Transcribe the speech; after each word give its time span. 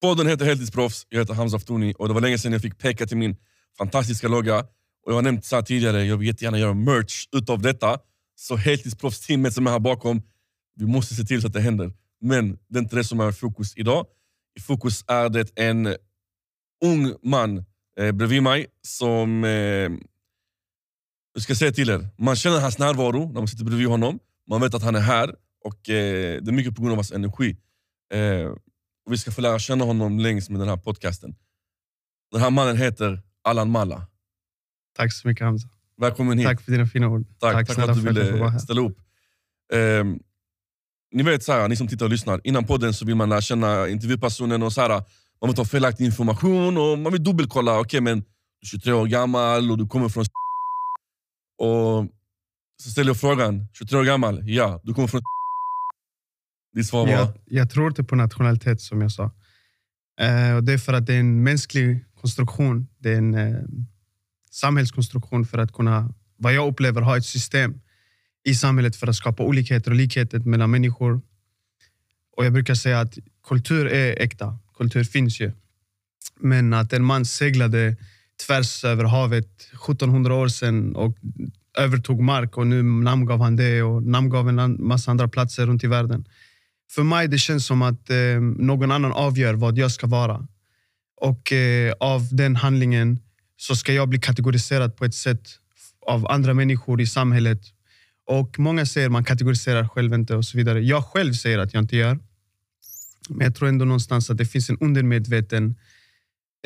Podden 0.00 0.26
heter 0.26 0.44
Heltidsproffs, 0.44 1.06
jag 1.08 1.18
heter 1.18 1.34
Hamza 1.34 1.56
Aftoni 1.56 1.94
och 1.98 2.08
det 2.08 2.14
var 2.14 2.20
länge 2.20 2.38
sedan 2.38 2.52
jag 2.52 2.62
fick 2.62 2.78
peka 2.78 3.06
till 3.06 3.16
min 3.16 3.36
fantastiska 3.78 4.28
logga. 4.28 4.58
Och 5.04 5.12
jag 5.12 5.14
har 5.14 5.22
nämnt 5.22 5.44
så 5.44 5.56
här 5.56 5.62
tidigare, 5.62 6.04
jag 6.04 6.16
vill 6.16 6.26
jättegärna 6.26 6.58
göra 6.58 6.74
merch 6.74 7.28
utav 7.32 7.62
detta. 7.62 7.98
Så 8.36 8.56
heltidsproffsteamet 8.56 9.54
som 9.54 9.66
är 9.66 9.70
här 9.70 9.78
bakom, 9.78 10.22
vi 10.74 10.86
måste 10.86 11.14
se 11.14 11.22
till 11.22 11.40
så 11.40 11.46
att 11.46 11.52
det 11.52 11.60
händer. 11.60 11.92
Men 12.20 12.58
det 12.68 12.78
är 12.78 12.82
inte 12.82 12.96
det 12.96 13.04
som 13.04 13.20
är 13.20 13.32
fokus 13.32 13.76
idag. 13.76 14.06
I 14.58 14.60
fokus 14.60 15.04
är 15.06 15.28
det 15.28 15.58
en 15.58 15.96
ung 16.84 17.14
man 17.22 17.64
eh, 17.98 18.12
bredvid 18.12 18.42
mig 18.42 18.66
som... 18.82 19.44
Eh, 19.44 19.50
jag 21.34 21.42
ska 21.42 21.54
säga 21.54 21.72
till 21.72 21.90
er, 21.90 22.08
man 22.18 22.36
känner 22.36 22.60
hans 22.60 22.78
närvaro 22.78 23.26
när 23.26 23.40
man 23.40 23.48
sitter 23.48 23.64
bredvid 23.64 23.86
honom. 23.86 24.18
Man 24.50 24.60
vet 24.60 24.74
att 24.74 24.82
han 24.82 24.94
är 24.94 25.00
här 25.00 25.34
och 25.64 25.90
eh, 25.90 26.42
det 26.42 26.50
är 26.50 26.52
mycket 26.52 26.76
på 26.76 26.82
grund 26.82 26.92
av 26.92 26.96
hans 26.96 27.12
energi. 27.12 27.56
Eh, 28.12 28.52
och 29.08 29.12
vi 29.12 29.18
ska 29.18 29.30
få 29.30 29.40
lära 29.40 29.58
känna 29.58 29.84
honom 29.84 30.18
längs 30.18 30.50
med 30.50 30.60
den 30.60 30.68
här 30.68 30.76
podcasten. 30.76 31.34
Den 32.32 32.40
här 32.40 32.50
mannen 32.50 32.76
heter 32.76 33.22
Allan 33.42 33.70
Malla. 33.70 34.06
Tack 34.96 35.12
så 35.12 35.28
mycket 35.28 35.44
Hamza. 35.44 35.68
Välkommen 36.00 36.38
hit. 36.38 36.46
Tack 36.46 36.60
för 36.62 36.72
dina 36.72 36.86
fina 36.86 37.08
ord. 37.08 37.26
Tack, 37.38 37.52
tack, 37.52 37.66
tack 37.66 37.76
för 37.76 37.88
att 37.88 37.96
du 37.96 38.02
ville 38.02 38.60
ställa 38.60 38.80
upp. 38.80 38.98
Um, 39.72 40.20
ni 41.12 41.22
vet, 41.22 41.42
så 41.42 41.52
här, 41.52 41.68
ni 41.68 41.76
som 41.76 41.88
tittar 41.88 42.06
och 42.06 42.10
lyssnar, 42.10 42.40
innan 42.44 42.64
podden 42.64 42.94
så 42.94 43.04
vill 43.04 43.14
man 43.14 43.28
lära 43.28 43.40
känna 43.40 43.88
intervjupersonen. 43.88 44.62
och 44.62 44.72
så 44.72 44.80
här, 44.80 44.88
Man 45.40 45.48
vill 45.48 45.56
ta 45.56 45.64
felaktig 45.64 46.04
information 46.04 46.76
och 46.76 46.98
man 46.98 47.12
vill 47.12 47.24
dubbelkolla. 47.24 47.80
Okay, 47.80 48.00
men 48.00 48.20
du 48.20 48.64
är 48.64 48.66
23 48.66 48.92
år 48.92 49.06
gammal 49.06 49.70
och 49.70 49.78
du 49.78 49.86
kommer 49.86 50.08
från 50.08 50.24
och 51.58 52.06
Så 52.82 52.90
ställer 52.90 53.10
jag 53.10 53.20
frågan, 53.20 53.68
23 53.72 53.98
år 53.98 54.04
gammal? 54.04 54.48
Ja, 54.48 54.80
du 54.84 54.94
kommer 54.94 55.08
från 55.08 55.22
ditt 56.78 56.86
svar 56.86 57.06
var? 57.06 57.12
Jag, 57.12 57.28
jag 57.44 57.70
tror 57.70 57.88
inte 57.88 58.04
på 58.04 58.16
nationalitet 58.16 58.80
som 58.80 59.00
jag 59.00 59.12
sa. 59.12 59.30
Eh, 60.20 60.54
och 60.56 60.64
det 60.64 60.72
är 60.72 60.78
för 60.78 60.92
att 60.92 61.06
det 61.06 61.14
är 61.14 61.20
en 61.20 61.42
mänsklig 61.42 62.04
konstruktion. 62.20 62.88
Det 62.98 63.12
är 63.12 63.18
en 63.18 63.34
eh, 63.34 63.62
samhällskonstruktion 64.50 65.46
för 65.46 65.58
att 65.58 65.72
kunna, 65.72 66.14
vad 66.36 66.54
jag 66.54 66.68
upplever, 66.68 67.00
ha 67.00 67.16
ett 67.16 67.24
system 67.24 67.80
i 68.44 68.54
samhället 68.54 68.96
för 68.96 69.06
att 69.06 69.16
skapa 69.16 69.42
olikheter 69.42 69.90
och 69.90 69.96
likheter 69.96 70.38
mellan 70.38 70.70
människor. 70.70 71.20
Och 72.36 72.44
Jag 72.44 72.52
brukar 72.52 72.74
säga 72.74 73.00
att 73.00 73.18
kultur 73.48 73.86
är 73.86 74.22
äkta. 74.22 74.58
Kultur 74.76 75.04
finns 75.04 75.40
ju. 75.40 75.52
Men 76.40 76.72
att 76.74 76.92
en 76.92 77.04
man 77.04 77.24
seglade 77.24 77.96
tvärs 78.46 78.84
över 78.84 79.04
havet 79.04 79.62
1700 79.72 80.34
år 80.34 80.48
sedan 80.48 80.96
och 80.96 81.16
övertog 81.78 82.20
mark 82.20 82.56
och 82.56 82.66
nu 82.66 82.82
namngav 82.82 83.40
han 83.40 83.56
det 83.56 83.82
och 83.82 84.02
namngav 84.02 84.48
en 84.48 84.86
massa 84.86 85.10
andra 85.10 85.28
platser 85.28 85.66
runt 85.66 85.84
i 85.84 85.86
världen. 85.86 86.24
För 86.90 87.02
mig 87.02 87.28
det 87.28 87.38
känns 87.38 87.66
som 87.66 87.82
att 87.82 88.10
eh, 88.10 88.40
någon 88.40 88.92
annan 88.92 89.12
avgör 89.12 89.54
vad 89.54 89.78
jag 89.78 89.90
ska 89.92 90.06
vara. 90.06 90.46
Och 91.20 91.52
eh, 91.52 91.92
av 92.00 92.28
den 92.30 92.56
handlingen 92.56 93.20
så 93.56 93.76
ska 93.76 93.92
jag 93.92 94.08
bli 94.08 94.18
kategoriserad 94.18 94.96
på 94.96 95.04
ett 95.04 95.14
sätt 95.14 95.48
av 96.06 96.30
andra 96.30 96.54
människor 96.54 97.00
i 97.00 97.06
samhället. 97.06 97.60
Och 98.26 98.58
Många 98.58 98.86
säger 98.86 99.06
att 99.06 99.12
man 99.12 99.24
kategoriserar 99.24 99.88
själv 99.88 100.14
inte 100.14 100.34
och 100.34 100.44
så 100.44 100.58
vidare. 100.58 100.80
Jag 100.80 101.04
själv 101.04 101.32
säger 101.32 101.58
att 101.58 101.74
jag 101.74 101.82
inte 101.82 101.96
gör. 101.96 102.18
Men 103.28 103.44
jag 103.44 103.54
tror 103.54 103.68
ändå 103.68 103.84
någonstans 103.84 104.30
att 104.30 104.38
det 104.38 104.46
finns 104.46 104.70
en 104.70 104.78
undermedveten, 104.78 105.74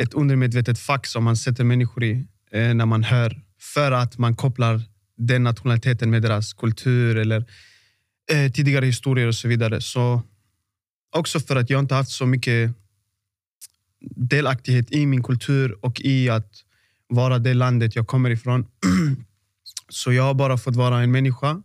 ett 0.00 0.14
undermedvetet 0.14 0.78
fack 0.78 1.06
som 1.06 1.24
man 1.24 1.36
sätter 1.36 1.64
människor 1.64 2.04
i 2.04 2.26
eh, 2.52 2.74
när 2.74 2.86
man 2.86 3.02
hör. 3.02 3.42
För 3.60 3.92
att 3.92 4.18
man 4.18 4.36
kopplar 4.36 4.82
den 5.16 5.42
nationaliteten 5.42 6.10
med 6.10 6.22
deras 6.22 6.52
kultur 6.52 7.16
eller 7.16 7.46
eh, 8.30 8.52
tidigare 8.52 8.86
historier 8.86 9.26
och 9.26 9.34
så 9.34 9.48
vidare. 9.48 9.80
Så 9.80 10.22
också 11.16 11.40
för 11.40 11.56
att 11.56 11.70
jag 11.70 11.80
inte 11.80 11.94
haft 11.94 12.10
så 12.10 12.26
mycket 12.26 12.70
delaktighet 14.16 14.92
i 14.92 15.06
min 15.06 15.22
kultur 15.22 15.84
och 15.84 16.00
i 16.00 16.28
att 16.28 16.64
vara 17.08 17.38
det 17.38 17.54
landet 17.54 17.96
jag 17.96 18.06
kommer 18.06 18.30
ifrån. 18.30 18.66
så 19.88 20.12
jag 20.12 20.22
har 20.22 20.34
bara 20.34 20.58
fått 20.58 20.76
vara 20.76 21.02
en 21.02 21.12
människa, 21.12 21.62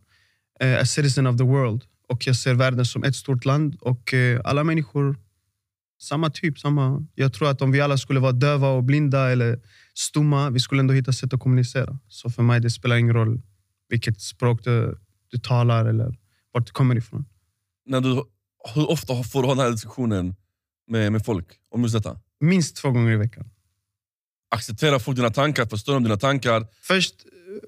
eh, 0.59 0.81
a 0.81 0.85
citizen 0.85 1.27
of 1.27 1.37
the 1.37 1.43
world. 1.43 1.83
Och 2.09 2.27
Jag 2.27 2.35
ser 2.35 2.53
världen 2.53 2.85
som 2.85 3.03
ett 3.03 3.15
stort 3.15 3.45
land 3.45 3.75
och 3.81 4.13
eh, 4.13 4.41
alla 4.43 4.63
människor 4.63 5.15
samma 6.01 6.29
typ. 6.29 6.59
Samma. 6.59 7.05
Jag 7.15 7.33
tror 7.33 7.49
att 7.49 7.61
om 7.61 7.71
vi 7.71 7.81
alla 7.81 7.97
skulle 7.97 8.19
vara 8.19 8.31
döva 8.31 8.69
och 8.69 8.83
blinda 8.83 9.31
eller 9.31 9.59
stumma, 9.93 10.49
vi 10.49 10.59
skulle 10.59 10.79
ändå 10.79 10.93
hitta 10.93 11.13
sätt 11.13 11.33
att 11.33 11.39
kommunicera. 11.39 11.99
Så 12.07 12.29
för 12.29 12.43
mig 12.43 12.59
det 12.59 12.69
spelar 12.69 12.95
ingen 12.95 13.13
roll 13.13 13.41
vilket 13.89 14.21
språk 14.21 14.63
du, 14.63 14.97
du 15.31 15.37
talar 15.37 15.85
eller 15.85 16.15
vart 16.57 16.67
du 16.67 16.71
kommer 16.71 16.95
ifrån. 16.95 17.25
När 17.85 18.01
du, 18.01 18.23
hur 18.75 18.89
ofta 18.89 19.23
får 19.23 19.41
du 19.41 19.47
ha 19.47 19.55
den 19.55 19.63
här 19.63 19.71
diskussionen 19.71 20.35
med, 20.87 21.11
med 21.11 21.25
folk 21.25 21.47
om 21.71 21.81
just 21.81 21.95
detta? 21.95 22.19
Minst 22.39 22.75
två 22.75 22.91
gånger 22.91 23.11
i 23.11 23.17
veckan. 23.17 23.49
Accepterar 24.55 24.99
folk 24.99 25.17
dina 25.17 25.29
tankar? 25.29 25.65
Förstår 25.65 25.93
de 25.93 26.03
dina 26.03 26.17
tankar? 26.17 26.67
Först, 26.81 27.15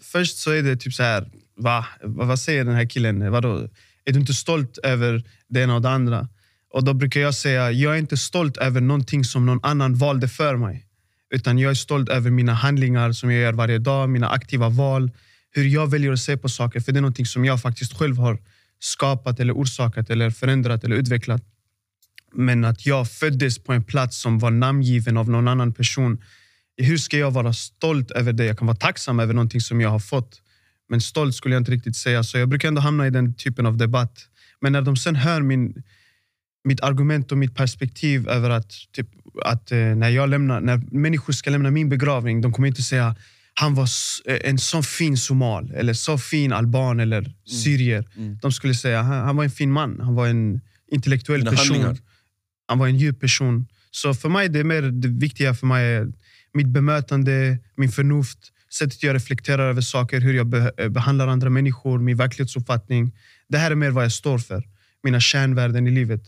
först 0.01 0.37
så 0.37 0.51
är 0.51 0.63
det 0.63 0.75
typ 0.75 0.93
så 0.93 1.03
här, 1.03 1.31
va? 1.55 1.85
Vad 2.03 2.39
säger 2.39 2.65
den 2.65 2.75
här 2.75 2.89
killen? 2.89 3.31
Vadå? 3.31 3.69
Är 4.05 4.13
du 4.13 4.19
inte 4.19 4.33
stolt 4.33 4.77
över 4.77 5.23
det 5.47 5.61
ena 5.61 5.75
och 5.75 5.81
det 5.81 5.89
andra? 5.89 6.27
Och 6.73 6.83
Då 6.83 6.93
brukar 6.93 7.19
jag 7.19 7.35
säga, 7.35 7.71
jag 7.71 7.93
är 7.93 7.99
inte 7.99 8.17
stolt 8.17 8.57
över 8.57 8.81
någonting 8.81 9.23
som 9.23 9.45
någon 9.45 9.59
annan 9.63 9.95
valde 9.95 10.27
för 10.27 10.55
mig. 10.55 10.85
Utan 11.29 11.59
jag 11.59 11.71
är 11.71 11.75
stolt 11.75 12.09
över 12.09 12.31
mina 12.31 12.53
handlingar 12.53 13.11
som 13.11 13.31
jag 13.31 13.41
gör 13.41 13.53
varje 13.53 13.77
dag, 13.77 14.09
mina 14.09 14.29
aktiva 14.29 14.69
val 14.69 15.11
hur 15.51 15.63
jag 15.63 15.87
väljer 15.91 16.11
att 16.11 16.19
se 16.19 16.37
på 16.37 16.49
saker. 16.49 16.79
För 16.79 16.91
det 16.91 16.99
är 16.99 17.01
något 17.01 17.27
som 17.27 17.45
jag 17.45 17.61
faktiskt 17.61 17.93
själv 17.93 18.17
har 18.17 18.39
skapat, 18.79 19.39
eller 19.39 19.53
orsakat, 19.53 20.09
eller 20.09 20.29
förändrat 20.29 20.83
eller 20.83 20.95
utvecklat. 20.95 21.43
Men 22.33 22.65
att 22.65 22.85
jag 22.85 23.11
föddes 23.11 23.59
på 23.59 23.73
en 23.73 23.83
plats 23.83 24.21
som 24.21 24.39
var 24.39 24.51
namngiven 24.51 25.17
av 25.17 25.29
någon 25.29 25.47
annan 25.47 25.73
person. 25.73 26.23
Hur 26.77 26.97
ska 26.97 27.17
jag 27.17 27.31
vara 27.31 27.53
stolt 27.53 28.11
över 28.11 28.33
det? 28.33 28.45
Jag 28.45 28.57
kan 28.57 28.67
vara 28.67 28.77
tacksam 28.77 29.19
över 29.19 29.33
någonting 29.33 29.61
som 29.61 29.81
jag 29.81 29.89
har 29.89 29.99
fått. 29.99 30.41
Men 30.89 31.01
stolt 31.01 31.35
skulle 31.35 31.55
jag 31.55 31.61
inte 31.61 31.71
riktigt 31.71 31.95
säga. 31.95 32.23
Så 32.23 32.37
jag 32.37 32.49
brukar 32.49 32.67
ändå 32.67 32.81
hamna 32.81 33.07
i 33.07 33.09
den 33.09 33.33
typen 33.33 33.65
av 33.65 33.77
debatt. 33.77 34.19
Men 34.61 34.71
när 34.71 34.81
de 34.81 34.97
sen 34.97 35.15
hör 35.15 35.41
min, 35.41 35.83
mitt 36.63 36.81
argument 36.81 37.31
och 37.31 37.37
mitt 37.37 37.55
perspektiv 37.55 38.29
över 38.29 38.49
att, 38.49 38.71
typ, 38.91 39.07
att 39.45 39.71
eh, 39.71 39.77
när, 39.77 40.09
jag 40.09 40.29
lämnar, 40.29 40.61
när 40.61 40.77
människor 40.91 41.33
ska 41.33 41.49
lämna 41.49 41.71
min 41.71 41.89
begravning, 41.89 42.41
de 42.41 42.53
kommer 42.53 42.67
inte 42.67 42.81
säga 42.81 43.15
han 43.59 43.75
var 43.75 43.89
eh, 44.25 44.49
en 44.49 44.57
så 44.57 44.83
fin 44.83 45.17
somal, 45.17 45.71
eller 45.71 45.93
så 45.93 46.17
fin 46.17 46.53
alban 46.53 46.99
eller 46.99 47.19
mm. 47.19 47.33
syrier. 47.45 48.07
Mm. 48.15 48.37
De 48.41 48.51
skulle 48.51 48.75
säga 48.75 49.01
han, 49.01 49.25
han 49.25 49.35
var 49.35 49.43
en 49.43 49.51
fin 49.51 49.71
man, 49.71 49.99
han 49.99 50.15
var 50.15 50.27
en 50.27 50.61
intellektuell 50.91 51.39
Dina 51.39 51.51
person. 51.51 51.75
Handlingar. 51.75 51.97
Han 52.67 52.79
var 52.79 52.87
en 52.87 52.97
djup 52.97 53.19
person. 53.19 53.67
Så 53.91 54.13
för 54.13 54.29
mig 54.29 54.49
det 54.49 54.59
är 54.59 54.63
mer 54.63 54.81
det 54.81 55.07
viktiga 55.07 55.53
för 55.53 55.67
mig 55.67 55.85
är 55.85 56.07
mitt 56.53 56.67
bemötande, 56.67 57.57
min 57.75 57.91
förnuft, 57.91 58.39
sättet 58.73 59.03
jag 59.03 59.15
reflekterar 59.15 59.69
över 59.69 59.81
saker, 59.81 60.21
hur 60.21 60.33
jag 60.33 60.47
be 60.47 60.71
eh, 60.77 60.89
behandlar 60.89 61.27
andra 61.27 61.49
människor, 61.49 61.99
min 61.99 62.17
verklighetsuppfattning. 62.17 63.11
Det 63.47 63.57
här 63.57 63.71
är 63.71 63.75
mer 63.75 63.91
vad 63.91 64.03
jag 64.03 64.11
står 64.11 64.37
för. 64.37 64.63
Mina 65.03 65.19
kärnvärden 65.19 65.87
i 65.87 65.91
livet. 65.91 66.21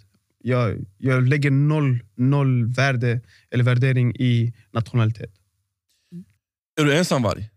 Jag, 0.43 0.85
jag 0.97 1.27
lägger 1.27 1.51
noll, 1.51 1.99
noll 2.17 2.65
värde 2.65 3.21
eller 3.51 3.63
värdering 3.63 4.15
i 4.15 4.53
nationalitet. 4.73 5.31
Är 6.79 6.85
du 6.85 6.97
ensamvarg? 6.97 7.49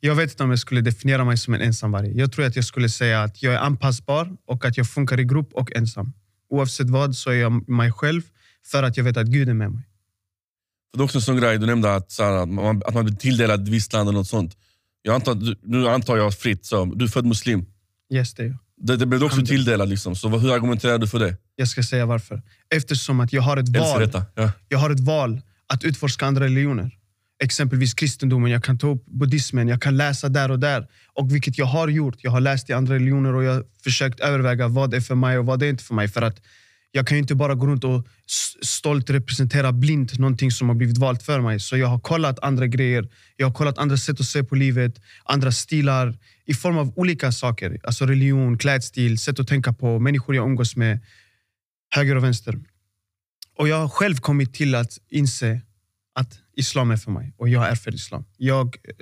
Jag 0.00 0.14
vet 0.14 0.30
inte 0.30 0.42
om 0.42 0.50
jag 0.50 0.58
skulle 0.58 0.80
definiera 0.80 1.24
mig 1.24 1.38
som 1.38 1.54
en 1.54 1.60
ensamvarg. 1.60 2.18
Jag 2.18 2.32
tror 2.32 2.44
att 2.44 2.56
jag 2.56 2.64
skulle 2.64 2.88
säga 2.88 3.22
att 3.22 3.42
jag 3.42 3.54
är 3.54 3.58
anpassbar 3.58 4.36
och 4.46 4.64
att 4.64 4.76
jag 4.76 4.88
funkar 4.88 5.20
i 5.20 5.24
grupp 5.24 5.52
och 5.52 5.72
ensam. 5.76 6.12
Oavsett 6.48 6.90
vad 6.90 7.16
så 7.16 7.30
är 7.30 7.34
jag 7.34 7.68
mig 7.68 7.92
själv 7.92 8.22
för 8.66 8.82
att 8.82 8.96
jag 8.96 9.04
vet 9.04 9.16
att 9.16 9.26
Gud 9.26 9.48
är 9.48 9.54
med 9.54 9.72
mig. 9.72 9.82
Det 10.92 11.00
är 11.00 11.04
också 11.04 11.18
en 11.18 11.22
sån 11.22 11.36
grej, 11.36 11.58
du 11.58 11.66
nämnde 11.66 11.94
att, 11.94 12.10
så 12.10 12.24
här, 12.24 12.32
att, 12.32 12.48
man, 12.48 12.82
att 12.86 12.94
man 12.94 13.04
blir 13.04 13.14
tilldelad 13.14 13.62
ett 13.62 13.68
visst 13.68 13.92
land 13.92 14.08
eller 14.08 14.18
något 14.18 14.28
sånt. 14.28 14.56
Jag 15.02 15.14
antar, 15.14 15.56
nu 15.62 15.88
antar 15.88 16.16
jag 16.16 16.34
fritt, 16.34 16.66
så, 16.66 16.84
du 16.84 17.04
är 17.04 17.08
född 17.08 17.26
muslim. 17.26 17.66
Yes, 18.12 18.34
det 18.34 18.42
är 18.42 18.46
jag. 18.46 18.58
Det, 18.76 18.96
det 18.96 19.06
blev 19.06 19.20
du 19.20 19.26
också 19.26 19.46
tilldelad. 19.46 19.88
Liksom. 19.88 20.16
Så 20.16 20.28
hur 20.28 20.52
argumenterar 20.52 20.98
du 20.98 21.06
för 21.06 21.18
det? 21.18 21.36
Jag 21.56 21.68
ska 21.68 21.82
säga 21.82 22.06
varför. 22.06 22.42
Eftersom 22.74 23.20
att 23.20 23.32
jag 23.32 23.42
har 23.42 23.56
ett 23.56 23.68
val, 23.68 24.10
ja. 24.34 24.52
jag 24.68 24.78
har 24.78 24.90
ett 24.90 25.00
val 25.00 25.40
att 25.66 25.84
utforska 25.84 26.26
andra 26.26 26.44
religioner 26.44 26.90
exempelvis 27.42 27.94
kristendomen, 27.94 28.50
jag 28.50 28.64
kan 28.64 28.78
ta 28.78 28.86
upp 28.86 29.06
buddhismen, 29.06 29.68
jag 29.68 29.82
kan 29.82 29.96
läsa 29.96 30.28
där 30.28 30.50
och 30.50 30.58
där. 30.58 30.86
Och 31.14 31.34
Vilket 31.34 31.58
jag 31.58 31.66
har 31.66 31.88
gjort. 31.88 32.16
Jag 32.18 32.30
har 32.30 32.40
läst 32.40 32.70
i 32.70 32.72
andra 32.72 32.94
religioner 32.94 33.34
och 33.34 33.44
jag 33.44 33.54
har 33.54 33.64
försökt 33.84 34.20
överväga 34.20 34.68
vad 34.68 34.90
det 34.90 34.96
är 34.96 35.00
för 35.00 35.14
mig 35.14 35.38
och 35.38 35.46
vad 35.46 35.62
är 35.62 35.68
inte 35.68 35.84
för 35.84 35.94
mig. 35.94 36.08
För 36.08 36.22
att 36.22 36.40
Jag 36.94 37.06
kan 37.06 37.18
inte 37.18 37.34
bara 37.34 37.54
gå 37.54 37.66
runt 37.66 37.84
och 37.84 38.06
stolt 38.62 39.10
representera 39.10 39.72
blint 39.72 40.18
någonting 40.18 40.50
som 40.50 40.68
har 40.68 40.76
blivit 40.76 40.98
valt 40.98 41.22
för 41.22 41.40
mig. 41.40 41.60
Så 41.60 41.76
jag 41.76 41.86
har 41.86 42.00
kollat 42.00 42.38
andra 42.42 42.66
grejer, 42.66 43.08
jag 43.36 43.46
har 43.46 43.54
kollat 43.54 43.78
andra 43.78 43.96
sätt 43.96 44.20
att 44.20 44.26
se 44.26 44.44
på 44.44 44.54
livet, 44.54 45.00
andra 45.24 45.52
stilar 45.52 46.18
i 46.46 46.54
form 46.54 46.78
av 46.78 46.92
olika 46.98 47.32
saker. 47.32 47.80
Alltså 47.84 48.06
religion, 48.06 48.58
klädstil, 48.58 49.18
sätt 49.18 49.40
att 49.40 49.48
tänka 49.48 49.72
på, 49.72 49.98
människor 49.98 50.34
jag 50.34 50.44
umgås 50.46 50.76
med, 50.76 50.98
höger 51.94 52.16
och 52.16 52.24
vänster. 52.24 52.58
Och 53.58 53.68
Jag 53.68 53.76
har 53.76 53.88
själv 53.88 54.16
kommit 54.16 54.54
till 54.54 54.74
att 54.74 54.98
inse 55.10 55.60
att 56.14 56.41
islam 56.56 56.90
är 56.90 56.96
för 56.96 57.10
mig 57.10 57.34
och 57.36 57.48
jag 57.48 57.68
är 57.68 57.74
för 57.74 57.94
islam. 57.94 58.24
Jag 58.36 58.66
eh, 58.66 58.94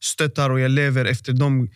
stöttar 0.00 0.50
och 0.50 0.60
jag 0.60 0.70
lever 0.70 1.04
efter 1.04 1.32
de 1.32 1.70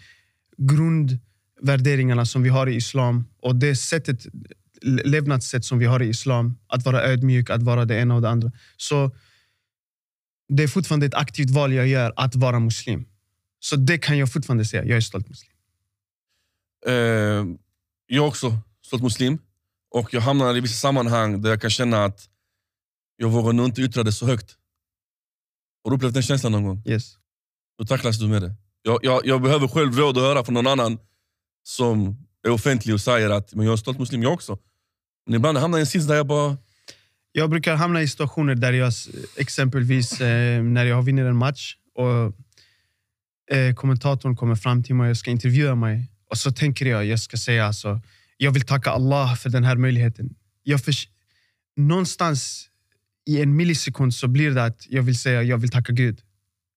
grundvärderingarna 0.56 2.26
som 2.26 2.42
vi 2.42 2.48
har 2.48 2.66
i 2.66 2.74
islam. 2.74 3.24
Och 3.42 3.56
det 3.56 3.76
sättet 3.76 4.26
levnadssätt 4.82 5.64
som 5.64 5.78
vi 5.78 5.86
har 5.86 6.02
i 6.02 6.08
islam. 6.08 6.58
Att 6.66 6.84
vara 6.84 7.02
ödmjuk, 7.02 7.50
att 7.50 7.62
vara 7.62 7.84
det 7.84 7.96
ena 7.96 8.14
och 8.14 8.22
det 8.22 8.28
andra. 8.28 8.52
Så 8.76 9.16
det 10.48 10.62
är 10.62 10.68
fortfarande 10.68 11.06
ett 11.06 11.14
aktivt 11.14 11.50
val 11.50 11.72
jag 11.72 11.86
gör 11.86 12.12
att 12.16 12.34
vara 12.34 12.60
muslim. 12.60 13.06
Så 13.58 13.76
det 13.76 13.98
kan 13.98 14.18
jag 14.18 14.32
fortfarande 14.32 14.64
säga. 14.64 14.84
Jag 14.84 14.96
är 14.96 15.00
stolt 15.00 15.28
muslim. 15.28 15.52
Eh, 16.86 16.94
jag 18.06 18.24
är 18.24 18.28
också 18.28 18.58
stolt 18.86 19.02
muslim. 19.02 19.38
Och 19.90 20.14
jag 20.14 20.20
hamnar 20.20 20.56
i 20.56 20.60
vissa 20.60 20.74
sammanhang 20.74 21.42
där 21.42 21.50
jag 21.50 21.60
kan 21.60 21.70
känna 21.70 22.04
att 22.04 22.28
jag 23.16 23.28
vågar 23.28 23.52
nog 23.52 23.66
inte 23.66 23.82
yttra 23.82 24.02
det 24.02 24.12
så 24.12 24.26
högt. 24.26 24.56
Har 25.86 25.90
du 25.90 25.96
upplevt 25.96 26.14
den 26.14 26.22
känslan 26.22 26.52
någon 26.52 26.64
gång? 26.64 26.82
Yes. 26.86 27.16
Hur 27.78 27.86
tacklas 27.86 28.18
du 28.18 28.28
med 28.28 28.42
det? 28.42 28.54
Jag, 28.82 28.98
jag, 29.02 29.26
jag 29.26 29.42
behöver 29.42 29.68
själv 29.68 29.98
råd 29.98 30.18
att 30.18 30.22
höra 30.22 30.44
från 30.44 30.54
någon 30.54 30.66
annan 30.66 30.98
som 31.62 32.16
är 32.46 32.50
offentlig 32.50 32.94
och 32.94 33.00
säger 33.00 33.30
att 33.30 33.54
men 33.54 33.66
jag 33.66 33.72
är 33.72 33.76
stolt 33.76 33.98
muslim 33.98 34.22
jag 34.22 34.32
också. 34.32 34.58
Men 35.26 35.34
ibland 35.34 35.58
hamnar 35.58 35.78
jag 35.78 35.82
i 35.82 35.86
en 35.86 35.86
sits 35.86 36.06
där 36.06 36.14
jag 36.14 36.26
bara... 36.26 36.56
Jag 37.32 37.50
brukar 37.50 37.74
hamna 37.74 38.02
i 38.02 38.08
situationer 38.08 38.54
där 38.54 38.72
jag 38.72 38.92
exempelvis 39.36 40.20
eh, 40.20 40.62
när 40.62 40.84
jag 40.84 40.96
har 40.96 41.02
vunnit 41.02 41.24
en 41.24 41.36
match 41.36 41.76
och 41.94 42.32
eh, 43.56 43.74
kommentatorn 43.74 44.36
kommer 44.36 44.54
fram 44.54 44.82
till 44.82 44.94
mig 44.94 45.10
och 45.10 45.16
ska 45.16 45.30
intervjua 45.30 45.74
mig. 45.74 46.10
Och 46.30 46.38
så 46.38 46.52
tänker 46.52 46.86
jag, 46.86 47.04
jag 47.04 47.20
ska 47.20 47.36
säga 47.36 47.66
alltså, 47.66 48.00
jag 48.36 48.50
vill 48.50 48.66
tacka 48.66 48.90
Allah 48.90 49.34
för 49.36 49.50
den 49.50 49.64
här 49.64 49.76
möjligheten. 49.76 50.34
Jag 50.62 50.84
förs- 50.84 51.08
någonstans 51.76 52.65
i 53.26 53.42
en 53.42 53.56
millisekund 53.56 54.14
så 54.14 54.28
blir 54.28 54.50
det 54.50 54.64
att 54.64 54.86
jag 54.88 55.02
vill 55.02 55.18
säga 55.18 55.42
jag 55.42 55.58
vill 55.58 55.70
tacka 55.70 55.92
Gud 55.92 56.20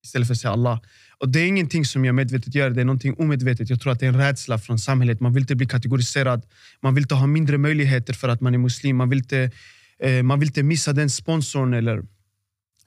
istället 0.04 0.28
för 0.28 0.34
att 0.34 0.40
säga 0.40 0.52
Allah. 0.52 0.82
Och 1.18 1.30
Det 1.30 1.40
är 1.40 1.48
ingenting 1.48 1.86
som 1.86 2.06
jag 2.06 2.16
medvetet 2.16 2.56
gör, 2.56 2.70
det 2.70 2.82
är 2.82 2.86
någonting 2.86 3.16
omedvetet. 3.18 3.70
Jag 3.70 3.82
tror 3.82 3.94
att 3.94 4.00
det 4.00 4.06
är 4.06 4.10
en 4.10 4.18
rädsla 4.18 4.58
från 4.58 4.80
samhället. 4.80 5.20
Man 5.20 5.34
vill 5.34 5.44
inte 5.44 5.56
bli 5.56 5.66
kategoriserad, 5.66 6.46
man 6.82 6.96
vill 6.96 7.04
inte 7.04 7.16
ha 7.16 7.28
mindre 7.28 7.58
möjligheter 7.58 8.14
för 8.14 8.30
att 8.30 8.42
man 8.42 8.54
är 8.54 8.58
muslim. 8.58 8.98
Man 8.98 9.10
vill 9.10 9.20
inte, 9.20 9.52
eh, 10.00 10.24
man 10.24 10.40
vill 10.40 10.50
inte 10.50 10.64
missa 10.64 10.94
den 10.94 11.10
sponsorn 11.10 11.74
eller 11.74 12.04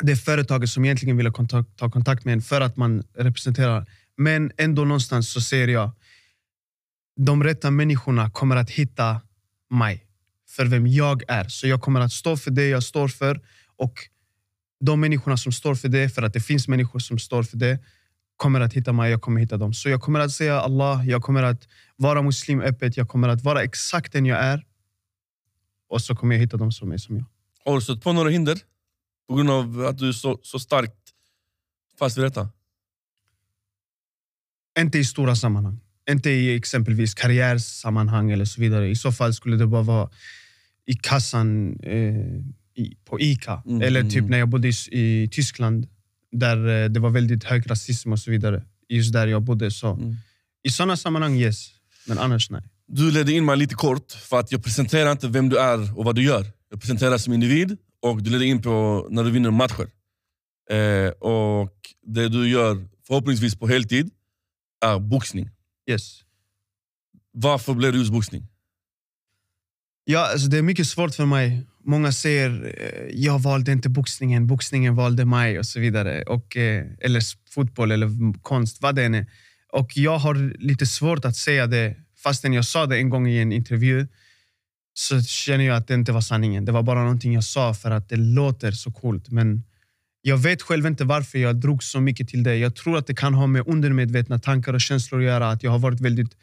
det 0.02 0.16
företaget 0.16 0.70
som 0.70 0.84
egentligen 0.84 1.16
vill 1.16 1.30
kontakt, 1.30 1.76
ta 1.76 1.90
kontakt 1.90 2.24
med 2.24 2.32
en 2.32 2.42
för 2.42 2.60
att 2.60 2.76
man 2.76 3.02
representerar. 3.16 3.86
Men 4.16 4.52
ändå 4.56 4.84
någonstans 4.84 5.30
så 5.32 5.40
ser 5.40 5.68
jag 5.68 5.90
de 7.16 7.44
rätta 7.44 7.70
människorna 7.70 8.30
kommer 8.30 8.56
att 8.56 8.70
hitta 8.70 9.20
mig 9.70 10.06
för 10.56 10.66
vem 10.66 10.86
jag 10.86 11.22
är. 11.28 11.48
Så 11.48 11.68
jag 11.68 11.80
kommer 11.80 12.00
att 12.00 12.12
stå 12.12 12.36
för 12.36 12.50
det 12.50 12.68
jag 12.68 12.82
står 12.82 13.08
för. 13.08 13.40
Och 13.76 13.94
de 14.80 15.00
människorna 15.00 15.36
som 15.36 15.52
står 15.52 15.74
för 15.74 15.88
det, 15.88 16.14
för 16.14 16.22
att 16.22 16.32
det 16.32 16.40
finns 16.40 16.68
människor 16.68 16.98
som 16.98 17.18
står 17.18 17.42
för 17.42 17.56
det, 17.56 17.78
kommer 18.36 18.60
att 18.60 18.72
hitta 18.72 18.92
mig, 18.92 19.10
jag 19.10 19.22
kommer 19.22 19.40
hitta 19.40 19.56
dem. 19.56 19.74
Så 19.74 19.88
jag 19.88 20.00
kommer 20.00 20.20
att 20.20 20.32
säga 20.32 20.60
Allah, 20.60 21.08
jag 21.08 21.22
kommer 21.22 21.42
att 21.42 21.68
vara 21.96 22.22
muslim 22.22 22.60
öppet, 22.60 22.96
jag 22.96 23.08
kommer 23.08 23.28
att 23.28 23.42
vara 23.42 23.62
exakt 23.62 24.12
den 24.12 24.26
jag 24.26 24.38
är. 24.38 24.64
Och 25.88 26.00
så 26.02 26.16
kommer 26.16 26.34
jag 26.34 26.40
hitta 26.40 26.56
dem 26.56 26.72
som 26.72 26.92
är 26.92 26.98
som 26.98 27.16
jag. 27.16 27.24
Har 27.64 27.74
du 27.74 27.80
stött 27.80 28.02
på 28.02 28.12
några 28.12 28.30
hinder? 28.30 28.58
På 29.28 29.34
grund 29.34 29.50
av 29.50 29.86
att 29.86 29.98
du 29.98 30.08
är 30.08 30.12
så, 30.12 30.40
så 30.42 30.58
starkt 30.58 30.96
fast 31.98 32.18
vid 32.18 32.24
detta? 32.24 32.48
Inte 34.78 34.98
i 34.98 35.04
stora 35.04 35.36
sammanhang. 35.36 35.80
Inte 36.10 36.30
i 36.30 36.56
exempelvis 36.56 37.14
karriärsammanhang 37.14 38.30
eller 38.30 38.44
så 38.44 38.60
vidare. 38.60 38.88
I 38.88 38.96
så 38.96 39.12
fall 39.12 39.34
skulle 39.34 39.56
det 39.56 39.66
bara 39.66 39.82
vara 39.82 40.10
i 40.86 40.94
kassan 40.94 41.78
eh, 41.82 42.16
i, 42.74 42.96
på 43.04 43.20
Ica. 43.20 43.62
Mm, 43.66 43.82
Eller 43.82 44.00
mm, 44.00 44.10
typ 44.10 44.18
mm. 44.18 44.30
när 44.30 44.38
jag 44.38 44.48
bodde 44.48 44.68
i, 44.68 44.72
i 44.90 45.28
Tyskland 45.28 45.88
där 46.32 46.82
eh, 46.84 46.88
det 46.88 47.00
var 47.00 47.10
väldigt 47.10 47.44
hög 47.44 47.70
rasism 47.70 48.12
och 48.12 48.18
så 48.18 48.30
vidare. 48.30 48.64
Just 48.88 49.12
där 49.12 49.26
jag 49.26 49.42
bodde. 49.42 49.70
Så. 49.70 49.92
Mm. 49.92 50.16
I 50.62 50.70
sådana 50.70 50.96
sammanhang 50.96 51.36
yes, 51.36 51.70
men 52.06 52.18
annars 52.18 52.50
nej. 52.50 52.62
Du 52.86 53.10
ledde 53.10 53.32
in 53.32 53.44
mig 53.44 53.56
lite 53.56 53.74
kort, 53.74 54.12
för 54.12 54.40
att 54.40 54.52
jag 54.52 54.64
presenterar 54.64 55.12
inte 55.12 55.28
vem 55.28 55.48
du 55.48 55.58
är 55.58 55.98
och 55.98 56.04
vad 56.04 56.14
du 56.14 56.22
gör. 56.22 56.46
Jag 56.70 56.80
presenterar 56.80 57.18
som 57.18 57.32
individ 57.32 57.76
och 58.02 58.22
du 58.22 58.30
ledde 58.30 58.44
in 58.46 58.62
på 58.62 59.06
när 59.10 59.24
du 59.24 59.30
vinner 59.30 59.50
matcher. 59.50 59.88
Eh, 60.70 61.10
och 61.10 61.72
Det 62.06 62.28
du 62.28 62.48
gör, 62.48 62.88
förhoppningsvis 63.06 63.56
på 63.56 63.68
heltid, 63.68 64.10
är 64.84 64.98
boxning. 64.98 65.50
Yes. 65.90 66.20
Varför 67.32 67.74
blev 67.74 67.92
det 67.92 67.98
just 67.98 68.12
boxning? 68.12 68.46
Ja, 70.04 70.30
alltså 70.32 70.48
det 70.48 70.58
är 70.58 70.62
mycket 70.62 70.86
svårt 70.86 71.14
för 71.14 71.26
mig. 71.26 71.66
Många 71.84 72.12
säger 72.12 72.74
eh, 72.78 73.22
jag 73.24 73.38
valde 73.38 73.72
inte 73.72 73.88
boxningen, 73.88 74.46
boxningen 74.46 74.94
valde 74.94 75.24
mig 75.24 75.58
och 75.58 75.66
så 75.66 75.80
vidare. 75.80 76.22
Och, 76.22 76.56
eh, 76.56 76.86
eller 77.00 77.22
fotboll 77.50 77.90
eller 77.90 78.42
konst, 78.42 78.82
vad 78.82 78.94
det 78.94 79.04
än 79.04 79.14
är. 79.14 79.26
Och 79.72 79.96
jag 79.96 80.18
har 80.18 80.58
lite 80.58 80.86
svårt 80.86 81.24
att 81.24 81.36
säga 81.36 81.66
det, 81.66 81.96
fastän 82.22 82.52
jag 82.52 82.64
sa 82.64 82.86
det 82.86 82.96
en 82.96 83.10
gång 83.10 83.28
i 83.28 83.38
en 83.38 83.52
intervju 83.52 84.06
så 84.94 85.22
känner 85.22 85.64
jag 85.64 85.76
att 85.76 85.88
det 85.88 85.94
inte 85.94 86.12
var 86.12 86.20
sanningen. 86.20 86.64
Det 86.64 86.72
var 86.72 86.82
bara 86.82 87.02
någonting 87.02 87.34
jag 87.34 87.44
sa 87.44 87.74
för 87.74 87.90
att 87.90 88.08
det 88.08 88.16
låter 88.16 88.72
så 88.72 88.92
coolt. 88.92 89.30
Men 89.30 89.62
jag 90.22 90.36
vet 90.38 90.62
själv 90.62 90.86
inte 90.86 91.04
varför 91.04 91.38
jag 91.38 91.56
drog 91.56 91.82
så 91.82 92.00
mycket 92.00 92.28
till 92.28 92.42
det. 92.42 92.56
Jag 92.56 92.76
tror 92.76 92.98
att 92.98 93.06
det 93.06 93.14
kan 93.14 93.34
ha 93.34 93.46
med 93.46 93.68
undermedvetna 93.68 94.38
tankar 94.38 94.72
och 94.72 94.80
känslor 94.80 95.20
att 95.20 95.26
göra. 95.26 95.50
Att 95.50 95.62
jag 95.62 95.70
har 95.70 95.78
varit 95.78 96.00
väldigt 96.00 96.36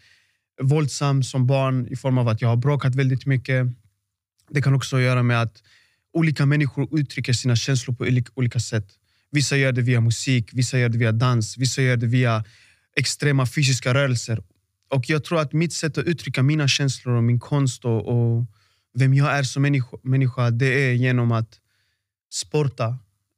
våldsam 0.62 1.24
som 1.24 1.48
barn 1.48 1.88
i 1.88 1.96
form 1.96 2.18
av 2.18 2.28
att 2.28 2.42
jag 2.42 2.50
har 2.50 2.58
bråkat 2.58 2.96
väldigt 2.96 3.26
mycket. 3.26 3.68
Det 4.50 4.62
kan 4.62 4.74
också 4.74 5.00
göra 5.00 5.24
med 5.24 5.42
att 5.42 5.64
olika 6.14 6.46
människor 6.46 7.00
uttrycker 7.00 7.34
sina 7.34 7.56
känslor 7.56 7.96
på 7.96 8.04
olika- 8.36 8.60
sätt. 8.60 8.88
Vissa 9.32 9.58
gör 9.58 9.72
det 9.72 9.82
via 9.82 10.02
musik, 10.02 10.50
vissa 10.54 10.80
gör 10.80 10.90
det 10.90 10.98
via 10.98 11.12
dans, 11.12 11.58
vissa 11.58 11.82
gör 11.82 11.98
det 11.98 12.08
via 12.08 12.44
extrema 12.96 13.46
fysiska 13.46 13.94
rörelser. 13.94 14.44
Och 14.90 15.10
Jag 15.10 15.24
tror 15.24 15.40
att 15.40 15.54
mitt 15.54 15.74
sätt 15.74 15.98
att 15.98 16.06
uttrycka 16.06 16.44
mina 16.44 16.68
känslor 16.68 17.16
och 17.16 17.24
min 17.24 17.40
konst 17.40 17.86
och, 17.86 18.08
och 18.08 18.46
vem 18.94 19.14
jag 19.14 19.38
är 19.38 19.44
som 19.44 19.62
människa, 19.62 19.98
människa 20.04 20.50
det 20.50 20.66
är 20.66 20.94
genom 20.94 21.32
att 21.32 21.60
sporta, 22.34 22.98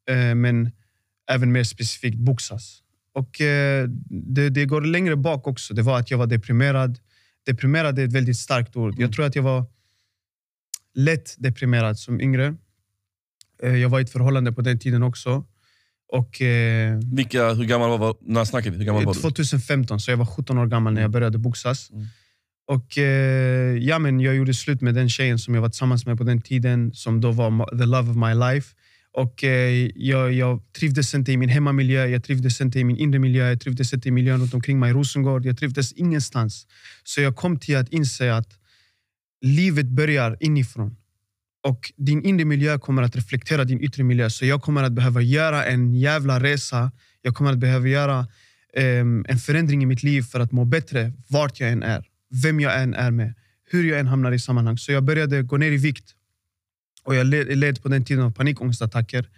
eh, 0.09 0.35
men 0.35 0.71
även 1.31 1.51
mer 1.51 1.63
specifikt 1.63 2.18
boxas. 2.18 2.81
Och 3.13 3.41
eh, 3.41 3.88
det, 4.09 4.50
det 4.50 4.65
går 4.65 4.81
längre 4.81 5.15
bak 5.15 5.47
också. 5.47 5.73
Det 5.73 5.81
var 5.81 6.00
att 6.00 6.12
jag 6.12 6.18
var 6.18 6.27
deprimerad. 6.27 7.00
Deprimerad 7.46 8.00
är 8.00 8.06
ett 8.06 8.14
väldigt 8.14 8.38
starkt 8.38 8.76
ord. 8.76 8.96
Jag 9.00 9.14
tror 9.14 9.26
att 9.26 9.36
jag 9.36 9.44
var 9.44 9.66
lätt 10.96 11.36
deprimerad 11.38 12.00
som 12.00 12.22
yngre. 12.22 12.56
Eh, 13.64 13.76
Jag 13.76 13.90
var 13.90 14.00
i 14.00 14.04
ett 14.04 14.10
förhållande 14.12 14.52
på 14.52 14.62
den 14.62 14.80
tiden 14.80 15.04
också. 15.04 15.46
Och 16.08 16.42
eh, 16.42 17.00
Vilka, 17.14 17.54
hur 17.54 17.66
gammal 17.66 18.00
var? 18.00 18.16
När 18.22 18.46
snackar 18.46 18.72
vi? 18.72 18.78
Hur 18.78 18.86
gammal 18.86 19.06
var 19.06 19.14
du? 19.14 19.20
2015, 19.20 20.00
så 20.00 20.12
jag 20.12 20.18
var 20.18 20.26
17 20.26 20.58
år 20.58 20.66
gammal 20.68 20.94
när 20.94 21.02
jag 21.02 21.12
började 21.12 21.38
boxas. 21.38 21.92
Mm. 21.92 22.06
Och 22.68 22.98
eh, 22.98 23.78
ja, 23.78 24.00
men 24.00 24.20
Jag 24.20 24.36
gjorde 24.36 24.54
slut 24.54 24.82
med 24.82 24.96
den 24.96 25.10
tjejen 25.10 25.40
som 25.40 25.56
jag 25.56 25.62
var 25.62 25.70
tillsammans 25.70 26.06
med 26.06 26.18
på 26.18 26.24
den 26.24 26.42
tiden, 26.42 26.94
som 26.94 27.22
då 27.22 27.32
var 27.32 27.78
the 27.78 27.86
love 27.86 28.10
of 28.12 28.18
my 28.18 28.34
life. 28.34 28.76
Och 29.13 29.44
eh, 29.44 29.90
jag, 29.95 30.33
jag 30.33 30.62
trivdes 30.74 31.14
inte 31.14 31.31
i 31.31 31.38
min 31.38 31.50
hemmamiljö, 31.50 32.06
jag 32.06 32.24
trivdes 32.24 32.62
inte 32.62 32.80
i 32.80 32.83
min 32.83 32.97
inre 32.97 33.19
miljö, 33.19 33.50
jag 33.50 33.62
trivdes 33.62 33.94
inte 33.94 34.07
i 34.07 34.12
miljön 34.12 34.40
runt 34.40 34.54
omkring 34.54 34.80
mig 34.80 34.90
i 34.90 34.94
Rosengård. 34.94 35.45
Jag 35.45 35.57
trivdes 35.57 35.94
ingenstans. 35.94 36.68
Så 37.04 37.21
jag 37.21 37.35
kom 37.35 37.59
till 37.59 37.78
att 37.78 37.90
inse 37.90 38.33
att 38.33 38.50
livet 39.42 39.85
börjar 39.85 40.38
inifrån. 40.40 40.95
Och 41.64 41.92
din 41.97 42.26
inre 42.26 42.45
miljö 42.45 42.80
kommer 42.80 43.04
att 43.04 43.16
reflektera 43.16 43.64
din 43.64 43.81
yttre 43.81 44.04
miljö. 44.04 44.30
Så 44.30 44.45
jag 44.45 44.62
kommer 44.62 44.83
att 44.83 44.92
behöva 44.92 45.21
göra 45.21 45.66
en 45.66 45.95
jävla 45.95 46.40
resa. 46.40 46.92
Jag 47.21 47.35
kommer 47.35 47.52
att 47.52 47.57
behöva 47.57 47.88
göra 47.88 48.28
um, 48.78 49.26
en 49.28 49.38
förändring 49.38 49.83
i 49.83 49.85
mitt 49.85 50.04
liv 50.04 50.21
för 50.21 50.40
att 50.40 50.52
må 50.52 50.66
bättre 50.66 51.14
vart 51.28 51.59
jag 51.59 51.71
än 51.71 51.83
är. 51.83 52.06
Vem 52.44 52.59
jag 52.59 52.81
än 52.81 52.94
är 52.94 53.12
med. 53.12 53.33
Hur 53.69 53.83
jag 53.83 54.00
än 54.00 54.07
hamnar 54.07 54.31
i 54.31 54.40
sammanhang. 54.40 54.78
Så 54.78 54.92
jag 54.92 55.04
började 55.04 55.42
gå 55.42 55.57
ner 55.57 55.71
i 55.71 55.78
vikt. 55.78 56.16
Och 57.06 57.16
jag 57.16 57.28
led, 57.28 57.58
led 57.58 57.81
på 57.84 57.90
den 57.90 58.06
tiden 58.06 58.24
av 58.24 58.31
panikångestattacker. 58.31 59.30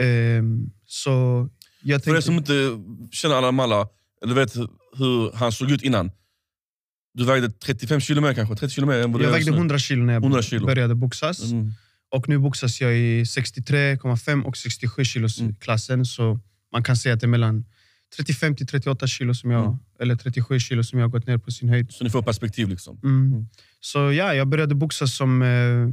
Ehm, 0.00 0.70
så 0.86 1.48
jag 1.82 2.04
För 2.04 2.10
er 2.10 2.14
tänkte... 2.14 2.22
som 2.22 2.34
inte 2.36 2.52
känner 3.10 3.34
Alan 3.34 3.54
Malla, 3.54 3.88
eller 4.24 4.34
vet 4.34 4.56
hur 4.96 5.32
han 5.36 5.52
såg 5.52 5.70
ut 5.70 5.82
innan. 5.82 6.10
Du 7.14 7.24
vägde 7.24 7.50
35 7.50 8.00
kilo 8.00 8.20
mer 8.20 8.34
kanske? 8.34 8.54
30 8.56 8.74
kilo 8.74 8.86
mer 8.86 8.98
än 8.98 9.12
vad 9.12 9.22
Jag 9.22 9.26
vägde 9.26 9.38
just 9.38 9.50
nu. 9.50 9.56
100 9.56 9.78
kilo 9.78 10.04
när 10.04 10.12
jag 10.12 10.22
100 10.22 10.42
kilo. 10.42 10.66
började 10.66 10.94
boxas. 10.94 11.52
Mm. 11.52 11.72
Och 12.10 12.28
nu 12.28 12.38
boxas 12.38 12.80
jag 12.80 12.96
i 12.98 13.22
63,5 13.24 14.42
och 14.44 14.56
67 14.56 15.04
kilos 15.04 15.40
Mm. 15.40 15.54
klassen. 15.54 16.04
Så 16.06 16.40
man 16.72 16.82
kan 16.82 16.96
säga 16.96 17.14
att 17.14 17.20
det 17.20 17.26
är 17.26 17.28
mellan 17.28 17.64
35 18.16 18.56
till 18.56 18.66
38 18.66 19.06
kilo 19.06 19.34
som 19.34 19.50
jag, 19.50 19.64
Mm. 19.64 19.76
eller 20.00 20.16
37 20.16 20.58
kilo 20.60 20.84
som 20.84 20.98
jag 20.98 21.10
gått 21.10 21.26
ner 21.26 21.38
på 21.38 21.50
sin 21.50 21.68
höjd. 21.68 21.92
Så 21.92 22.04
ni 22.04 22.10
får 22.10 22.22
perspektiv. 22.22 22.68
liksom. 22.68 23.00
Mm. 23.04 23.26
Mm. 23.32 23.46
Så 23.80 23.98
ja, 23.98 24.34
jag 24.34 24.48
började 24.48 24.74
boxas 24.74 25.14
som 25.16 25.42
eh, 25.42 25.88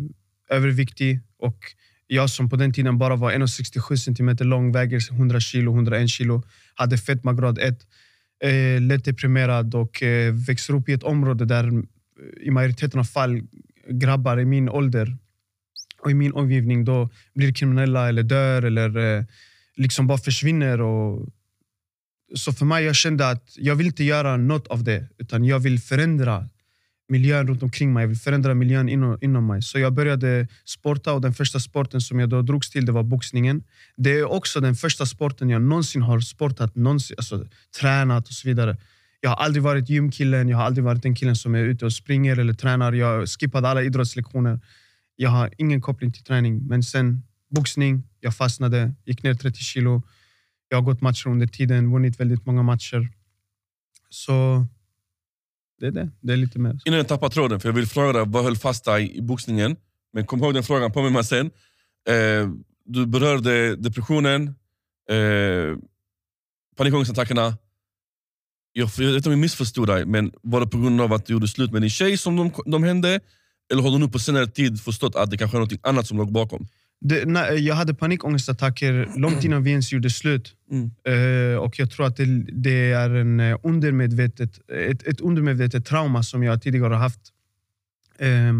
överviktig 0.49 1.19
och 1.39 1.59
jag 2.07 2.29
som 2.29 2.49
på 2.49 2.55
den 2.55 2.73
tiden 2.73 2.97
bara 2.97 3.15
var 3.15 3.31
1,67 3.31 3.95
centimeter 3.95 4.45
lång, 4.45 4.71
väger 4.71 5.11
100 5.11 5.39
kilo, 5.39 5.73
101 5.73 6.09
kilo, 6.09 6.43
hade 6.75 6.97
fetmagrad 6.97 7.59
1, 7.59 7.87
eh, 8.43 8.81
lätt 8.81 9.05
deprimerad 9.05 9.75
och 9.75 10.03
eh, 10.03 10.33
växer 10.33 10.73
upp 10.73 10.89
i 10.89 10.93
ett 10.93 11.03
område 11.03 11.45
där 11.45 11.67
eh, 11.67 11.83
i 12.41 12.51
majoriteten 12.51 12.99
av 12.99 13.03
fall 13.03 13.41
grabbar 13.89 14.39
i 14.39 14.45
min 14.45 14.69
ålder 14.69 15.17
och 16.01 16.11
i 16.11 16.13
min 16.13 16.33
omgivning 16.33 16.85
då 16.85 17.09
blir 17.33 17.53
kriminella 17.53 18.09
eller 18.09 18.23
dör 18.23 18.63
eller 18.63 18.97
eh, 18.97 19.23
liksom 19.75 20.07
bara 20.07 20.17
försvinner. 20.17 20.81
Och, 20.81 21.29
så 22.35 22.53
för 22.53 22.65
mig 22.65 22.83
jag 22.83 22.95
kände 22.95 23.29
att 23.29 23.53
jag 23.57 23.75
vill 23.75 23.87
inte 23.87 24.03
göra 24.03 24.37
något 24.37 24.67
av 24.67 24.83
det 24.83 25.07
utan 25.17 25.45
jag 25.45 25.59
vill 25.59 25.79
förändra 25.79 26.49
miljön 27.09 27.47
runt 27.47 27.63
omkring 27.63 27.93
mig. 27.93 28.03
Jag 28.03 28.07
vill 28.07 28.17
förändra 28.17 28.53
miljön 28.53 28.89
inom, 28.89 29.17
inom 29.21 29.47
mig. 29.47 29.61
Så 29.61 29.79
jag 29.79 29.93
började 29.93 30.47
sporta 30.65 31.13
och 31.13 31.21
den 31.21 31.33
första 31.33 31.59
sporten 31.59 32.01
som 32.01 32.19
jag 32.19 32.29
då 32.29 32.41
drogs 32.41 32.69
till 32.69 32.85
det 32.85 32.91
var 32.91 33.03
boxningen. 33.03 33.63
Det 33.97 34.09
är 34.19 34.31
också 34.31 34.59
den 34.59 34.75
första 34.75 35.05
sporten 35.05 35.49
jag 35.49 35.61
någonsin 35.61 36.01
har 36.01 36.19
sportat, 36.19 36.75
någonsin, 36.75 37.15
alltså, 37.17 37.45
tränat 37.79 38.27
och 38.27 38.33
så 38.33 38.47
vidare. 38.47 38.77
Jag 39.21 39.29
har 39.29 39.37
aldrig 39.37 39.63
varit 39.63 39.89
gymkillen, 39.89 40.49
jag 40.49 40.57
har 40.57 40.63
aldrig 40.63 40.83
varit 40.83 41.03
den 41.03 41.15
killen 41.15 41.35
som 41.35 41.55
är 41.55 41.63
ute 41.63 41.85
och 41.85 41.93
springer 41.93 42.37
eller 42.37 42.53
tränar. 42.53 42.93
Jag 42.93 43.29
skippade 43.29 43.67
alla 43.69 43.83
idrottslektioner. 43.83 44.59
Jag 45.15 45.29
har 45.29 45.53
ingen 45.57 45.81
koppling 45.81 46.11
till 46.11 46.23
träning. 46.23 46.67
Men 46.67 46.83
sen 46.83 47.23
boxning, 47.49 48.03
jag 48.19 48.35
fastnade, 48.35 48.93
gick 49.05 49.23
ner 49.23 49.33
30 49.33 49.59
kilo. 49.59 50.03
Jag 50.69 50.77
har 50.77 50.81
gått 50.81 51.01
matcher 51.01 51.27
under 51.27 51.47
tiden, 51.47 51.91
vunnit 51.91 52.19
väldigt 52.19 52.45
många 52.45 52.63
matcher. 52.63 53.07
Så 54.09 54.67
det 55.79 55.87
är 55.87 55.91
det. 55.91 56.09
Det 56.21 56.33
är 56.33 56.37
lite 56.37 56.59
mer. 56.59 56.79
Innan 56.85 56.97
jag 56.97 57.07
tappar 57.07 57.29
tråden, 57.29 57.59
för 57.59 57.69
jag 57.69 57.73
vill 57.73 57.87
fråga 57.87 58.13
dig 58.13 58.23
vad 58.27 58.43
höll 58.43 58.57
fast 58.57 58.85
dig 58.85 59.17
i 59.17 59.21
boxningen. 59.21 59.75
Men 60.13 60.25
kom 60.25 60.43
ihåg 60.43 60.53
den 60.53 60.63
frågan, 60.63 60.91
påminn 60.91 61.13
mig 61.13 61.23
sen. 61.23 61.51
Eh, 62.09 62.49
du 62.85 63.05
berörde 63.05 63.75
depressionen, 63.75 64.47
eh, 65.09 65.77
panikångestattackerna. 66.77 67.57
Jag, 68.73 68.89
jag 68.97 69.05
vet 69.05 69.15
inte 69.15 69.29
om 69.29 69.33
jag 69.33 69.39
missförstod 69.39 69.87
dig, 69.87 70.05
men 70.05 70.31
var 70.41 70.59
det 70.59 70.67
på 70.67 70.77
grund 70.77 71.01
av 71.01 71.13
att 71.13 71.25
du 71.25 71.33
gjorde 71.33 71.47
slut 71.47 71.71
med 71.71 71.81
din 71.81 71.89
tjej 71.89 72.17
som 72.17 72.35
de, 72.35 72.51
de 72.65 72.83
hände? 72.83 73.19
Eller 73.71 73.83
har 73.83 73.91
du 73.91 73.97
nu 73.97 74.07
på 74.07 74.19
senare 74.19 74.47
tid 74.47 74.81
förstått 74.81 75.15
att 75.15 75.31
det 75.31 75.37
kanske 75.37 75.57
är 75.57 75.61
något 75.61 75.73
annat 75.83 76.07
som 76.07 76.17
låg 76.17 76.31
bakom? 76.31 76.67
Det, 77.01 77.25
nej, 77.25 77.67
jag 77.67 77.75
hade 77.75 77.93
panikångestattacker 77.93 79.09
långt 79.15 79.43
innan 79.43 79.63
vi 79.63 79.71
ens 79.71 79.91
gjorde 79.91 80.09
slut. 80.09 80.55
Mm. 80.71 80.91
Eh, 81.03 81.57
och 81.57 81.79
Jag 81.79 81.91
tror 81.91 82.05
att 82.05 82.17
det, 82.17 82.25
det 82.51 82.91
är 82.91 83.09
en 83.09 83.39
eh, 83.39 83.57
undermedvetet, 83.63 84.59
ett, 84.71 85.03
ett 85.03 85.21
undermedvetet 85.21 85.85
trauma 85.85 86.23
som 86.23 86.43
jag 86.43 86.61
tidigare 86.61 86.93
har 86.93 87.01
haft. 87.01 87.21
Eh, 88.19 88.53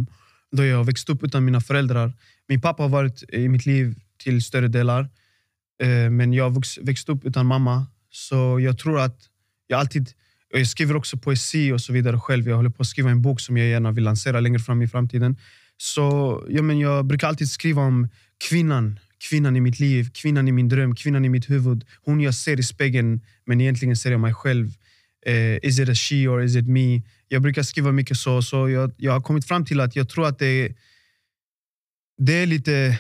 då 0.51 0.65
jag 0.65 0.83
växte 0.83 1.11
upp 1.11 1.23
utan 1.23 1.45
mina 1.45 1.61
föräldrar. 1.61 2.13
Min 2.47 2.61
pappa 2.61 2.83
har 2.83 2.89
varit 2.89 3.23
i 3.33 3.49
mitt 3.49 3.65
liv 3.65 3.95
till 4.23 4.41
större 4.41 4.67
delar. 4.67 5.09
Eh, 5.81 6.09
men 6.09 6.33
jag 6.33 6.49
har 6.49 6.85
växt 6.85 7.09
upp 7.09 7.25
utan 7.25 7.45
mamma. 7.45 7.87
Så 8.09 8.59
jag 8.59 8.77
tror 8.77 8.99
att 8.99 9.19
jag 9.67 9.79
alltid... 9.79 10.09
Jag 10.51 10.67
skriver 10.67 10.95
också 10.95 11.17
poesi 11.17 11.71
och 11.71 11.81
så 11.81 11.93
vidare 11.93 12.19
själv. 12.19 12.47
Jag 12.49 12.55
håller 12.55 12.69
på 12.69 12.81
att 12.81 12.87
skriva 12.87 13.09
en 13.09 13.21
bok 13.21 13.39
som 13.39 13.57
jag 13.57 13.67
gärna 13.67 13.91
vill 13.91 14.03
lansera 14.03 14.39
längre 14.39 14.59
fram 14.59 14.81
i 14.81 14.87
framtiden. 14.87 15.37
Så 15.77 16.43
ja, 16.49 16.61
men 16.61 16.79
Jag 16.79 17.05
brukar 17.05 17.27
alltid 17.27 17.49
skriva 17.49 17.81
om 17.81 18.07
kvinnan, 18.39 18.99
kvinnan 19.29 19.55
i 19.55 19.61
mitt 19.61 19.79
liv, 19.79 20.09
kvinnan 20.13 20.47
i 20.47 20.51
min 20.51 20.69
dröm, 20.69 20.95
kvinnan 20.95 21.25
i 21.25 21.29
mitt 21.29 21.49
huvud. 21.49 21.85
Hon 22.05 22.21
jag 22.21 22.35
ser 22.35 22.59
i 22.59 22.63
spegeln, 22.63 23.21
men 23.45 23.61
egentligen 23.61 23.95
ser 23.95 24.11
jag 24.11 24.19
mig 24.19 24.33
själv. 24.33 24.67
Uh, 25.27 25.57
is 25.63 25.79
it 25.79 25.89
a 25.89 25.95
she 25.95 26.27
or 26.27 26.43
is 26.43 26.55
it 26.55 26.67
me? 26.67 27.01
Jag 27.27 27.41
brukar 27.41 27.63
skriva 27.63 27.91
mycket 27.91 28.17
så. 28.17 28.41
så 28.41 28.69
jag, 28.69 28.91
jag 28.97 29.11
har 29.11 29.21
kommit 29.21 29.47
fram 29.47 29.65
till 29.65 29.79
att 29.79 29.95
jag 29.95 30.09
tror 30.09 30.27
att 30.27 30.39
det, 30.39 30.75
det 32.17 32.33
är 32.33 32.45
lite 32.45 32.99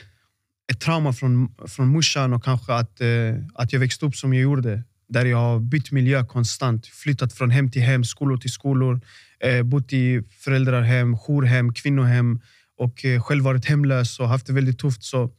ett 0.71 0.79
trauma 0.79 1.13
från, 1.13 1.55
från 1.67 1.87
morsan 1.87 2.33
och 2.33 2.43
kanske 2.43 2.73
att, 2.73 3.01
uh, 3.01 3.35
att 3.53 3.73
jag 3.73 3.79
växte 3.79 4.05
upp 4.05 4.15
som 4.15 4.33
jag 4.33 4.43
gjorde. 4.43 4.83
Där 5.09 5.25
jag 5.25 5.37
har 5.37 5.59
bytt 5.59 5.91
miljö 5.91 6.25
konstant. 6.25 6.87
Flyttat 6.87 7.33
från 7.33 7.49
hem 7.51 7.71
till 7.71 7.81
hem, 7.81 8.03
skolor 8.03 8.37
till 8.37 8.51
skolor. 8.51 9.01
Uh, 9.47 9.63
bott 9.63 9.93
i 9.93 10.23
föräldrarhem, 10.39 11.17
jourhem, 11.27 11.73
kvinnohem 11.73 12.39
och 12.79 13.05
eh, 13.05 13.21
själv 13.21 13.43
varit 13.43 13.65
hemlös 13.65 14.19
och 14.19 14.29
haft 14.29 14.45
det 14.45 14.53
väldigt 14.53 14.79
tufft. 14.79 15.03
Så 15.03 15.31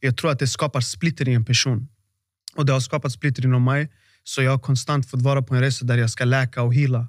jag 0.00 0.16
tror 0.16 0.30
att 0.30 0.38
det 0.38 0.46
skapar 0.46 0.80
splitter 0.80 1.28
i 1.28 1.34
en 1.34 1.44
person. 1.44 1.88
Och 2.56 2.66
Det 2.66 2.72
har 2.72 2.80
skapat 2.80 3.12
splitter 3.12 3.44
inom 3.44 3.64
mig. 3.64 3.90
Så 4.24 4.42
jag 4.42 4.50
har 4.50 4.58
konstant 4.58 5.10
fått 5.10 5.22
vara 5.22 5.42
på 5.42 5.54
en 5.54 5.60
resa 5.60 5.84
där 5.84 5.98
jag 5.98 6.10
ska 6.10 6.24
läka 6.24 6.62
och 6.62 6.74
hila. 6.74 7.08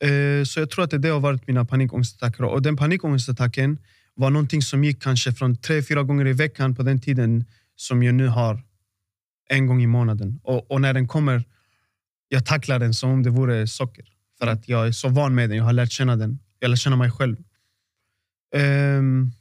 Eh, 0.00 0.44
så 0.44 0.60
jag 0.60 0.70
tror 0.70 0.84
att 0.84 1.02
det 1.02 1.08
har 1.08 1.20
varit 1.20 1.46
mina 1.46 1.64
panikångestattacker. 1.64 2.44
Och 2.44 2.62
den 2.62 2.76
panikångestattacken 2.76 3.78
var 4.14 4.30
någonting 4.30 4.62
som 4.62 4.84
gick 4.84 5.02
kanske 5.02 5.32
från 5.32 5.56
tre, 5.56 5.82
fyra 5.82 6.02
gånger 6.02 6.26
i 6.26 6.32
veckan 6.32 6.74
på 6.74 6.82
den 6.82 7.00
tiden 7.00 7.44
som 7.76 8.02
jag 8.02 8.14
nu 8.14 8.28
har 8.28 8.62
en 9.48 9.66
gång 9.66 9.82
i 9.82 9.86
månaden. 9.86 10.40
Och, 10.42 10.70
och 10.70 10.80
när 10.80 10.94
den 10.94 11.08
kommer, 11.08 11.44
jag 12.28 12.46
tacklar 12.46 12.78
den 12.78 12.94
som 12.94 13.10
om 13.10 13.22
det 13.22 13.30
vore 13.30 13.66
socker. 13.66 14.04
För 14.38 14.46
att 14.46 14.68
jag 14.68 14.86
är 14.86 14.92
så 14.92 15.08
van 15.08 15.34
med 15.34 15.50
den, 15.50 15.56
jag 15.56 15.64
har 15.64 15.72
lärt 15.72 15.92
känna 15.92 16.16
den. 16.16 16.38
Jag 16.58 16.68
lär 16.68 16.76
känna 16.76 16.96
mig 16.96 17.10
själv. 17.10 17.36
Um, 18.54 19.32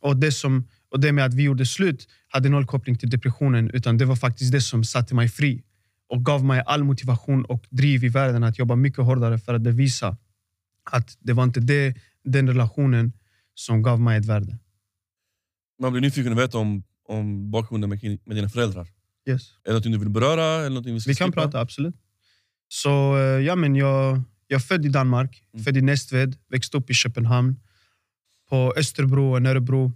och, 0.00 0.16
det 0.16 0.32
som, 0.32 0.68
och 0.88 1.00
det 1.00 1.12
med 1.12 1.24
att 1.24 1.34
vi 1.34 1.42
gjorde 1.42 1.66
slut 1.66 2.08
hade 2.28 2.48
noll 2.48 2.66
koppling 2.66 2.98
till 2.98 3.10
depressionen. 3.10 3.70
Utan 3.70 3.98
Det 3.98 4.04
var 4.04 4.16
faktiskt 4.16 4.52
det 4.52 4.60
som 4.60 4.84
satte 4.84 5.14
mig 5.14 5.28
fri 5.28 5.62
och 6.08 6.24
gav 6.24 6.44
mig 6.44 6.62
all 6.66 6.84
motivation 6.84 7.44
och 7.44 7.66
driv 7.70 8.04
i 8.04 8.08
världen 8.08 8.44
att 8.44 8.58
jobba 8.58 8.76
mycket 8.76 9.04
hårdare 9.04 9.38
för 9.38 9.54
att 9.54 9.62
bevisa 9.62 10.16
att 10.90 11.16
det 11.20 11.32
var 11.32 11.44
inte 11.44 11.60
det, 11.60 11.94
den 12.24 12.48
relationen 12.48 13.12
som 13.54 13.82
gav 13.82 14.00
mig 14.00 14.18
ett 14.18 14.24
värde. 14.24 14.58
Man 15.80 15.92
blir 15.92 16.02
nyfiken 16.02 16.32
att 16.32 16.38
veta 16.38 16.58
om, 16.58 16.84
om 17.08 17.50
bakgrunden 17.50 17.90
med, 17.90 18.18
med 18.24 18.36
dina 18.36 18.48
föräldrar. 18.48 18.88
Yes. 19.28 19.52
Är 19.64 19.68
det 19.68 19.74
något 19.74 19.82
du 19.82 19.98
vill 19.98 20.08
beröra? 20.08 20.66
Eller 20.66 20.80
vi, 20.80 20.92
vi 20.92 21.14
kan 21.14 21.28
skippa? 21.28 21.42
prata, 21.42 21.60
absolut. 21.60 21.94
Så, 22.68 23.16
eh, 23.16 23.22
ja, 23.22 23.56
men 23.56 23.76
jag, 23.76 24.22
jag 24.46 24.56
är 24.56 24.60
född 24.60 24.86
i 24.86 24.88
Danmark, 24.88 25.42
mm. 25.52 25.64
född 25.64 25.76
i 25.76 25.82
Nästved, 25.82 26.36
växte 26.48 26.76
upp 26.76 26.90
i 26.90 26.94
Köpenhamn 26.94 27.56
på 28.54 28.72
Österbro 28.76 29.32
och 29.32 29.42
Nörrebro. 29.42 29.92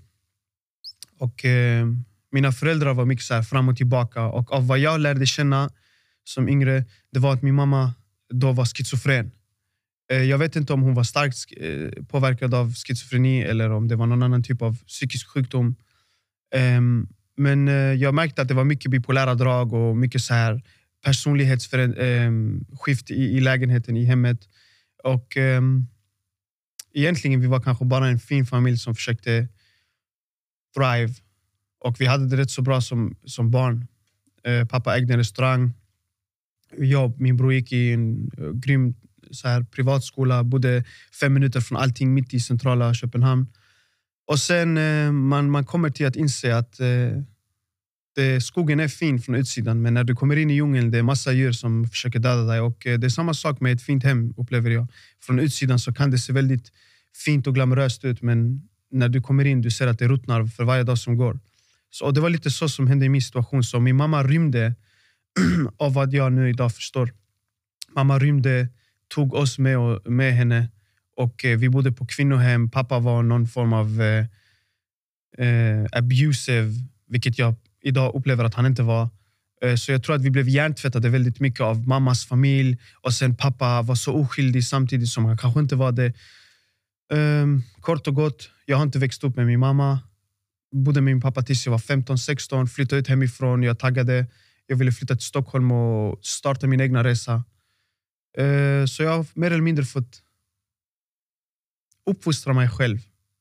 Och, 1.18 1.44
eh, 1.44 1.86
mina 2.32 2.52
föräldrar 2.52 2.94
var 2.94 3.04
mycket 3.04 3.24
så 3.24 3.34
här 3.34 3.42
fram 3.42 3.68
och 3.68 3.76
tillbaka. 3.76 4.22
Och 4.22 4.52
av 4.52 4.66
vad 4.66 4.78
jag 4.78 5.00
lärde 5.00 5.26
känna 5.26 5.70
som 6.24 6.48
yngre, 6.48 6.84
det 7.12 7.18
var 7.18 7.32
att 7.32 7.42
min 7.42 7.54
mamma 7.54 7.94
då 8.34 8.52
var 8.52 8.64
schizofren. 8.64 9.30
Eh, 10.12 10.22
jag 10.22 10.38
vet 10.38 10.56
inte 10.56 10.72
om 10.72 10.82
hon 10.82 10.94
var 10.94 11.04
starkt 11.04 11.36
eh, 11.56 12.04
påverkad 12.04 12.54
av 12.54 12.74
schizofreni 12.74 13.42
eller 13.42 13.70
om 13.70 13.88
det 13.88 13.96
var 13.96 14.06
någon 14.06 14.22
annan 14.22 14.42
typ 14.42 14.62
av 14.62 14.76
psykisk 14.86 15.28
sjukdom. 15.28 15.74
Eh, 16.54 16.80
men 17.36 17.68
eh, 17.68 17.74
jag 17.74 18.14
märkte 18.14 18.42
att 18.42 18.48
det 18.48 18.54
var 18.54 18.64
mycket 18.64 18.90
bipolära 18.90 19.34
drag 19.34 19.72
och 19.72 19.96
mycket 19.96 20.22
så 20.22 20.34
här 20.34 20.62
personlighetsskift 21.04 23.10
ehm, 23.10 23.16
i, 23.16 23.36
i 23.36 23.40
lägenheten, 23.40 23.96
i 23.96 24.04
hemmet. 24.04 24.38
Och 25.04 25.36
ehm, 25.36 25.86
egentligen 27.00 27.40
vi 27.40 27.46
var 27.46 27.60
kanske 27.60 27.84
bara 27.84 28.08
en 28.08 28.18
fin 28.18 28.46
familj 28.46 28.78
som 28.78 28.94
försökte 28.94 29.48
thrive. 30.76 31.14
Och 31.80 32.00
vi 32.00 32.06
hade 32.06 32.28
det 32.28 32.36
rätt 32.36 32.50
så 32.50 32.62
bra 32.62 32.80
som, 32.80 33.16
som 33.24 33.50
barn. 33.50 33.86
Eh, 34.44 34.66
pappa 34.66 34.96
ägde 34.96 35.12
en 35.12 35.18
restaurang. 35.18 35.72
Jag 36.78 37.20
min 37.20 37.36
bror 37.36 37.52
gick 37.52 37.72
i 37.72 37.92
en 37.92 38.30
uh, 38.38 38.52
grym 38.52 38.94
så 39.30 39.48
här, 39.48 39.62
privatskola. 39.62 40.44
Bodde 40.44 40.84
fem 41.20 41.34
minuter 41.34 41.60
från 41.60 41.78
allting 41.78 42.14
mitt 42.14 42.34
i 42.34 42.40
centrala 42.40 42.94
Köpenhamn. 42.94 43.46
Och 44.26 44.38
sen 44.38 44.76
eh, 44.76 45.12
man, 45.12 45.50
man 45.50 45.64
kommer 45.64 45.90
till 45.90 46.06
att 46.06 46.16
inse 46.16 46.56
att 46.56 46.80
eh, 46.80 47.22
det, 48.16 48.40
skogen 48.40 48.80
är 48.80 48.88
fin 48.88 49.20
från 49.20 49.34
utsidan 49.34 49.82
men 49.82 49.94
när 49.94 50.04
du 50.04 50.14
kommer 50.14 50.36
in 50.36 50.50
i 50.50 50.54
djungeln 50.54 50.90
det 50.90 50.98
är 50.98 51.02
massa 51.02 51.32
djur 51.32 51.52
som 51.52 51.88
försöker 51.88 52.18
döda 52.18 52.42
dig. 52.42 52.60
Och 52.60 52.86
eh, 52.86 52.98
Det 52.98 53.06
är 53.06 53.10
samma 53.10 53.34
sak 53.34 53.60
med 53.60 53.72
ett 53.72 53.82
fint 53.82 54.04
hem 54.04 54.34
upplever 54.36 54.70
jag. 54.70 54.86
Från 55.22 55.38
utsidan 55.38 55.78
så 55.78 55.92
kan 55.94 56.10
det 56.10 56.18
se 56.18 56.32
väldigt 56.32 56.72
fint 57.16 57.46
och 57.46 57.54
glamoröst 57.54 58.04
ut 58.04 58.22
men 58.22 58.68
när 58.90 59.08
du 59.08 59.20
kommer 59.20 59.44
in 59.44 59.62
du 59.62 59.70
ser 59.70 59.86
att 59.86 59.98
det 59.98 60.08
ruttnar 60.08 60.46
för 60.46 60.64
varje 60.64 60.82
dag 60.82 60.98
som 60.98 61.16
går. 61.16 61.40
Så, 61.90 62.10
det 62.10 62.20
var 62.20 62.30
lite 62.30 62.50
så 62.50 62.68
som 62.68 62.86
hände 62.86 63.06
i 63.06 63.08
min 63.08 63.22
situation. 63.22 63.64
Så 63.64 63.80
min 63.80 63.96
mamma 63.96 64.22
rymde 64.22 64.74
av 65.76 65.94
vad 65.94 66.12
jag 66.12 66.32
nu 66.32 66.50
idag 66.50 66.74
förstår. 66.74 67.12
Mamma 67.94 68.18
rymde, 68.18 68.68
tog 69.08 69.34
oss 69.34 69.58
med, 69.58 69.78
och, 69.78 70.10
med 70.10 70.34
henne 70.34 70.68
och 71.16 71.44
eh, 71.44 71.58
vi 71.58 71.68
bodde 71.68 71.92
på 71.92 72.06
kvinnohem. 72.06 72.70
Pappa 72.70 72.98
var 72.98 73.22
någon 73.22 73.48
form 73.48 73.72
av 73.72 74.02
eh, 74.02 74.26
eh, 75.46 75.86
abusive, 75.92 76.72
vilket 77.08 77.38
jag 77.38 77.54
idag 77.82 78.14
upplever 78.14 78.44
att 78.44 78.54
han 78.54 78.66
inte 78.66 78.82
var. 78.82 79.08
Eh, 79.62 79.74
så 79.74 79.92
jag 79.92 80.02
tror 80.02 80.16
att 80.16 80.22
vi 80.22 80.30
blev 80.30 80.48
hjärntvättade 80.48 81.08
väldigt 81.08 81.40
mycket 81.40 81.60
av 81.60 81.88
mammas 81.88 82.26
familj. 82.26 82.78
Och 82.94 83.14
sen 83.14 83.36
pappa 83.36 83.82
var 83.82 83.94
så 83.94 84.12
oskyldig 84.12 84.64
samtidigt 84.64 85.08
som 85.08 85.24
han 85.24 85.38
kanske 85.38 85.60
inte 85.60 85.76
var 85.76 85.92
det. 85.92 86.12
Um, 87.10 87.62
kort 87.80 88.06
och 88.06 88.14
gott, 88.14 88.50
jag 88.66 88.76
har 88.76 88.84
inte 88.84 88.98
växt 88.98 89.24
upp 89.24 89.36
med 89.36 89.46
min 89.46 89.60
mamma. 89.60 90.00
Bodde 90.72 91.00
med 91.00 91.14
min 91.14 91.20
pappa 91.20 91.42
tills 91.42 91.66
jag 91.66 91.70
var 91.70 91.78
15-16. 91.78 92.66
Flyttade 92.66 93.00
ut 93.00 93.08
hemifrån. 93.08 93.62
Jag 93.62 93.78
taggade. 93.78 94.26
Jag 94.66 94.76
ville 94.76 94.92
flytta 94.92 95.14
till 95.14 95.26
Stockholm 95.26 95.72
och 95.72 96.24
starta 96.24 96.66
min 96.66 96.80
egna 96.80 97.04
resa. 97.04 97.44
Uh, 98.38 98.86
så 98.86 99.02
jag 99.02 99.16
har 99.16 99.26
mer 99.34 99.50
eller 99.50 99.62
mindre 99.62 99.84
fått 99.84 100.22
uppfostra 102.06 102.52
mig 102.52 102.68
själv 102.68 102.98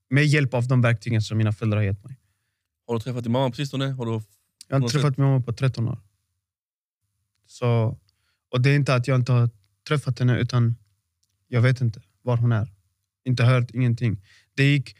med 0.09 0.25
hjälp 0.25 0.53
av 0.53 0.67
de 0.67 0.81
verktygen 0.81 1.21
som 1.21 1.37
mina 1.37 1.51
föräldrar 1.51 1.77
har 1.77 1.83
gett 1.83 2.03
mig. 2.03 2.19
Har 2.87 2.93
du 2.93 2.99
träffat 2.99 3.23
din 3.23 3.31
mamma 3.31 3.49
på 3.49 3.55
sistone? 3.55 3.85
Har 3.85 4.05
du... 4.05 4.11
Jag 4.67 4.75
har 4.75 4.81
inte 4.81 4.93
träffat 4.93 5.17
min 5.17 5.27
mamma 5.27 5.41
på 5.41 5.53
13 5.53 5.87
år. 5.87 5.99
Så, 7.47 7.97
och 8.49 8.61
Det 8.61 8.69
är 8.69 8.75
inte 8.75 8.95
att 8.95 9.07
jag 9.07 9.15
inte 9.15 9.31
har 9.31 9.49
träffat 9.87 10.19
henne, 10.19 10.39
utan 10.39 10.75
jag 11.47 11.61
vet 11.61 11.81
inte 11.81 12.01
var 12.21 12.37
hon 12.37 12.51
är. 12.51 12.76
Inte 13.27 13.43
hört, 13.43 13.71
ingenting. 13.71 14.21
Det, 14.55 14.63
gick, 14.63 14.95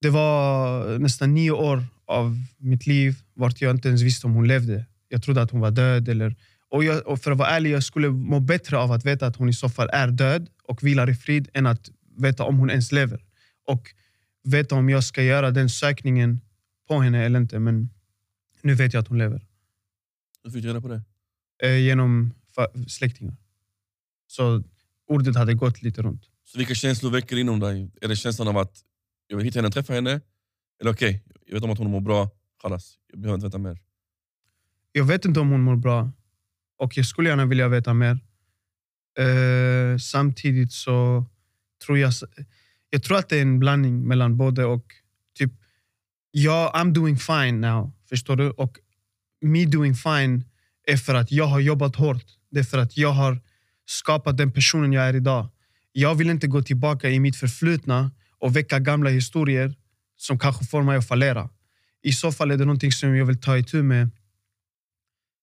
det 0.00 0.10
var 0.10 0.98
nästan 0.98 1.34
nio 1.34 1.50
år 1.50 1.84
av 2.06 2.38
mitt 2.58 2.86
liv 2.86 3.14
vart 3.34 3.60
jag 3.60 3.74
inte 3.74 3.88
ens 3.88 4.02
visste 4.02 4.26
om 4.26 4.34
hon 4.34 4.48
levde. 4.48 4.84
Jag 5.08 5.22
trodde 5.22 5.42
att 5.42 5.50
hon 5.50 5.60
var 5.60 5.70
död. 5.70 6.08
Eller, 6.08 6.36
och, 6.70 6.84
jag, 6.84 7.06
och 7.06 7.20
För 7.20 7.30
att 7.30 7.38
vara 7.38 7.48
ärlig, 7.48 7.70
jag 7.70 7.84
skulle 7.84 8.08
må 8.08 8.40
bättre 8.40 8.78
av 8.78 8.92
att 8.92 9.06
veta 9.06 9.26
att 9.26 9.36
hon 9.36 9.48
i 9.48 9.52
så 9.52 9.68
fall 9.68 9.88
är 9.92 10.08
död 10.08 10.48
och 10.62 10.82
vilar 10.82 11.10
i 11.10 11.14
frid 11.14 11.48
än 11.54 11.66
att 11.66 11.90
veta 12.16 12.44
om 12.44 12.58
hon 12.58 12.70
ens 12.70 12.92
lever. 12.92 13.24
Och 13.66 13.94
veta 14.44 14.74
om 14.74 14.88
jag 14.88 15.04
ska 15.04 15.22
göra 15.22 15.50
den 15.50 15.68
sökningen 15.68 16.40
på 16.88 17.00
henne 17.00 17.24
eller 17.24 17.40
inte. 17.40 17.58
Men 17.58 17.90
nu 18.62 18.74
vet 18.74 18.92
jag 18.94 19.00
att 19.00 19.08
hon 19.08 19.18
lever. 19.18 19.46
Hur 20.44 20.50
fick 20.50 20.62
du 20.62 20.68
reda 20.68 20.80
på 20.80 20.88
det? 20.88 21.02
Eh, 21.62 21.76
genom 21.76 22.34
släktingar. 22.88 23.36
Så 24.26 24.62
ordet 25.08 25.36
hade 25.36 25.54
gått 25.54 25.82
lite 25.82 26.02
runt. 26.02 26.22
Så 26.52 26.58
vilka 26.58 26.74
känslor 26.74 27.10
väcker 27.10 27.36
det 27.36 27.40
inom 27.40 27.60
dig? 27.60 27.90
Är 28.00 28.08
det 28.08 28.16
känslan 28.16 28.48
av 28.48 28.58
att 28.58 28.84
jag 29.26 29.36
vill 29.36 29.46
hitta 29.46 29.58
henne 29.58 29.68
och 29.68 29.74
träffa 29.74 29.92
henne? 29.92 30.20
Eller 30.80 30.92
okej, 30.92 31.24
jag 31.46 31.54
vet 31.54 31.64
om 31.64 31.70
att 31.70 31.78
hon 31.78 31.90
mår 31.90 32.00
bra. 32.00 32.30
Kallas. 32.62 32.98
Jag 33.10 33.20
behöver 33.20 33.34
inte 33.34 33.46
veta 33.46 33.58
mer. 33.58 33.78
Jag 34.92 35.04
vet 35.04 35.24
inte 35.24 35.40
om 35.40 35.50
hon 35.50 35.60
mår 35.60 35.76
bra 35.76 36.12
och 36.78 36.96
jag 36.96 37.06
skulle 37.06 37.28
gärna 37.28 37.46
vilja 37.46 37.68
veta 37.68 37.94
mer. 37.94 38.20
Eh, 39.18 39.98
samtidigt 39.98 40.72
så 40.72 41.24
tror 41.86 41.98
jag... 41.98 42.12
Jag 42.90 43.02
tror 43.02 43.18
att 43.18 43.28
det 43.28 43.36
är 43.36 43.42
en 43.42 43.58
blandning 43.58 44.08
mellan 44.08 44.36
både 44.36 44.64
och. 44.64 44.84
Typ, 45.38 45.52
ja, 46.30 46.72
I'm 46.74 46.92
doing 46.92 47.16
fine 47.16 47.60
now. 47.60 47.92
Förstår 48.08 48.36
du? 48.36 48.50
Och 48.50 48.78
me 49.40 49.64
doing 49.64 49.94
fine 49.94 50.44
är 50.86 50.96
för 50.96 51.14
att 51.14 51.32
jag 51.32 51.46
har 51.46 51.60
jobbat 51.60 51.96
hårt. 51.96 52.24
Det 52.50 52.60
är 52.60 52.64
för 52.64 52.78
att 52.78 52.96
jag 52.96 53.12
har 53.12 53.40
skapat 53.86 54.36
den 54.36 54.52
personen 54.52 54.92
jag 54.92 55.04
är 55.04 55.16
idag. 55.16 55.48
Jag 56.00 56.14
vill 56.14 56.30
inte 56.30 56.46
gå 56.46 56.62
tillbaka 56.62 57.10
i 57.10 57.20
mitt 57.20 57.36
förflutna 57.36 58.10
och 58.38 58.56
väcka 58.56 58.78
gamla 58.78 59.10
historier 59.10 59.74
som 60.16 60.38
kanske 60.38 60.64
får 60.64 60.82
mig 60.82 60.96
att 60.96 61.08
fallera. 61.08 61.50
I 62.02 62.12
så 62.12 62.32
fall 62.32 62.50
är 62.50 62.56
det 62.56 62.64
någonting 62.64 62.92
som 62.92 63.16
jag 63.16 63.26
vill 63.26 63.40
ta 63.40 63.58
itu 63.58 63.82
med 63.82 64.10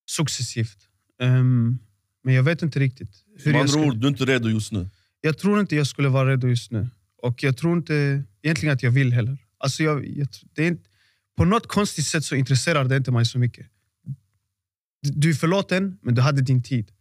successivt. 0.10 0.78
Ehm, 1.22 1.78
men 2.24 2.34
jag 2.34 2.44
vet 2.44 2.62
inte 2.62 2.80
riktigt. 2.80 3.24
hur 3.44 3.52
Med 3.52 3.62
andra 3.62 3.80
ord, 3.80 3.98
du 3.98 4.08
är 4.08 4.12
inte 4.12 4.26
redo 4.26 4.50
just 4.50 4.72
nu. 4.72 4.90
jag 5.22 5.38
tror 5.38 5.60
inte 5.60 5.76
jag 5.76 5.88
skulle 5.88 6.10
vara 6.10 6.30
redo 6.30 6.48
just 6.48 6.72
nu. 6.72 6.90
Och 7.22 7.44
jag 7.44 7.58
tror 7.58 7.78
inte 7.78 8.24
egentligen 8.42 8.76
att 8.76 8.84
jag 8.84 8.92
vill 8.92 9.14
heller. 9.14 9.38
Alltså 9.58 9.84
jag, 9.84 10.08
jag, 10.08 10.28
det 10.54 10.64
är 10.64 10.68
inte, 10.68 10.90
på 11.38 11.46
något 11.46 11.68
konstigt 11.68 12.06
sätt 12.06 12.26
så 12.26 12.36
intresserar 12.36 12.86
det 12.86 12.98
inte 12.98 13.12
mig 13.12 13.26
så 13.26 13.40
mycket. 13.40 13.68
Du- 15.02 15.12
Du 15.12 15.30
är 15.30 15.34
förlåten, 15.34 15.98
men 16.02 16.16
du 16.16 16.22
hade 16.22 16.42
din 16.42 16.64
tid. 16.64 16.92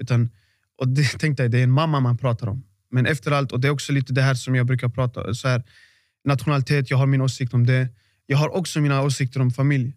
Utan, 0.00 0.30
och 0.76 0.88
det, 0.88 1.04
tänk 1.18 1.36
dig, 1.36 1.48
det 1.48 1.58
är 1.58 1.62
en 1.64 1.70
mamma 1.70 2.00
man 2.00 2.18
pratar 2.18 2.46
om. 2.46 2.62
Men 2.90 3.06
efter 3.06 3.30
allt, 3.30 3.52
och 3.52 3.60
det 3.60 3.68
är 3.68 3.72
också 3.72 3.92
lite 3.92 4.12
det 4.12 4.22
här 4.22 4.34
som 4.34 4.54
jag 4.54 4.66
brukar 4.66 4.88
prata 4.88 5.34
så 5.34 5.48
här, 5.48 5.62
Nationalitet, 6.24 6.90
jag 6.90 6.98
har 6.98 7.06
min 7.06 7.20
åsikt 7.20 7.54
om 7.54 7.66
det. 7.66 7.88
Jag 8.26 8.38
har 8.38 8.48
också 8.48 8.80
mina 8.80 9.02
åsikter 9.02 9.40
om 9.40 9.50
familj. 9.50 9.94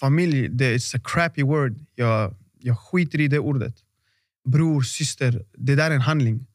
Familj, 0.00 0.48
det 0.48 0.66
är 0.66 0.96
a 0.96 1.00
crappy 1.04 1.42
word. 1.42 1.78
Jag, 1.94 2.34
jag 2.58 2.78
skiter 2.78 3.20
i 3.20 3.28
det 3.28 3.38
ordet. 3.38 3.74
Bror, 4.44 4.82
syster, 4.82 5.44
det 5.54 5.74
där 5.74 5.90
är 5.90 5.94
en 5.94 6.00
handling. 6.00 6.46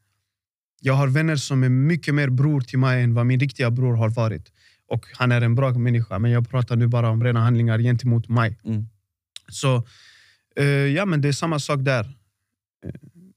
Jag 0.82 0.94
har 0.94 1.08
vänner 1.08 1.36
som 1.36 1.63
är 1.63 1.70
mycket 1.70 2.16
mer 2.16 2.30
bror 2.30 2.62
till 2.62 2.80
mig 2.80 3.04
än 3.04 3.13
vad 3.13 3.25
min 3.25 3.40
riktiga 3.40 3.72
bror 3.72 3.96
har 3.96 4.10
varit. 4.10 4.51
Och 4.88 5.06
han 5.13 5.32
är 5.32 5.42
en 5.42 5.56
bra 5.56 5.74
människa, 5.74 6.20
men 6.20 6.32
jag 6.32 6.50
pratar 6.50 6.75
nu 6.75 6.88
bara 6.88 7.10
om 7.10 7.24
rena 7.24 7.40
handlingar 7.40 7.80
gentemot 7.80 8.30
mig. 8.30 8.60
Mm. 8.63 8.88
Så 9.48 9.88
eh, 10.56 10.66
ja, 10.66 11.06
men 11.06 11.22
det 11.22 11.28
är 11.28 11.34
samma 11.34 11.60
sak 11.60 11.80
där. 11.80 12.04
Eh, 12.86 12.92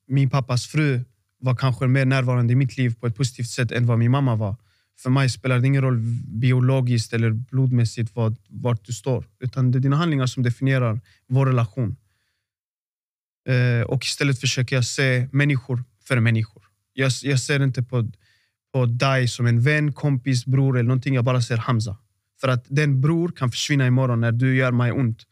min 0.06 0.30
pappas 0.30 0.66
fru 0.66 1.04
var 1.44 1.56
kanske 1.56 1.86
mer 1.86 2.04
närvarande 2.04 2.52
i 2.52 2.56
mitt 2.56 2.76
liv 2.76 2.94
på 3.00 3.06
ett 3.06 3.16
positivt 3.16 3.48
sätt 3.48 3.72
än 3.72 3.86
vad 3.86 3.98
min 3.98 4.10
mamma 4.10 4.36
var. 4.36 4.56
För 4.98 5.10
mig 5.10 5.30
spelar 5.30 5.58
det 5.58 5.66
ingen 5.66 5.82
roll 5.82 5.98
biologiskt 6.26 7.12
eller 7.12 7.30
blodmässigt 7.30 8.10
vad, 8.14 8.36
vart 8.48 8.84
du 8.84 8.92
står. 8.92 9.26
Utan 9.40 9.70
det 9.70 9.78
är 9.78 9.80
dina 9.80 9.96
handlingar 9.96 10.26
som 10.26 10.42
definierar 10.42 11.00
vår 11.28 11.46
relation. 11.46 11.96
Eh, 13.48 13.86
och 13.86 14.04
istället 14.04 14.40
försöker 14.40 14.76
jag 14.76 14.84
se 14.84 15.28
människor 15.32 15.84
för 16.04 16.20
människor. 16.20 16.62
Jag, 16.92 17.12
jag 17.22 17.40
ser 17.40 17.62
inte 17.62 17.82
på, 17.82 18.10
på 18.72 18.86
dig 18.86 19.28
som 19.28 19.46
en 19.46 19.60
vän, 19.60 19.92
kompis, 19.92 20.46
bror 20.46 20.78
eller 20.78 20.88
någonting. 20.88 21.14
Jag 21.14 21.24
bara 21.24 21.42
ser 21.42 21.56
Hamza. 21.56 21.96
För 22.40 22.48
att 22.48 22.64
den 22.68 23.00
bror 23.00 23.28
kan 23.28 23.50
försvinna 23.50 23.86
imorgon 23.86 24.20
när 24.20 24.32
du 24.32 24.56
gör 24.56 24.72
mig 24.72 24.92
ont. 24.92 25.22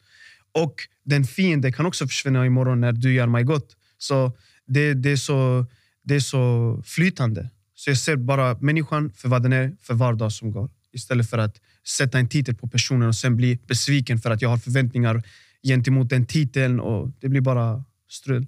Och 0.53 0.75
den 1.05 1.25
fiende 1.25 1.73
kan 1.73 1.87
också 1.87 2.09
försvinna 2.09 2.47
imorgon 2.47 2.81
när 2.81 2.93
du 2.93 3.13
gör 3.13 3.27
mig 3.27 3.45
gott. 3.45 3.77
Så 3.99 4.33
det, 4.67 4.95
det, 4.95 5.11
är, 5.11 5.17
så, 5.17 5.67
det 6.03 6.15
är 6.15 6.21
så 6.21 6.83
flytande. 6.85 7.51
Så 7.75 7.91
jag 7.91 7.99
ser 7.99 8.17
bara 8.17 8.59
människan 8.59 9.13
för 9.13 9.29
vad 9.29 9.43
den 9.43 9.53
är 9.53 9.77
för 9.81 9.95
var 9.95 10.15
dag 10.15 10.33
som 10.33 10.51
går. 10.51 10.71
Istället 10.93 11.31
för 11.31 11.39
att 11.39 11.61
sätta 11.89 12.19
en 12.19 12.29
titel 12.29 12.55
på 12.55 12.69
personen 12.69 13.09
och 13.09 13.15
sen 13.15 13.37
bli 13.37 13.59
besviken 13.67 14.19
för 14.19 14.31
att 14.31 14.43
jag 14.43 14.49
har 14.49 14.59
förväntningar 14.59 15.23
gentemot 15.63 16.09
den 16.09 16.27
titeln. 16.27 16.81
Och 16.81 17.11
det 17.21 17.29
blir 17.29 17.41
bara 17.41 17.85
strul. 18.11 18.47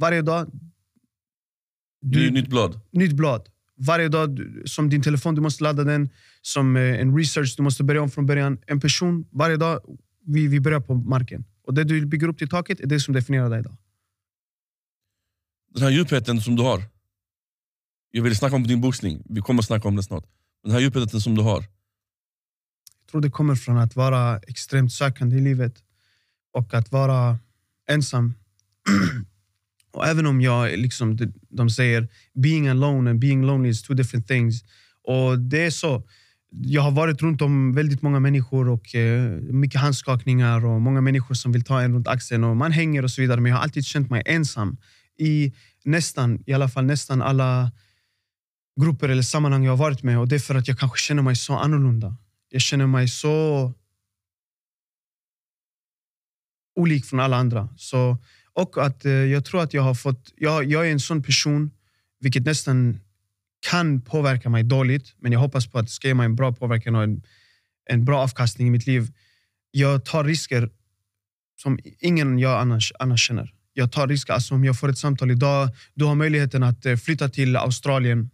Varje 0.00 0.22
dag... 0.22 0.50
Du, 2.00 2.30
nytt 2.30 2.48
blad. 2.48 2.80
nytt 2.90 3.12
blad. 3.12 3.48
Varje 3.76 4.08
dag, 4.08 4.40
som 4.64 4.90
din 4.90 5.02
telefon, 5.02 5.34
du 5.34 5.40
måste 5.40 5.64
ladda 5.64 5.84
den. 5.84 6.08
Som 6.42 6.76
eh, 6.76 7.00
en 7.00 7.16
research, 7.16 7.54
du 7.56 7.62
måste 7.62 7.84
börja 7.84 8.02
om 8.02 8.10
från 8.10 8.26
början. 8.26 8.58
En 8.66 8.80
person, 8.80 9.26
varje 9.30 9.56
dag, 9.56 9.80
vi, 10.26 10.46
vi 10.46 10.60
börjar 10.60 10.80
på 10.80 10.94
marken. 10.94 11.44
Och 11.66 11.74
det 11.74 11.84
du 11.84 12.06
bygger 12.06 12.28
upp 12.28 12.38
till 12.38 12.48
taket 12.48 12.80
är 12.80 12.86
det 12.86 13.00
som 13.00 13.14
definierar 13.14 13.50
dig 13.50 13.60
idag. 13.60 13.76
Den 15.74 15.82
här 15.82 15.90
djupheten 15.90 16.40
som 16.40 16.56
du 16.56 16.62
har. 16.62 16.82
Jag 18.10 18.22
vill 18.22 18.36
snacka 18.36 18.56
om 18.56 18.66
din 18.66 18.80
boxning. 18.80 19.22
Vi 19.24 19.40
kommer 19.40 19.62
snacka 19.62 19.88
om 19.88 19.96
det 19.96 20.02
snart. 20.02 20.24
Den 20.62 20.72
här 20.72 20.80
djupheten 20.80 21.20
som 21.20 21.34
du 21.34 21.42
har. 21.42 21.60
Jag 23.00 23.10
tror 23.10 23.20
det 23.20 23.30
kommer 23.30 23.54
från 23.54 23.78
att 23.78 23.96
vara 23.96 24.38
extremt 24.38 24.92
sökande 24.92 25.36
i 25.36 25.40
livet 25.40 25.74
och 26.52 26.74
att 26.74 26.92
vara 26.92 27.38
ensam. 27.90 28.34
och 29.92 30.06
även 30.06 30.26
om 30.26 30.40
jag, 30.40 30.78
liksom, 30.78 31.16
de, 31.16 31.32
de 31.48 31.70
säger 31.70 32.08
being 32.34 32.68
alone 32.68 33.10
and 33.10 33.18
being 33.18 33.46
lonely 33.46 33.68
is 33.68 33.82
two 33.82 33.94
different 33.94 34.28
things. 34.28 34.64
Och 35.02 35.38
det 35.38 35.64
är 35.66 35.70
så. 35.70 36.02
Jag 36.50 36.82
har 36.82 36.90
varit 36.90 37.22
runt 37.22 37.42
om 37.42 37.74
väldigt 37.74 38.02
många 38.02 38.20
människor 38.20 38.68
och 38.68 38.94
eh, 38.94 39.30
mycket 39.40 39.80
handskakningar 39.80 40.64
och 40.66 40.80
många 40.80 41.00
människor 41.00 41.34
som 41.34 41.52
vill 41.52 41.64
ta 41.64 41.82
en 41.82 41.94
runt 41.94 42.08
axeln 42.08 42.44
och 42.44 42.56
man 42.56 42.72
hänger 42.72 43.02
och 43.02 43.10
så 43.10 43.20
vidare. 43.20 43.40
Men 43.40 43.50
jag 43.50 43.56
har 43.56 43.62
alltid 43.62 43.84
känt 43.84 44.10
mig 44.10 44.22
ensam 44.26 44.76
i 45.18 45.52
nästan, 45.84 46.42
i 46.46 46.52
alla 46.52 46.68
fall 46.68 46.84
nästan 46.84 47.22
alla 47.22 47.72
grupper 48.80 49.08
eller 49.08 49.22
sammanhang 49.22 49.64
jag 49.64 49.72
har 49.72 49.76
varit 49.76 50.02
med. 50.02 50.18
Och 50.18 50.28
det 50.28 50.34
är 50.34 50.38
för 50.38 50.54
att 50.54 50.68
jag 50.68 50.78
kanske 50.78 50.98
känner 50.98 51.22
mig 51.22 51.36
så 51.36 51.54
annorlunda. 51.54 52.16
Jag 52.50 52.62
känner 52.62 52.86
mig 52.86 53.08
så 53.08 53.72
olik 56.76 57.04
från 57.04 57.20
alla 57.20 57.36
andra. 57.36 57.68
Så, 57.76 58.18
och 58.52 58.86
att 58.86 59.04
eh, 59.04 59.12
jag 59.12 59.44
tror 59.44 59.62
att 59.62 59.74
jag 59.74 59.82
har 59.82 59.94
fått... 59.94 60.32
Jag, 60.36 60.64
jag 60.64 60.88
är 60.88 60.92
en 60.92 61.00
sån 61.00 61.22
person, 61.22 61.70
vilket 62.20 62.44
nästan 62.44 63.00
kan 63.70 64.00
påverka 64.00 64.48
mig 64.48 64.62
dåligt, 64.62 65.14
men 65.18 65.32
jag 65.32 65.40
hoppas 65.40 65.66
på 65.66 65.78
att 65.78 65.86
det 65.86 65.92
ska 65.92 66.08
ge 66.08 66.14
mig 66.14 66.24
en 66.24 66.36
bra 66.36 66.52
påverkan 66.52 66.94
och 66.94 67.02
en, 67.02 67.22
en 67.84 68.04
bra 68.04 68.20
avkastning 68.20 68.68
i 68.68 68.70
mitt 68.70 68.86
liv. 68.86 69.12
Jag 69.70 70.04
tar 70.04 70.24
risker 70.24 70.70
som 71.56 71.78
ingen 72.00 72.38
jag 72.38 72.60
annars, 72.60 72.92
annars 72.98 73.26
känner. 73.26 73.53
Jag 73.74 73.92
tar 73.92 74.08
risker. 74.08 74.32
Alltså 74.32 74.54
om 74.54 74.64
jag 74.64 74.78
får 74.78 74.88
ett 74.88 74.98
samtal 74.98 75.30
idag, 75.30 75.68
du 75.94 76.04
har 76.04 76.14
möjligheten 76.14 76.62
att 76.62 76.86
eh, 76.86 76.96
flytta 76.96 77.28
till 77.28 77.56
Australien 77.56 78.30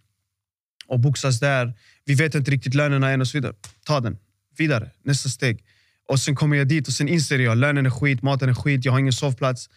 och 0.87 1.00
boxas 1.00 1.40
där. 1.40 1.74
Vi 2.05 2.14
vet 2.14 2.35
inte 2.35 2.50
riktigt 2.50 2.74
lönerna 2.74 3.11
än 3.11 3.20
och 3.20 3.29
så 3.29 3.38
vidare. 3.38 3.55
Ta 3.85 4.00
den. 4.00 4.18
Vidare. 4.57 4.90
Nästa 5.05 5.29
steg. 5.29 5.64
Och 6.09 6.20
sen 6.20 6.35
kommer 6.35 6.57
jag 6.57 6.68
dit 6.68 6.88
och 6.88 6.92
sen 6.92 7.09
inser 7.09 7.38
jag 7.38 7.59
lönen 7.59 7.87
är 7.87 7.90
skit, 7.90 8.22
maten 8.22 8.48
är 8.48 8.55
skit, 8.55 8.85
jag 8.85 8.92
har 8.92 8.98
ingen 8.98 9.12
sovplats. 9.12 9.68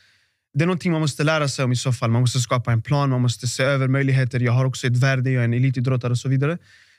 Det 0.53 0.63
är 0.63 0.65
någonting 0.65 0.91
man 0.91 1.01
måste 1.01 1.23
lära 1.23 1.47
sig 1.47 1.65
om 1.65 1.71
i 1.71 1.75
så 1.75 1.93
fall. 1.93 2.09
Man 2.09 2.21
måste 2.21 2.39
skapa 2.39 2.71
en 2.71 2.81
plan, 2.81 3.09
man 3.09 3.21
måste 3.21 3.47
se 3.47 3.63
över 3.63 3.87
möjligheter. 3.87 4.39
Jag 4.39 4.51
har 4.51 4.65
också 4.65 4.87
ett 4.87 4.97
värde, 4.97 5.31
jag 5.31 5.41
är 5.41 5.45
en 5.45 5.53
elitidrottare 5.53 6.11
och 6.11 6.17
så 6.17 6.29
vidare. 6.29 6.57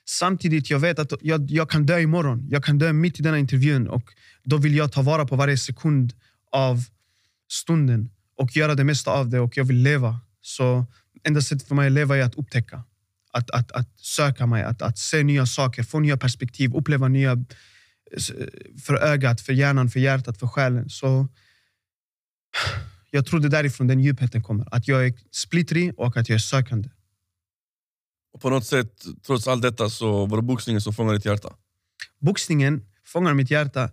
Samtidigt 0.09 0.71
jag 0.71 0.79
vet 0.79 0.99
att 0.99 1.13
jag, 1.21 1.51
jag 1.51 1.71
kan 1.71 1.87
dö 1.87 2.01
imorgon. 2.01 2.47
Jag 2.51 2.65
kan 2.65 2.79
dö 2.79 2.93
mitt 2.93 3.21
i 3.21 3.23
denna 3.23 3.39
intervjun 3.39 3.89
och 3.89 4.03
då 4.45 4.57
vill 4.57 4.75
jag 4.77 4.93
ta 4.93 5.03
vara 5.03 5.27
på 5.27 5.37
varje 5.37 5.59
sekund 5.59 6.13
av 6.53 6.85
stunden 7.51 8.11
och 8.37 8.57
göra 8.57 8.75
det 8.75 8.85
mesta 8.85 9.11
av 9.11 9.29
det 9.29 9.41
och 9.41 9.57
jag 9.57 9.65
vill 9.65 9.77
leva. 9.77 10.21
Så 10.41 10.87
enda 11.23 11.41
sättet 11.41 11.69
för 11.69 11.75
mig 11.75 11.87
att 11.87 11.93
leva 11.93 12.17
är 12.17 12.23
att 12.23 12.35
upptäcka. 12.35 12.85
Att, 13.33 13.51
att, 13.51 13.73
att 13.73 14.01
söka 14.01 14.47
mig, 14.47 14.63
att, 14.63 14.83
att 14.83 14.99
se 14.99 15.23
nya 15.23 15.47
saker, 15.47 15.83
få 15.83 16.01
nya 16.01 16.17
perspektiv, 16.17 16.75
uppleva 16.75 17.09
nya 17.09 17.37
för 18.87 18.95
ögat, 18.95 19.41
för 19.41 19.53
hjärnan, 19.53 19.91
för 19.91 20.01
hjärtat, 20.01 20.39
för 20.39 20.47
själen. 20.47 20.91
Så 20.91 21.29
jag 23.11 23.27
tror 23.27 23.41
det 23.41 23.47
är 23.47 23.51
därifrån 23.51 23.87
den 23.87 24.01
djupheten 24.01 24.43
kommer. 24.43 24.75
Att 24.75 24.89
jag 24.89 25.07
är 25.07 25.15
splittrig 25.31 25.93
och 25.97 26.17
att 26.17 26.29
jag 26.29 26.37
är 26.37 26.41
sökande. 26.41 26.89
Och 28.33 28.41
på 28.41 28.51
något 28.51 28.67
sätt, 28.67 29.05
trots 29.27 29.49
allt 29.49 29.63
detta, 29.63 29.91
så 29.91 30.27
var 30.27 30.37
det 30.37 30.43
boxningen 30.43 30.81
som 30.81 30.95
fångade 30.95 31.19
ditt 31.19 31.25
hjärta. 31.25 31.53
Boxningen 32.21 32.87
fångar 33.05 33.35
mitt 33.35 33.51
hjärta. 33.51 33.91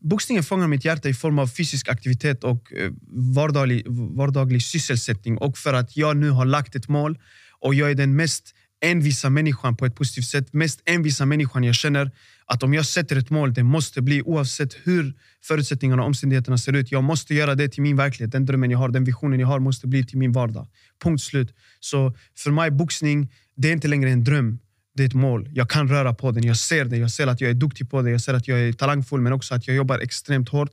Boxningen 0.00 0.44
fångar 0.44 0.68
mitt 0.68 0.84
hjärta 0.84 1.08
i 1.08 1.14
form 1.14 1.38
av 1.38 1.46
fysisk 1.46 1.88
aktivitet 1.88 2.44
och 2.44 2.72
eh, 2.72 2.90
vardaglig, 3.36 3.84
vardaglig 3.88 4.62
sysselsättning. 4.62 5.38
Och 5.38 5.58
för 5.58 5.74
att 5.74 5.96
jag 5.96 6.16
nu 6.16 6.30
har 6.30 6.44
lagt 6.44 6.76
ett 6.76 6.88
mål 6.88 7.18
och 7.60 7.74
jag 7.74 7.90
är 7.90 7.94
den 7.94 8.16
mest 8.16 8.54
envisa 8.80 9.30
människan 9.30 9.76
på 9.76 9.86
ett 9.86 9.96
positivt 9.96 10.24
sätt. 10.24 10.52
Mest 10.52 10.82
envisa 10.84 11.26
människan 11.26 11.64
jag 11.64 11.74
känner 11.74 12.10
att 12.46 12.62
om 12.62 12.74
jag 12.74 12.86
sätter 12.86 13.16
ett 13.16 13.30
mål, 13.30 13.54
det 13.54 13.62
måste 13.62 14.02
bli 14.02 14.22
oavsett 14.22 14.74
hur 14.82 15.14
förutsättningarna 15.44 16.02
och 16.02 16.06
omständigheterna 16.06 16.58
ser 16.58 16.72
ut. 16.72 16.92
Jag 16.92 17.04
måste 17.04 17.34
göra 17.34 17.54
det 17.54 17.68
till 17.68 17.82
min 17.82 17.96
verklighet. 17.96 18.32
Den 18.32 18.46
drömmen 18.46 18.70
jag 18.70 18.78
har, 18.78 18.88
den 18.88 19.04
visionen 19.04 19.40
jag 19.40 19.46
har 19.46 19.58
måste 19.58 19.86
bli 19.86 20.06
till 20.06 20.18
min 20.18 20.32
vardag. 20.32 20.66
Punkt 21.02 21.22
slut. 21.22 21.54
Så 21.80 22.16
för 22.38 22.50
mig, 22.50 22.70
boxning, 22.70 23.32
det 23.56 23.68
är 23.68 23.72
inte 23.72 23.88
längre 23.88 24.10
en 24.10 24.24
dröm, 24.24 24.58
det 24.98 25.04
är 25.04 25.06
ett 25.06 25.14
mål. 25.14 25.48
Jag 25.54 25.70
kan 25.70 25.88
röra 25.88 26.14
på 26.14 26.30
den, 26.30 26.44
jag 26.44 26.56
ser 26.56 26.84
det, 26.84 26.96
jag 26.96 27.10
ser 27.10 27.26
att 27.26 27.40
jag 27.40 27.50
är 27.50 27.54
duktig 27.54 27.90
på 27.90 28.02
det, 28.02 28.10
jag 28.10 28.20
ser 28.20 28.34
att 28.34 28.48
jag 28.48 28.60
är 28.60 28.72
talangfull 28.72 29.20
men 29.20 29.32
också 29.32 29.54
att 29.54 29.66
jag 29.66 29.76
jobbar 29.76 29.98
extremt 29.98 30.48
hårt 30.48 30.72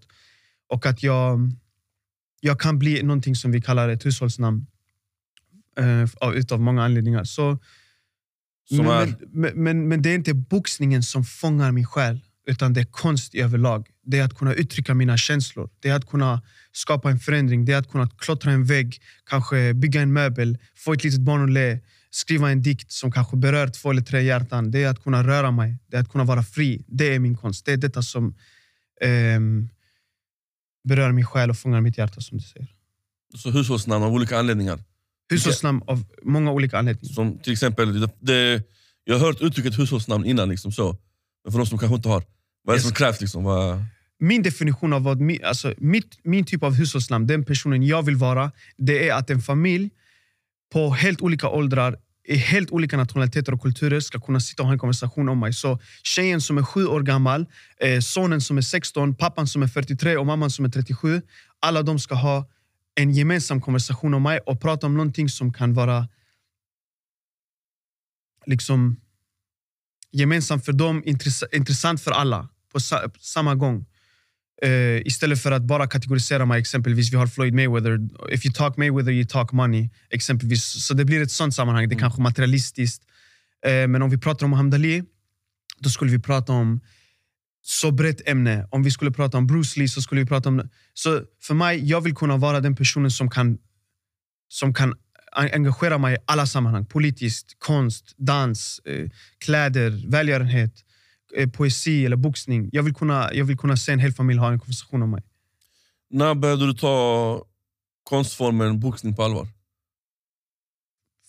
och 0.69 0.85
att 0.85 1.03
jag, 1.03 1.51
jag 2.41 2.59
kan 2.59 2.79
bli 2.79 3.03
någonting 3.03 3.35
som 3.35 3.51
vi 3.51 3.61
kallar 3.61 3.89
ett 3.89 4.05
hushållsnamn 4.05 4.65
eh, 5.79 6.09
av- 6.21 6.35
utav 6.35 6.59
många 6.59 6.83
anledningar. 6.83 7.23
Så, 7.23 7.59
men, 8.71 8.85
är? 8.87 9.15
men, 9.31 9.63
men, 9.63 9.87
men 9.87 10.01
det 10.01 10.09
är 10.09 10.15
inte 10.15 10.33
boxningen 10.33 11.03
som 11.03 11.23
fångar 11.25 11.71
min 11.71 11.85
själ, 11.85 12.19
utan 12.47 12.73
det 12.73 12.81
är 12.81 12.85
konst 12.85 13.35
i 13.35 13.41
överlag. 13.41 13.87
Det 14.03 14.19
är 14.19 14.23
att 14.23 14.37
kunna 14.37 14.53
uttrycka 14.53 14.93
mina 14.93 15.17
känslor, 15.17 15.69
det 15.79 15.89
är 15.89 15.95
att 15.95 16.09
kunna 16.09 16.41
skapa 16.71 17.11
en 17.11 17.19
förändring, 17.19 17.65
det 17.65 17.73
är 17.73 17.77
att 17.77 17.91
kunna 17.91 18.09
klottra 18.17 18.51
en 18.51 18.65
vägg, 18.65 19.01
kanske 19.25 19.73
bygga 19.73 20.01
en 20.01 20.13
möbel, 20.13 20.57
få 20.75 20.93
ett 20.93 21.03
litet 21.03 21.19
barn 21.19 21.43
att 21.43 21.51
le, 21.51 21.79
skriva 22.15 22.51
en 22.51 22.61
dikt 22.61 22.91
som 22.91 23.11
kanske 23.11 23.37
berör 23.37 23.67
två 23.67 23.91
eller 23.91 24.01
tre 24.01 24.21
hjärtan. 24.23 24.71
Det 24.71 24.83
är 24.83 24.89
att 24.89 25.03
kunna 25.03 25.23
röra 25.23 25.51
mig, 25.51 25.77
det 25.87 25.97
är 25.97 26.01
att 26.01 26.09
kunna 26.09 26.23
vara 26.23 26.43
fri. 26.43 26.85
Det 26.87 27.15
är 27.15 27.19
min 27.19 27.37
konst. 27.37 27.65
Det 27.65 27.71
är 27.71 27.77
detta 27.77 28.01
som 28.01 28.35
ehm, 29.01 29.69
berör 30.83 31.11
min 31.11 31.25
själ 31.25 31.49
och 31.49 31.57
fångar 31.57 31.81
mitt 31.81 31.97
hjärta, 31.97 32.21
som 32.21 32.37
du 32.37 32.43
säger. 32.43 32.67
Så 33.37 33.51
hushållsnamn 33.51 34.03
av 34.03 34.13
olika 34.13 34.39
anledningar. 34.39 34.79
Hushållsnamn 35.29 35.81
av 35.87 36.05
många 36.23 36.51
olika 36.51 36.79
anledningar. 36.79 37.13
Som 37.13 37.39
till 37.39 37.53
exempel, 37.53 37.99
det, 37.99 38.09
det, 38.19 38.63
jag 39.03 39.19
har 39.19 39.25
hört 39.27 39.41
uttrycket 39.41 39.79
hushållsnamn 39.79 40.25
innan, 40.25 40.49
liksom 40.49 40.71
så. 40.71 40.97
men 41.43 41.51
för 41.51 41.59
de 41.59 41.65
som 41.65 41.77
kanske 41.77 41.95
inte 41.95 42.09
har. 42.09 42.23
Vad 42.63 42.73
är 42.73 42.77
det 42.77 42.83
som 42.83 42.91
krävs? 42.91 43.21
Liksom? 43.21 43.43
Vad, 43.43 43.85
Min 44.19 44.43
definition 44.43 44.93
av 44.93 45.03
vad 45.03 45.41
alltså 45.43 45.73
mitt, 45.77 46.19
min 46.23 46.45
typ 46.45 46.63
av 46.63 46.73
hushållsnamn, 46.73 47.27
den 47.27 47.45
personen 47.45 47.83
jag 47.83 48.03
vill 48.03 48.15
vara, 48.15 48.51
det 48.77 49.09
är 49.09 49.13
att 49.15 49.29
en 49.29 49.41
familj 49.41 49.89
på 50.73 50.89
helt 50.89 51.21
olika 51.21 51.49
åldrar, 51.49 51.97
helt 52.27 52.71
olika 52.71 52.97
nationaliteter 52.97 53.53
och 53.53 53.61
kulturer 53.61 53.99
ska 53.99 54.19
kunna 54.19 54.39
sitta 54.39 54.63
och 54.63 54.67
ha 54.67 54.73
en 54.73 54.79
konversation 54.79 55.29
om 55.29 55.39
mig. 55.39 55.53
Så 55.53 55.79
tjejen 56.03 56.41
som 56.41 56.57
är 56.57 56.63
sju 56.63 56.85
år 56.85 57.01
gammal, 57.01 57.45
eh, 57.79 57.99
sonen 57.99 58.41
som 58.41 58.57
är 58.57 58.61
16, 58.61 59.15
pappan 59.15 59.47
som 59.47 59.63
är 59.63 59.67
43 59.67 60.17
och 60.17 60.25
mamman 60.25 60.51
som 60.51 60.65
är 60.65 60.69
37. 60.69 61.21
Alla 61.59 61.81
de 61.83 61.99
ska 61.99 62.15
ha 62.15 62.49
en 62.95 63.11
gemensam 63.11 63.61
konversation 63.61 64.13
om 64.13 64.23
mig 64.23 64.39
och 64.39 64.61
prata 64.61 64.87
om 64.87 64.93
någonting 64.93 65.29
som 65.29 65.53
kan 65.53 65.73
vara 65.73 66.07
liksom 68.45 68.95
gemensamt 70.11 70.65
för 70.65 70.73
dem, 70.73 71.03
intressant 71.51 72.01
för 72.01 72.11
alla 72.11 72.49
på 72.71 72.79
sa- 72.79 73.09
samma 73.19 73.55
gång. 73.55 73.85
Eh, 74.61 75.01
istället 75.07 75.41
för 75.41 75.51
att 75.51 75.63
bara 75.63 75.87
kategorisera 75.87 76.45
mig, 76.45 76.59
exempelvis 76.61 77.13
vi 77.13 77.17
har 77.17 77.27
Floyd 77.27 77.53
Mayweather. 77.53 77.99
If 78.31 78.45
you 78.45 78.53
talk 78.53 78.77
Mayweather, 78.77 79.11
you 79.11 79.25
talk 79.25 79.51
money. 79.51 79.89
Exempelvis. 80.09 80.85
Så 80.85 80.93
det 80.93 81.05
blir 81.05 81.21
ett 81.21 81.31
sånt 81.31 81.55
sammanhang. 81.55 81.89
Det 81.89 81.95
är 81.95 81.99
kanske 81.99 82.21
materialistiskt. 82.21 83.03
Eh, 83.65 83.87
men 83.87 84.01
om 84.01 84.09
vi 84.09 84.17
pratar 84.17 84.45
om 84.45 84.49
Muhammad 84.49 84.73
Ali, 84.73 85.03
då 85.79 85.89
skulle 85.89 86.11
vi 86.11 86.19
prata 86.19 86.53
om 86.53 86.81
så 87.61 87.91
brett 87.91 88.27
ämne. 88.27 88.67
Om 88.71 88.83
vi 88.83 88.91
skulle 88.91 89.11
prata 89.11 89.37
om 89.37 89.47
Bruce 89.47 89.79
Lee 89.79 89.89
så 89.89 90.01
skulle 90.01 90.21
vi 90.21 90.27
prata 90.27 90.49
om... 90.49 90.69
Så 90.93 91.21
för 91.41 91.53
mig, 91.53 91.89
jag 91.89 92.01
vill 92.01 92.15
kunna 92.15 92.37
vara 92.37 92.59
den 92.59 92.75
personen 92.75 93.11
som 93.11 93.29
kan, 93.29 93.57
som 94.47 94.73
kan 94.73 94.93
en- 95.37 95.53
engagera 95.53 95.97
mig 95.97 96.15
i 96.15 96.17
alla 96.25 96.45
sammanhang. 96.45 96.85
Politiskt, 96.85 97.55
konst, 97.59 98.13
dans, 98.17 98.79
eh, 98.85 99.09
kläder, 99.37 100.09
välgörenhet, 100.11 100.84
poesi 101.53 102.05
eller 102.05 102.15
boxning. 102.15 102.69
Jag 102.71 102.83
vill, 102.83 102.93
kunna, 102.93 103.33
jag 103.33 103.45
vill 103.45 103.57
kunna 103.57 103.77
se 103.77 103.91
en 103.91 103.99
hel 103.99 104.13
familj 104.13 104.39
ha 104.39 104.51
en 104.51 104.59
konversation 104.59 105.01
om 105.01 105.11
mig. 105.11 105.23
när 106.09 106.35
började 106.35 106.65
du 106.65 106.73
ta 106.73 107.45
konstformen 108.03 108.79
boxning 108.79 109.15
på 109.15 109.23
allvar? 109.23 109.47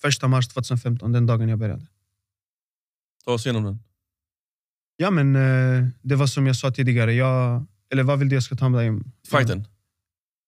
Första 0.00 0.28
mars 0.28 0.48
2015, 0.48 1.12
den 1.12 1.26
dagen 1.26 1.48
jag 1.48 1.58
började. 1.58 1.86
Ta 3.24 3.32
oss 3.32 3.46
igenom 3.46 3.64
den. 3.64 3.78
Ja, 4.96 5.10
men 5.10 5.36
eh, 5.36 5.88
det 6.02 6.14
var 6.14 6.26
som 6.26 6.46
jag 6.46 6.56
sa 6.56 6.70
tidigare. 6.70 7.14
Jag, 7.14 7.64
eller 7.92 8.02
vad 8.02 8.18
vill 8.18 8.28
du 8.28 8.36
jag 8.36 8.42
ska 8.42 8.56
ta 8.56 8.68
med 8.68 8.80
dig? 8.80 9.00
Fighten. 9.30 9.64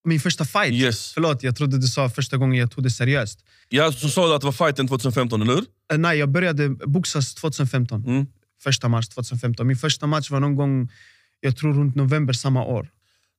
Min 0.04 0.20
första 0.20 0.44
fight? 0.44 0.72
Yes. 0.72 1.12
Förlåt, 1.12 1.42
jag 1.42 1.56
trodde 1.56 1.78
du 1.78 1.86
sa 1.86 2.08
första 2.10 2.36
gången 2.36 2.58
jag 2.58 2.70
tog 2.70 2.84
det 2.84 2.90
seriöst. 2.90 3.44
Ja, 3.68 3.92
så 3.92 4.08
sa 4.08 4.26
du 4.28 4.34
att 4.34 4.40
det 4.40 4.44
var 4.44 4.52
fighten 4.52 4.88
2015, 4.88 5.42
eller 5.42 5.54
hur? 5.54 5.64
Eh, 5.92 5.98
nej, 5.98 6.18
jag 6.18 6.28
började 6.28 6.68
boxas 6.68 7.34
2015. 7.34 8.04
Mm. 8.04 8.26
Första 8.62 8.88
mars 8.88 9.08
2015. 9.08 9.66
Min 9.66 9.76
första 9.76 10.06
match 10.06 10.30
var 10.30 10.40
någon 10.40 10.56
gång, 10.56 10.92
jag 11.40 11.56
tror 11.56 11.74
runt 11.74 11.96
november 11.96 12.32
samma 12.32 12.64
år. 12.64 12.90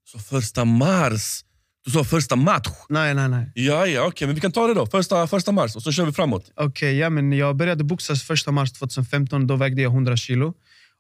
Så 0.06 0.20
första 0.20 0.66
mars. 0.66 1.44
Du 1.86 1.92
sa 1.92 2.04
första 2.04 2.36
match. 2.36 2.68
Nej, 2.90 3.16
nej, 3.16 3.30
nej. 3.30 3.52
Ja, 3.56 3.88
ja, 3.88 4.08
okej, 4.08 4.28
men 4.28 4.36
vi 4.36 4.42
kan 4.42 4.52
ta 4.52 4.68
det 4.68 4.74
då. 4.74 4.86
Första, 4.86 5.28
första 5.28 5.52
mars, 5.52 5.76
och 5.76 5.84
så 5.84 5.92
kör 5.92 6.06
vi 6.06 6.12
framåt. 6.12 6.52
Okej, 6.56 6.98
ja, 6.98 7.10
men 7.10 7.32
jag 7.32 7.56
började 7.56 7.84
boxas 7.84 8.24
första 8.24 8.52
mars 8.52 8.72
2015. 8.72 9.48
Då 9.48 9.56
vägde 9.56 9.82
jag 9.82 9.94
100 9.94 10.18
kilo. 10.18 10.54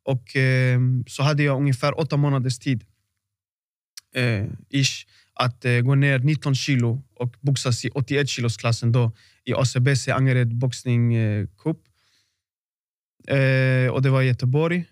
Och 0.05 0.35
eh, 0.35 0.79
så 1.07 1.23
hade 1.23 1.43
jag 1.43 1.57
ungefär 1.57 1.99
åtta 1.99 2.17
månaders 2.17 2.59
tid 2.59 2.83
eh, 4.15 4.45
ish, 4.69 5.05
att 5.33 5.65
eh, 5.65 5.79
gå 5.79 5.95
ner 5.95 6.19
19 6.19 6.55
kilo 6.55 7.03
och 7.15 7.35
boxas 7.41 7.85
i 7.85 7.89
81 7.89 8.29
kilos 8.29 8.57
klassen 8.57 8.91
då 8.91 9.11
i 9.45 9.53
ACBC 9.53 10.07
Angered 10.07 10.55
Boxning 10.55 11.15
eh, 11.15 11.47
Cup. 11.63 11.77
Eh, 13.27 13.91
och 13.91 14.01
det 14.01 14.09
var 14.09 14.21
i 14.21 14.27
Göteborg. 14.27 14.85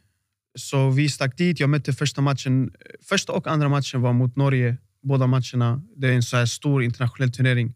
Så 0.58 0.90
vi 0.90 1.10
stack 1.10 1.38
dit. 1.38 1.60
Jag 1.60 1.70
mötte 1.70 1.94
första 1.94 2.22
matchen. 2.22 2.72
Första 3.10 3.34
och 3.34 3.48
andra 3.48 3.70
matchen 3.70 4.02
var 4.02 4.14
mot 4.14 4.36
Norge. 4.36 4.78
Båda 5.04 5.28
matcherna. 5.28 5.82
Det 5.96 6.08
är 6.08 6.14
en 6.14 6.24
så 6.24 6.38
här 6.38 6.46
stor 6.46 6.84
internationell 6.84 7.32
turnering. 7.32 7.76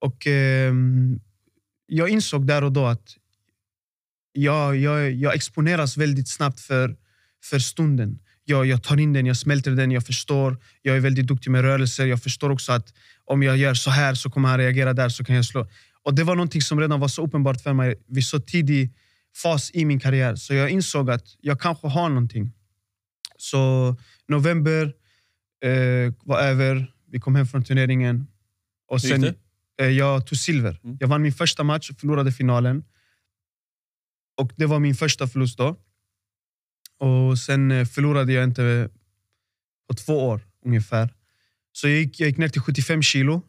Och 0.00 0.26
eh, 0.26 0.74
jag 1.86 2.08
insåg 2.08 2.46
där 2.46 2.64
och 2.64 2.72
då 2.72 2.86
att 2.86 3.16
jag, 4.32 4.76
jag, 4.76 5.12
jag 5.12 5.34
exponeras 5.34 5.96
väldigt 5.96 6.28
snabbt 6.28 6.60
för, 6.60 6.96
för 7.44 7.58
stunden. 7.58 8.18
Jag, 8.44 8.66
jag 8.66 8.82
tar 8.82 9.00
in 9.00 9.12
den, 9.12 9.26
jag 9.26 9.36
smälter 9.36 9.70
den, 9.70 9.90
jag 9.90 10.06
förstår. 10.06 10.58
Jag 10.82 10.96
är 10.96 11.00
väldigt 11.00 11.26
duktig 11.26 11.50
med 11.50 11.62
rörelser. 11.62 12.06
Jag 12.06 12.22
förstår 12.22 12.50
också 12.50 12.72
att 12.72 12.94
om 13.24 13.42
jag 13.42 13.56
gör 13.56 13.74
så 13.74 13.90
här 13.90 14.14
så 14.14 14.30
kommer 14.30 14.48
han 14.48 14.58
reagera 14.58 14.92
där, 14.92 15.08
så 15.08 15.24
kan 15.24 15.36
jag 15.36 15.44
slå. 15.44 15.66
Och 16.02 16.14
Det 16.14 16.24
var 16.24 16.34
någonting 16.34 16.62
som 16.62 16.80
redan 16.80 17.00
var 17.00 17.08
så 17.08 17.22
uppenbart 17.22 17.60
för 17.60 17.72
mig 17.72 17.94
vid 18.06 18.24
så 18.24 18.40
tidig 18.40 18.94
fas 19.42 19.70
i 19.74 19.84
min 19.84 20.00
karriär. 20.00 20.36
Så 20.36 20.54
jag 20.54 20.70
insåg 20.70 21.10
att 21.10 21.36
jag 21.40 21.60
kanske 21.60 21.86
har 21.86 22.08
någonting. 22.08 22.52
Så 23.36 23.96
november 24.28 24.94
eh, 25.64 26.14
var 26.22 26.38
över, 26.38 26.94
vi 27.10 27.20
kom 27.20 27.34
hem 27.34 27.46
från 27.46 27.64
turneringen. 27.64 28.26
Och 28.88 29.00
Hur 29.02 29.08
gick 29.08 29.24
sen, 29.24 29.34
eh, 29.80 29.88
jag 29.88 30.26
tog 30.26 30.38
silver. 30.38 30.80
Mm. 30.84 30.96
Jag 31.00 31.08
vann 31.08 31.22
min 31.22 31.32
första 31.32 31.64
match 31.64 31.90
och 31.90 32.00
förlorade 32.00 32.32
finalen. 32.32 32.84
Och 34.40 34.52
Det 34.56 34.66
var 34.66 34.78
min 34.78 34.94
första 34.94 35.26
förlust 35.28 35.58
då. 35.58 35.76
Och 36.98 37.38
Sen 37.38 37.70
eh, 37.70 37.86
förlorade 37.86 38.32
jag 38.32 38.44
inte 38.44 38.90
på 39.88 39.94
två 39.94 40.28
år 40.28 40.40
ungefär. 40.64 41.14
Så 41.72 41.88
jag 41.88 41.98
gick, 41.98 42.20
jag 42.20 42.28
gick 42.28 42.38
ner 42.38 42.48
till 42.48 42.60
75 42.60 43.02
kilo. 43.02 43.42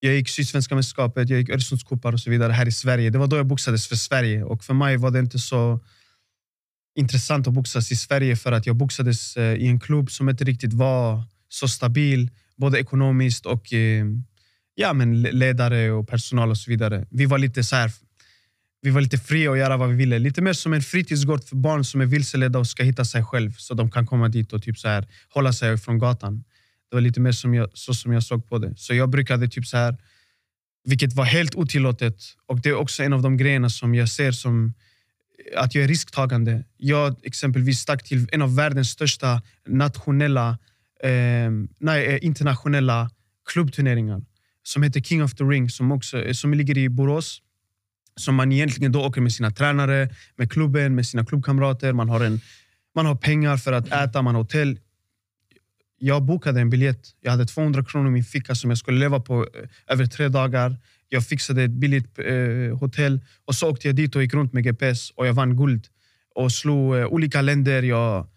Jag 0.00 0.14
gick 0.14 0.28
Sydsvenska 0.28 0.74
mästerskapet, 0.74 1.30
jag 1.30 1.38
gick 1.38 1.50
Öresundscupar 1.50 2.12
och 2.12 2.20
så 2.20 2.30
vidare 2.30 2.52
här 2.52 2.68
i 2.68 2.72
Sverige. 2.72 3.10
Det 3.10 3.18
var 3.18 3.26
då 3.26 3.36
jag 3.36 3.46
boxades 3.46 3.88
för 3.88 3.96
Sverige. 3.96 4.44
Och 4.44 4.64
För 4.64 4.74
mig 4.74 4.96
var 4.96 5.10
det 5.10 5.18
inte 5.18 5.38
så 5.38 5.80
intressant 6.94 7.46
att 7.46 7.54
boxas 7.54 7.92
i 7.92 7.96
Sverige 7.96 8.36
för 8.36 8.52
att 8.52 8.66
jag 8.66 8.76
boxades 8.76 9.36
eh, 9.36 9.54
i 9.54 9.66
en 9.66 9.80
klubb 9.80 10.10
som 10.10 10.28
inte 10.28 10.44
riktigt 10.44 10.72
var 10.72 11.22
så 11.48 11.68
stabil, 11.68 12.30
både 12.56 12.78
ekonomiskt 12.80 13.46
och 13.46 13.72
eh, 13.72 14.04
ja, 14.74 14.92
men 14.92 15.22
ledare 15.22 15.90
och 15.90 16.08
personal 16.08 16.50
och 16.50 16.58
så 16.58 16.70
vidare. 16.70 17.06
Vi 17.10 17.26
var 17.26 17.38
lite 17.38 17.64
så 17.64 17.76
här, 17.76 17.92
vi 18.82 18.90
var 18.90 19.00
lite 19.00 19.18
fria 19.18 19.52
att 19.52 19.58
göra 19.58 19.76
vad 19.76 19.88
vi 19.88 19.94
ville. 19.94 20.18
Lite 20.18 20.42
mer 20.42 20.52
som 20.52 20.72
en 20.72 20.82
fritidsgård 20.82 21.44
för 21.44 21.56
barn 21.56 21.84
som 21.84 22.00
är 22.00 22.06
vilseledda 22.06 22.58
och 22.58 22.66
ska 22.66 22.82
hitta 22.82 23.04
sig 23.04 23.24
själv 23.24 23.52
så 23.56 23.74
de 23.74 23.90
kan 23.90 24.06
komma 24.06 24.28
dit 24.28 24.52
och 24.52 24.62
typ 24.62 24.78
så 24.78 24.88
här, 24.88 25.06
hålla 25.28 25.52
sig 25.52 25.78
från 25.78 25.98
gatan. 25.98 26.44
Det 26.90 26.96
var 26.96 27.00
lite 27.00 27.20
mer 27.20 27.32
som 27.32 27.54
jag, 27.54 27.68
så 27.74 27.94
som 27.94 28.12
jag 28.12 28.22
såg 28.22 28.48
på 28.48 28.58
det. 28.58 28.74
Så 28.76 28.94
jag 28.94 29.10
brukade 29.10 29.48
typ 29.48 29.66
så 29.66 29.76
här, 29.76 29.96
vilket 30.84 31.12
var 31.12 31.24
helt 31.24 31.54
otillåtet. 31.54 32.16
Och 32.46 32.60
det 32.60 32.68
är 32.68 32.74
också 32.74 33.02
en 33.02 33.12
av 33.12 33.22
de 33.22 33.36
grejerna 33.36 33.70
som 33.70 33.94
jag 33.94 34.08
ser 34.08 34.32
som 34.32 34.74
att 35.56 35.74
jag 35.74 35.84
är 35.84 35.88
risktagande. 35.88 36.64
Jag 36.76 37.16
exempelvis 37.22 37.78
stack 37.78 38.04
till 38.04 38.28
en 38.32 38.42
av 38.42 38.56
världens 38.56 38.90
största 38.90 39.42
nationella, 39.66 40.58
ehm, 41.02 41.64
eh, 41.64 41.68
nej, 41.78 42.18
internationella 42.22 43.10
klubbturneringar 43.52 44.22
som 44.62 44.82
heter 44.82 45.00
King 45.00 45.24
of 45.24 45.34
the 45.34 45.44
Ring 45.44 45.70
som, 45.70 45.92
också, 45.92 46.22
eh, 46.22 46.32
som 46.32 46.54
ligger 46.54 46.78
i 46.78 46.88
Borås. 46.88 47.42
Som 48.16 48.34
man 48.34 48.52
egentligen 48.52 48.92
då 48.92 49.04
åker 49.04 49.20
med 49.20 49.32
sina 49.32 49.50
tränare, 49.50 50.08
med 50.36 50.52
klubben, 50.52 50.94
med 50.94 51.06
sina 51.06 51.26
klubbkamrater. 51.26 51.92
Man 51.92 52.08
har, 52.08 52.20
en, 52.20 52.40
man 52.94 53.06
har 53.06 53.14
pengar 53.14 53.56
för 53.56 53.72
att 53.72 53.92
äta, 53.92 54.22
man 54.22 54.34
har 54.34 54.42
hotell. 54.42 54.78
Jag 56.02 56.22
bokade 56.22 56.60
en 56.60 56.70
biljett. 56.70 57.08
Jag 57.20 57.30
hade 57.30 57.46
200 57.46 57.84
kronor 57.84 58.08
i 58.08 58.10
min 58.10 58.24
ficka 58.24 58.54
som 58.54 58.70
jag 58.70 58.78
skulle 58.78 58.98
leva 58.98 59.20
på 59.20 59.42
eh, 59.54 59.68
över 59.86 60.06
tre 60.06 60.28
dagar. 60.28 60.76
Jag 61.08 61.26
fixade 61.26 61.62
ett 61.62 61.70
billigt 61.70 62.18
eh, 62.18 62.78
hotell 62.78 63.20
och 63.44 63.54
så 63.54 63.70
åkte 63.70 63.88
jag 63.88 63.96
dit 63.96 64.16
och 64.16 64.22
gick 64.22 64.34
runt 64.34 64.52
med 64.52 64.64
GPS 64.64 65.10
och 65.10 65.26
jag 65.26 65.32
vann 65.32 65.56
guld. 65.56 65.86
Och 66.34 66.52
slog 66.52 66.96
eh, 66.96 67.06
olika 67.06 67.42
länder. 67.42 67.82
Jag, 67.82 68.28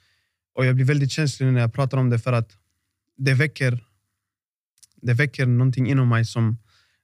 och 0.55 0.65
jag 0.65 0.75
blir 0.75 0.85
väldigt 0.85 1.11
känslig 1.11 1.53
när 1.53 1.61
jag 1.61 1.73
pratar 1.73 1.97
om 1.97 2.09
det 2.09 2.19
för 2.19 2.33
att 2.33 2.57
det 3.17 3.33
väcker, 3.33 3.83
det 5.01 5.13
väcker 5.13 5.45
någonting 5.45 5.87
inom 5.89 6.09
mig 6.09 6.25
som... 6.25 6.57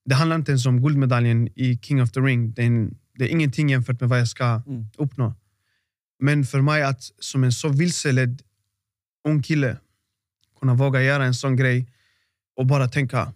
Det 0.06 0.16
handlar 0.16 0.36
inte 0.36 0.52
ens 0.52 0.66
om 0.66 0.82
guldmedaljen 0.82 1.48
i 1.56 1.80
King 1.82 2.02
of 2.02 2.12
the 2.12 2.20
Ring. 2.20 2.54
Det 2.54 2.62
är 2.62 2.66
en, 2.66 2.98
Det 3.18 3.24
är 3.26 3.30
ingenting 3.30 3.70
jämfört 3.70 4.00
med 4.00 4.10
vad 4.10 4.20
jag 4.20 4.28
ska 4.28 4.46
Mm. 4.68 4.86
uppnå. 4.98 5.34
Men 6.20 6.46
för 6.46 6.62
mig 6.62 6.84
att 6.84 7.02
som 7.20 7.44
en 7.44 7.52
så 7.52 7.70
vilseledd 7.70 8.42
ung 9.28 9.42
kille 9.44 9.78
kunna 10.60 10.74
våga 10.74 11.02
göra 11.02 11.26
en 11.26 11.34
sån 11.34 11.56
grej 11.56 11.94
och 12.56 12.66
bara 12.66 12.88
tänka 12.88 13.34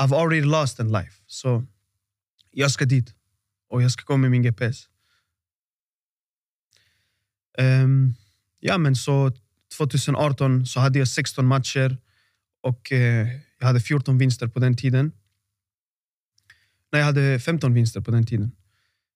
I've 0.00 0.14
already 0.14 0.44
lost 0.44 0.78
in 0.78 0.92
life. 0.92 1.22
Så 1.26 1.64
jag 2.50 2.70
ska 2.70 2.84
dit 2.84 3.14
och 3.68 3.82
jag 3.82 3.90
ska 3.90 4.04
gå 4.04 4.16
med 4.16 4.30
min 4.30 4.42
GPS. 4.42 4.88
Um, 7.58 7.64
ehm, 7.64 8.14
ja, 8.60 8.78
men 8.78 8.96
så 8.96 9.32
2018 9.76 10.66
så 10.66 10.80
hade 10.80 10.98
jag 10.98 11.08
16 11.08 11.46
matcher 11.46 11.98
och 12.60 12.92
eh, 12.92 13.28
jag 13.58 13.66
hade 13.66 13.80
14 13.80 14.18
vinster 14.18 14.46
på 14.46 14.58
den 14.58 14.76
tiden. 14.76 15.12
Nej, 16.92 17.00
jag 17.00 17.06
hade 17.06 17.40
15 17.40 17.74
vinster 17.74 18.00
på 18.00 18.10
den 18.10 18.26
tiden. 18.26 18.52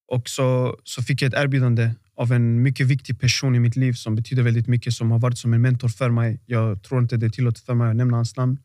Och 0.06 0.28
så, 0.28 0.78
så 0.84 1.02
fick 1.02 1.22
jag 1.22 1.28
ett 1.28 1.44
erbjudande 1.44 1.90
av 2.16 2.32
en 2.32 2.62
mycket 2.62 2.86
viktig 2.86 3.20
person 3.20 3.54
i 3.54 3.60
mitt 3.60 3.76
liv 3.76 3.92
som 3.92 4.14
betyder 4.14 4.42
väldigt 4.42 4.66
mycket, 4.66 4.92
som 4.92 5.10
har 5.10 5.18
varit 5.18 5.38
som 5.38 5.54
en 5.54 5.62
mentor 5.62 5.88
för 5.88 6.10
mig. 6.10 6.40
Jag 6.46 6.82
tror 6.82 7.02
inte 7.02 7.16
det 7.16 7.26
är 7.26 7.30
tillåtet 7.30 7.64
för 7.64 7.74
mig 7.74 7.90
att 7.90 7.96
nämna 7.96 8.16
hans 8.16 8.36
namn 8.36 8.58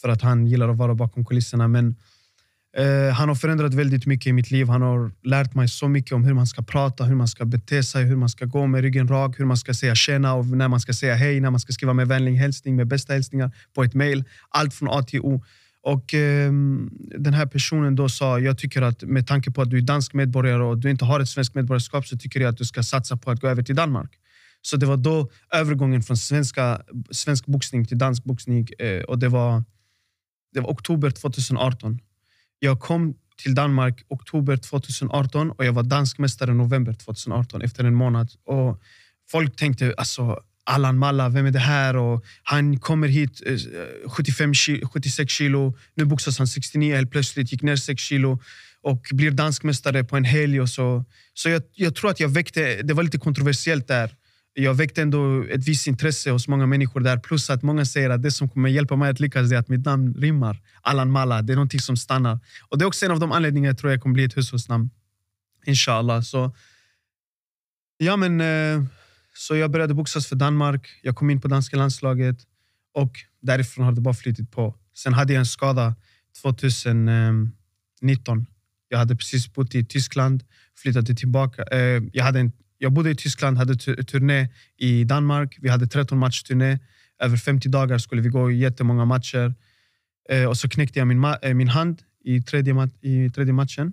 för 0.00 0.08
att 0.08 0.22
han 0.22 0.46
gillar 0.46 0.68
att 0.68 0.76
vara 0.76 0.94
bakom 0.94 1.24
kulisserna. 1.24 1.68
Men 1.68 1.96
eh, 2.76 3.14
han 3.14 3.28
har 3.28 3.34
förändrat 3.34 3.74
väldigt 3.74 4.06
mycket 4.06 4.26
i 4.26 4.32
mitt 4.32 4.50
liv. 4.50 4.68
Han 4.68 4.82
har 4.82 5.12
lärt 5.22 5.54
mig 5.54 5.68
så 5.68 5.88
mycket 5.88 6.12
om 6.12 6.24
hur 6.24 6.34
man 6.34 6.46
ska 6.46 6.62
prata, 6.62 7.04
hur 7.04 7.14
man 7.14 7.28
ska 7.28 7.44
bete 7.44 7.82
sig, 7.82 8.04
hur 8.04 8.16
man 8.16 8.28
ska 8.28 8.44
gå 8.44 8.66
med 8.66 8.80
ryggen 8.80 9.08
rak, 9.08 9.40
hur 9.40 9.44
man 9.44 9.56
ska 9.56 9.74
säga 9.74 9.94
tjena 9.94 10.34
och 10.34 10.46
när 10.46 10.68
man 10.68 10.80
ska 10.80 10.92
säga 10.92 11.14
hej, 11.14 11.40
när 11.40 11.50
man 11.50 11.60
ska 11.60 11.72
skriva 11.72 11.92
med 11.92 12.08
vänlig 12.08 12.32
hälsning, 12.32 12.76
med 12.76 12.86
bästa 12.86 13.12
hälsningar 13.12 13.50
på 13.74 13.84
ett 13.84 13.94
mejl. 13.94 14.24
Allt 14.48 14.74
från 14.74 14.88
A 14.88 15.02
till 15.02 15.20
O. 15.20 15.44
Och 15.88 16.14
eh, 16.14 16.52
den 17.18 17.34
här 17.34 17.46
personen 17.46 17.94
då 17.96 18.08
sa, 18.08 18.38
jag 18.40 18.58
tycker 18.58 18.82
att 18.82 19.02
med 19.02 19.26
tanke 19.26 19.50
på 19.50 19.62
att 19.62 19.70
du 19.70 19.78
är 19.78 19.82
dansk 19.82 20.14
medborgare 20.14 20.62
och 20.62 20.78
du 20.78 20.90
inte 20.90 21.04
har 21.04 21.20
ett 21.20 21.28
svenskt 21.28 21.54
medborgarskap 21.54 22.06
så 22.06 22.16
tycker 22.18 22.40
jag 22.40 22.48
att 22.48 22.56
du 22.56 22.64
ska 22.64 22.82
satsa 22.82 23.16
på 23.16 23.30
att 23.30 23.40
gå 23.40 23.48
över 23.48 23.62
till 23.62 23.74
Danmark. 23.74 24.10
Så 24.62 24.76
det 24.76 24.86
var 24.86 24.96
då 24.96 25.30
övergången 25.52 26.02
från 26.02 26.16
svenska, 26.16 26.82
svensk 27.10 27.46
boxning 27.46 27.86
till 27.86 27.98
dansk 27.98 28.24
boxning 28.24 28.68
eh, 28.78 29.02
och 29.02 29.18
det 29.18 29.28
var, 29.28 29.64
det 30.54 30.60
var 30.60 30.70
oktober 30.70 31.10
2018. 31.10 31.98
Jag 32.58 32.80
kom 32.80 33.14
till 33.42 33.54
Danmark 33.54 34.04
oktober 34.08 34.56
2018 34.56 35.50
och 35.50 35.64
jag 35.64 35.72
var 35.72 35.82
dansk 35.82 36.18
mästare 36.18 36.54
november 36.54 36.92
2018 36.92 37.62
efter 37.62 37.84
en 37.84 37.94
månad. 37.94 38.32
Och 38.44 38.82
folk 39.30 39.56
tänkte 39.56 39.94
alltså 39.96 40.40
Allan 40.68 40.98
Malla, 40.98 41.28
vem 41.28 41.46
är 41.46 41.50
det 41.50 41.58
här? 41.58 41.96
Och 41.96 42.24
han 42.42 42.78
kommer 42.78 43.08
hit 43.08 43.42
eh, 43.46 44.10
75 44.10 44.52
76 44.92 45.32
kilo, 45.32 45.76
nu 45.94 46.04
boxas 46.04 46.38
han 46.38 46.46
69 46.46 46.94
helt 46.94 47.10
plötsligt, 47.10 47.52
gick 47.52 47.62
ner 47.62 47.76
6 47.76 48.02
kilo 48.02 48.38
och 48.82 49.06
blir 49.12 49.30
dansk 49.30 49.62
mästare 49.62 50.04
på 50.04 50.16
en 50.16 50.24
helg. 50.24 50.60
Och 50.60 50.68
så 50.68 51.04
så 51.34 51.48
jag, 51.48 51.62
jag 51.74 51.94
tror 51.94 52.10
att 52.10 52.20
jag 52.20 52.28
väckte, 52.28 52.82
det 52.82 52.94
var 52.94 53.02
lite 53.02 53.18
kontroversiellt 53.18 53.88
där. 53.88 54.14
Jag 54.54 54.74
väckte 54.74 55.02
ändå 55.02 55.44
ett 55.44 55.68
visst 55.68 55.86
intresse 55.86 56.30
hos 56.30 56.48
många 56.48 56.66
människor 56.66 57.00
där. 57.00 57.16
Plus 57.16 57.50
att 57.50 57.62
många 57.62 57.84
säger 57.84 58.10
att 58.10 58.22
det 58.22 58.30
som 58.30 58.48
kommer 58.48 58.68
hjälpa 58.68 58.96
mig 58.96 59.10
att 59.10 59.20
lyckas 59.20 59.52
är 59.52 59.56
att 59.56 59.68
mitt 59.68 59.84
namn 59.84 60.14
rimmar. 60.14 60.60
Allan 60.82 61.10
Malla, 61.10 61.42
det 61.42 61.52
är 61.52 61.54
någonting 61.54 61.80
som 61.80 61.96
stannar. 61.96 62.38
Och 62.68 62.78
Det 62.78 62.84
är 62.84 62.86
också 62.86 63.06
en 63.06 63.12
av 63.12 63.20
de 63.20 63.32
anledningar 63.32 63.70
jag 63.70 63.78
tror 63.78 63.92
jag 63.92 64.02
kommer 64.02 64.14
bli 64.14 64.24
ett 64.24 64.36
hushållsnamn. 64.36 64.90
Inshallah. 65.66 66.22
Så, 66.22 66.54
ja, 67.98 68.16
men, 68.16 68.40
eh, 68.40 68.84
så 69.38 69.56
jag 69.56 69.70
började 69.70 69.94
boxas 69.94 70.26
för 70.26 70.36
Danmark. 70.36 70.88
Jag 71.02 71.16
kom 71.16 71.30
in 71.30 71.40
på 71.40 71.48
danska 71.48 71.76
landslaget. 71.76 72.36
Och 72.94 73.12
därifrån 73.42 73.84
har 73.84 73.92
det 73.92 74.00
bara 74.00 74.14
flyttit 74.14 74.50
på. 74.50 74.74
Sen 74.94 75.14
hade 75.14 75.32
jag 75.32 75.40
en 75.40 75.46
skada 75.46 75.94
2019. 76.42 78.46
Jag 78.88 78.98
hade 78.98 79.16
precis 79.16 79.54
bott 79.54 79.74
i 79.74 79.84
Tyskland, 79.84 80.44
flyttade 80.76 81.14
tillbaka. 81.14 81.62
Eh, 81.62 82.02
jag, 82.12 82.24
hade 82.24 82.40
en, 82.40 82.52
jag 82.78 82.92
bodde 82.92 83.10
i 83.10 83.14
Tyskland, 83.14 83.58
hade 83.58 83.76
turné 84.04 84.48
i 84.76 85.04
Danmark. 85.04 85.58
Vi 85.60 85.68
hade 85.68 85.86
13 85.86 86.18
matchturné. 86.18 86.78
Över 87.18 87.36
50 87.36 87.68
dagar 87.68 87.98
skulle 87.98 88.22
vi 88.22 88.28
gå 88.28 88.50
jättemånga 88.50 89.04
matcher. 89.04 89.54
Eh, 90.30 90.44
och 90.44 90.56
så 90.56 90.68
knäckte 90.68 90.98
jag 90.98 91.08
min, 91.08 91.24
eh, 91.24 91.54
min 91.54 91.68
hand 91.68 92.02
i 92.24 92.42
tredje, 92.42 92.88
i 93.00 93.30
tredje 93.30 93.52
matchen. 93.52 93.92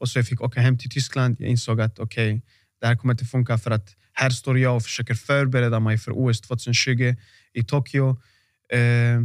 Och 0.00 0.08
så 0.08 0.18
jag 0.18 0.26
fick 0.26 0.40
åka 0.40 0.60
hem 0.60 0.78
till 0.78 0.90
Tyskland. 0.90 1.36
Jag 1.38 1.48
insåg 1.48 1.80
att 1.80 1.98
okej, 1.98 2.42
det 2.86 2.90
här 2.90 2.96
kommer 2.96 3.14
inte 3.14 3.24
funka 3.24 3.58
för 3.58 3.70
att 3.70 3.96
här 4.12 4.30
står 4.30 4.58
jag 4.58 4.76
och 4.76 4.82
försöker 4.82 5.14
förbereda 5.14 5.80
mig 5.80 5.98
för 5.98 6.12
OS 6.14 6.40
2020 6.40 7.14
i 7.52 7.64
Tokyo. 7.64 8.10
Eh, 8.72 9.20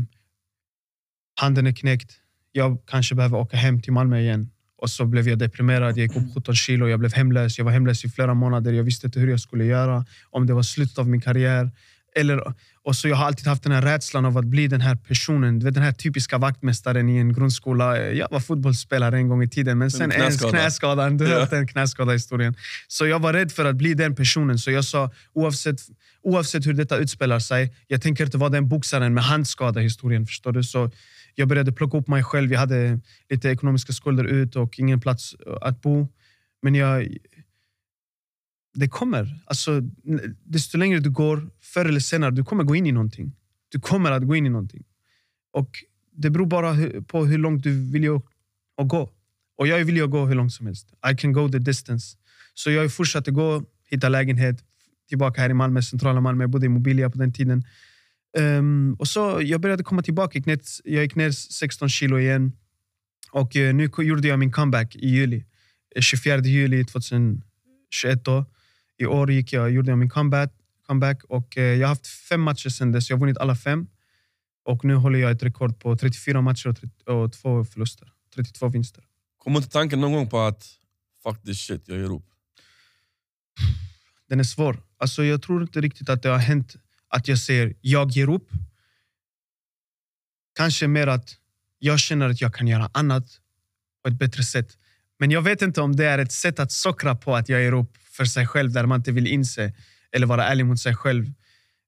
handen 1.35 1.67
är 1.67 1.71
knäckt. 1.71 2.11
Jag 2.51 2.77
kanske 2.87 3.15
behöver 3.15 3.37
åka 3.37 3.57
hem 3.57 3.81
till 3.81 3.93
Malmö 3.93 4.19
igen. 4.19 4.49
Och 4.77 4.89
så 4.89 5.05
blev 5.05 5.29
jag 5.29 5.39
deprimerad. 5.39 5.89
Jag 5.89 5.97
gick 5.97 6.15
upp 6.15 6.33
17 6.35 6.55
kilo. 6.55 6.87
Jag 6.87 6.99
blev 6.99 7.13
hemlös. 7.13 7.57
Jag 7.57 7.65
var 7.65 7.71
hemlös 7.71 8.05
i 8.05 8.09
flera 8.09 8.33
månader. 8.33 8.73
Jag 8.73 8.83
visste 8.83 9.07
inte 9.07 9.19
hur 9.19 9.27
jag 9.27 9.39
skulle 9.39 9.65
göra. 9.65 10.05
Om 10.29 10.47
det 10.47 10.53
var 10.53 10.63
slutet 10.63 10.97
av 10.97 11.07
min 11.07 11.21
karriär. 11.21 11.71
Eller, 12.15 12.53
och 12.83 12.95
så 12.95 13.07
jag 13.07 13.15
har 13.15 13.25
alltid 13.25 13.47
haft 13.47 13.63
den 13.63 13.71
här 13.71 13.81
rädslan 13.81 14.25
av 14.25 14.37
att 14.37 14.45
bli 14.45 14.67
den 14.67 14.81
här 14.81 14.95
personen. 14.95 15.59
Du 15.59 15.65
vet, 15.65 15.73
den 15.73 15.83
här 15.83 15.91
typiska 15.91 16.37
vaktmästaren 16.37 17.09
i 17.09 17.17
en 17.17 17.33
grundskola. 17.33 17.99
Jag 17.99 18.27
var 18.31 18.39
fotbollsspelare 18.39 19.17
en 19.17 19.27
gång 19.27 19.43
i 19.43 19.49
tiden, 19.49 19.77
men 19.77 19.91
sen 19.91 20.09
knäskada. 20.09 20.51
knäskadan. 20.51 21.17
Du 21.17 21.27
Ja. 21.29 21.39
vet 21.39 21.49
den 21.49 21.67
knäskada 21.67 22.11
historien. 22.11 22.55
Så 22.87 23.07
jag 23.07 23.19
var 23.19 23.33
rädd 23.33 23.51
för 23.51 23.65
att 23.65 23.75
bli 23.75 23.93
den 23.93 24.15
personen. 24.15 24.59
Så 24.59 24.71
jag 24.71 24.85
sa, 24.85 25.11
oavsett, 25.33 25.79
oavsett 26.23 26.65
hur 26.65 26.73
detta 26.73 26.97
utspelar 26.97 27.39
sig, 27.39 27.73
jag 27.87 28.01
tänker 28.01 28.25
inte 28.25 28.37
vara 28.37 28.49
den 28.49 28.67
boxaren 28.69 29.13
med 29.13 29.23
handskada 29.23 29.79
historien. 29.79 30.27
Förstår 30.27 30.51
du? 30.51 30.63
Så 30.63 30.91
jag 31.35 31.47
började 31.47 31.71
plocka 31.71 31.97
upp 31.97 32.07
mig 32.07 32.23
själv. 32.23 32.51
Jag 32.51 32.59
hade 32.59 32.99
lite 33.29 33.49
ekonomiska 33.49 33.93
skulder 33.93 34.23
ut 34.23 34.55
och 34.55 34.79
ingen 34.79 35.01
plats 35.01 35.35
att 35.61 35.81
bo. 35.81 36.07
Men 36.61 36.75
jag... 36.75 37.07
Det 38.73 38.87
kommer. 38.87 39.39
Alltså, 39.45 39.81
desto 40.43 40.77
längre 40.77 40.99
du 40.99 41.09
går, 41.09 41.49
förr 41.61 41.85
eller 41.85 41.99
senare, 41.99 42.31
du 42.31 42.43
kommer 42.43 42.63
gå 42.63 42.75
in 42.75 42.85
i 42.85 42.91
någonting. 42.91 43.35
Du 43.69 43.79
kommer 43.79 44.11
att 44.11 44.27
gå 44.27 44.35
in 44.35 44.45
i 44.45 44.49
någonting. 44.49 44.83
Och 45.53 45.69
Det 46.11 46.29
beror 46.29 46.45
bara 46.45 46.75
på 47.07 47.25
hur 47.25 47.37
långt 47.37 47.63
du 47.63 47.91
vill 47.91 48.09
att, 48.09 48.25
att 48.77 48.87
gå. 48.87 49.09
Och 49.57 49.67
jag 49.67 49.85
vill 49.85 49.97
ju 49.97 50.07
gå 50.07 50.25
hur 50.25 50.35
långt 50.35 50.53
som 50.53 50.65
helst. 50.65 50.93
I 51.11 51.17
can 51.17 51.33
go 51.33 51.49
the 51.49 51.59
distance. 51.59 52.17
Så 52.53 52.71
jag 52.71 52.93
fortsatte 52.93 53.31
gå, 53.31 53.63
hitta 53.89 54.09
lägenhet, 54.09 54.63
tillbaka 55.09 55.41
här 55.41 55.49
i 55.49 55.53
Malmö, 55.53 55.81
centrala 55.81 56.21
Malmö. 56.21 56.43
Jag 56.43 56.49
bodde 56.49 56.65
i 56.65 56.69
Mobilia 56.69 57.09
på 57.09 57.17
den 57.17 57.33
tiden. 57.33 57.63
Um, 58.37 58.93
och 58.93 59.07
så 59.07 59.39
Jag 59.41 59.61
började 59.61 59.83
komma 59.83 60.01
tillbaka. 60.01 60.31
Jag 60.33 60.39
gick 60.39 60.45
ner, 60.45 60.59
jag 60.83 61.03
gick 61.03 61.15
ner 61.15 61.31
16 61.31 61.89
kilo 61.89 62.19
igen. 62.19 62.51
Och 63.31 63.55
eh, 63.55 63.73
nu 63.73 63.89
gjorde 63.97 64.27
jag 64.27 64.39
min 64.39 64.51
comeback 64.51 64.95
i 64.95 65.07
juli. 65.07 65.45
Eh, 65.95 66.01
24 66.01 66.37
juli 66.37 66.85
2021. 66.85 67.41
Då. 68.23 68.45
I 69.01 69.05
år 69.05 69.31
gick 69.31 69.53
jag, 69.53 69.71
gjorde 69.71 69.91
jag 69.91 69.97
min 69.97 70.09
comeback. 70.09 70.51
comeback 70.87 71.23
och 71.23 71.57
eh, 71.57 71.63
Jag 71.63 71.87
har 71.87 71.95
haft 71.95 72.07
fem 72.07 72.41
matcher 72.41 72.69
sedan 72.69 72.91
dess. 72.91 73.09
Jag 73.09 73.17
har 73.17 73.19
vunnit 73.19 73.37
alla 73.37 73.55
fem. 73.55 73.87
Och 74.63 74.85
nu 74.85 74.95
håller 74.95 75.19
jag 75.19 75.31
ett 75.31 75.43
rekord 75.43 75.79
på 75.79 75.97
34 75.97 76.41
matcher 76.41 76.67
och, 76.69 76.77
30, 76.77 77.11
och 77.11 77.33
två 77.33 77.65
förluster. 77.65 78.11
32 78.35 78.67
vinster. 78.67 79.03
Kommer 79.37 79.57
inte 79.57 79.69
tanken 79.69 80.01
någon 80.01 80.11
gång 80.11 80.29
på 80.29 80.39
att 80.39 80.69
fuck 81.23 81.43
this 81.43 81.59
shit, 81.59 81.83
jag 81.85 81.97
ger 81.97 82.13
upp? 82.13 82.25
Den 84.29 84.39
är 84.39 84.43
svår. 84.43 84.77
Alltså, 84.97 85.23
jag 85.23 85.41
tror 85.41 85.61
inte 85.61 85.81
riktigt 85.81 86.09
att 86.09 86.23
det 86.23 86.29
har 86.29 86.37
hänt 86.37 86.75
att 87.07 87.27
jag 87.27 87.39
säger 87.39 87.73
jag 87.81 88.11
ger 88.11 88.29
upp. 88.29 88.49
Kanske 90.55 90.87
mer 90.87 91.07
att 91.07 91.37
jag 91.79 91.99
känner 91.99 92.29
att 92.29 92.41
jag 92.41 92.53
kan 92.53 92.67
göra 92.67 92.89
annat 92.93 93.39
på 94.03 94.09
ett 94.09 94.19
bättre 94.19 94.43
sätt. 94.43 94.77
Men 95.21 95.31
jag 95.31 95.41
vet 95.41 95.61
inte 95.61 95.81
om 95.81 95.95
det 95.95 96.05
är 96.05 96.17
ett 96.17 96.31
sätt 96.31 96.59
att 96.59 96.71
sockra 96.71 97.15
på 97.15 97.35
att 97.35 97.49
jag 97.49 97.61
ger 97.61 97.73
upp 97.73 97.97
för 98.11 98.25
sig 98.25 98.47
själv 98.47 98.71
där 98.71 98.85
man 98.85 98.99
inte 98.99 99.11
vill 99.11 99.27
inse 99.27 99.73
eller 100.11 100.27
vara 100.27 100.47
ärlig 100.47 100.65
mot 100.65 100.79
sig 100.79 100.95
själv. 100.95 101.25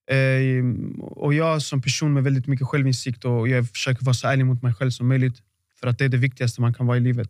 Eh, 0.09 0.63
och 1.01 1.33
Jag 1.33 1.61
som 1.61 1.81
person 1.81 2.13
med 2.13 2.23
väldigt 2.23 2.47
mycket 2.47 2.67
självinsikt 2.67 3.25
och 3.25 3.47
jag 3.47 3.69
försöker 3.69 4.05
vara 4.05 4.13
så 4.13 4.27
ärlig 4.27 4.45
mot 4.45 4.63
mig 4.63 4.73
själv 4.73 4.91
som 4.91 5.07
möjligt 5.07 5.37
för 5.79 5.87
att 5.87 5.97
det 5.97 6.05
är 6.05 6.09
det 6.09 6.17
viktigaste 6.17 6.61
man 6.61 6.73
kan 6.73 6.87
vara 6.87 6.97
i 6.97 6.99
livet. 6.99 7.29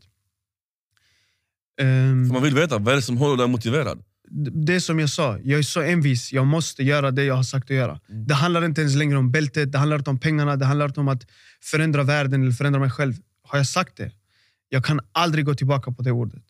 För 2.28 2.34
man 2.34 2.44
vill 2.44 2.56
veta, 2.56 2.78
vad 2.78 2.92
är 2.92 2.96
det 2.96 3.02
som 3.02 3.18
håller 3.18 3.38
dig 3.38 3.48
motiverad? 3.48 4.04
det 4.66 4.82
som 4.82 5.00
jag 5.00 5.10
sa, 5.10 5.38
jag 5.44 5.60
är 5.60 5.63
så 5.63 5.82
envis. 5.82 6.34
Jag 6.34 6.48
måste 6.48 6.84
göra 6.84 7.12
det 7.12 7.24
jag 7.24 7.36
har 7.36 7.44
sagt 7.44 7.72
att 7.72 7.78
göra. 7.78 8.00
Mm. 8.10 8.28
Det 8.28 8.34
handlar 8.34 8.66
inte 8.66 8.82
ens 8.82 8.96
längre 8.96 9.18
om 9.18 9.32
bältet, 9.32 9.72
det 9.72 9.78
handlar 9.78 9.98
inte 9.98 10.10
om 10.10 10.20
pengarna, 10.20 10.56
det 10.56 10.66
handlar 10.66 10.86
inte 10.86 11.00
om 11.00 11.08
att 11.08 11.28
förändra 11.62 12.04
världen 12.04 12.42
eller 12.42 12.52
förändra 12.52 12.80
mig 12.80 12.92
själv. 12.92 13.13
Har 13.44 13.58
jag 13.58 13.68
sagt 13.68 13.98
det? 13.98 14.12
Jag 14.74 14.86
kan 14.86 15.00
aldrig 15.12 15.46
gå 15.46 15.54
tillbaka 15.54 15.92
på 15.92 16.02
det 16.02 16.12
ordet. 16.12 16.44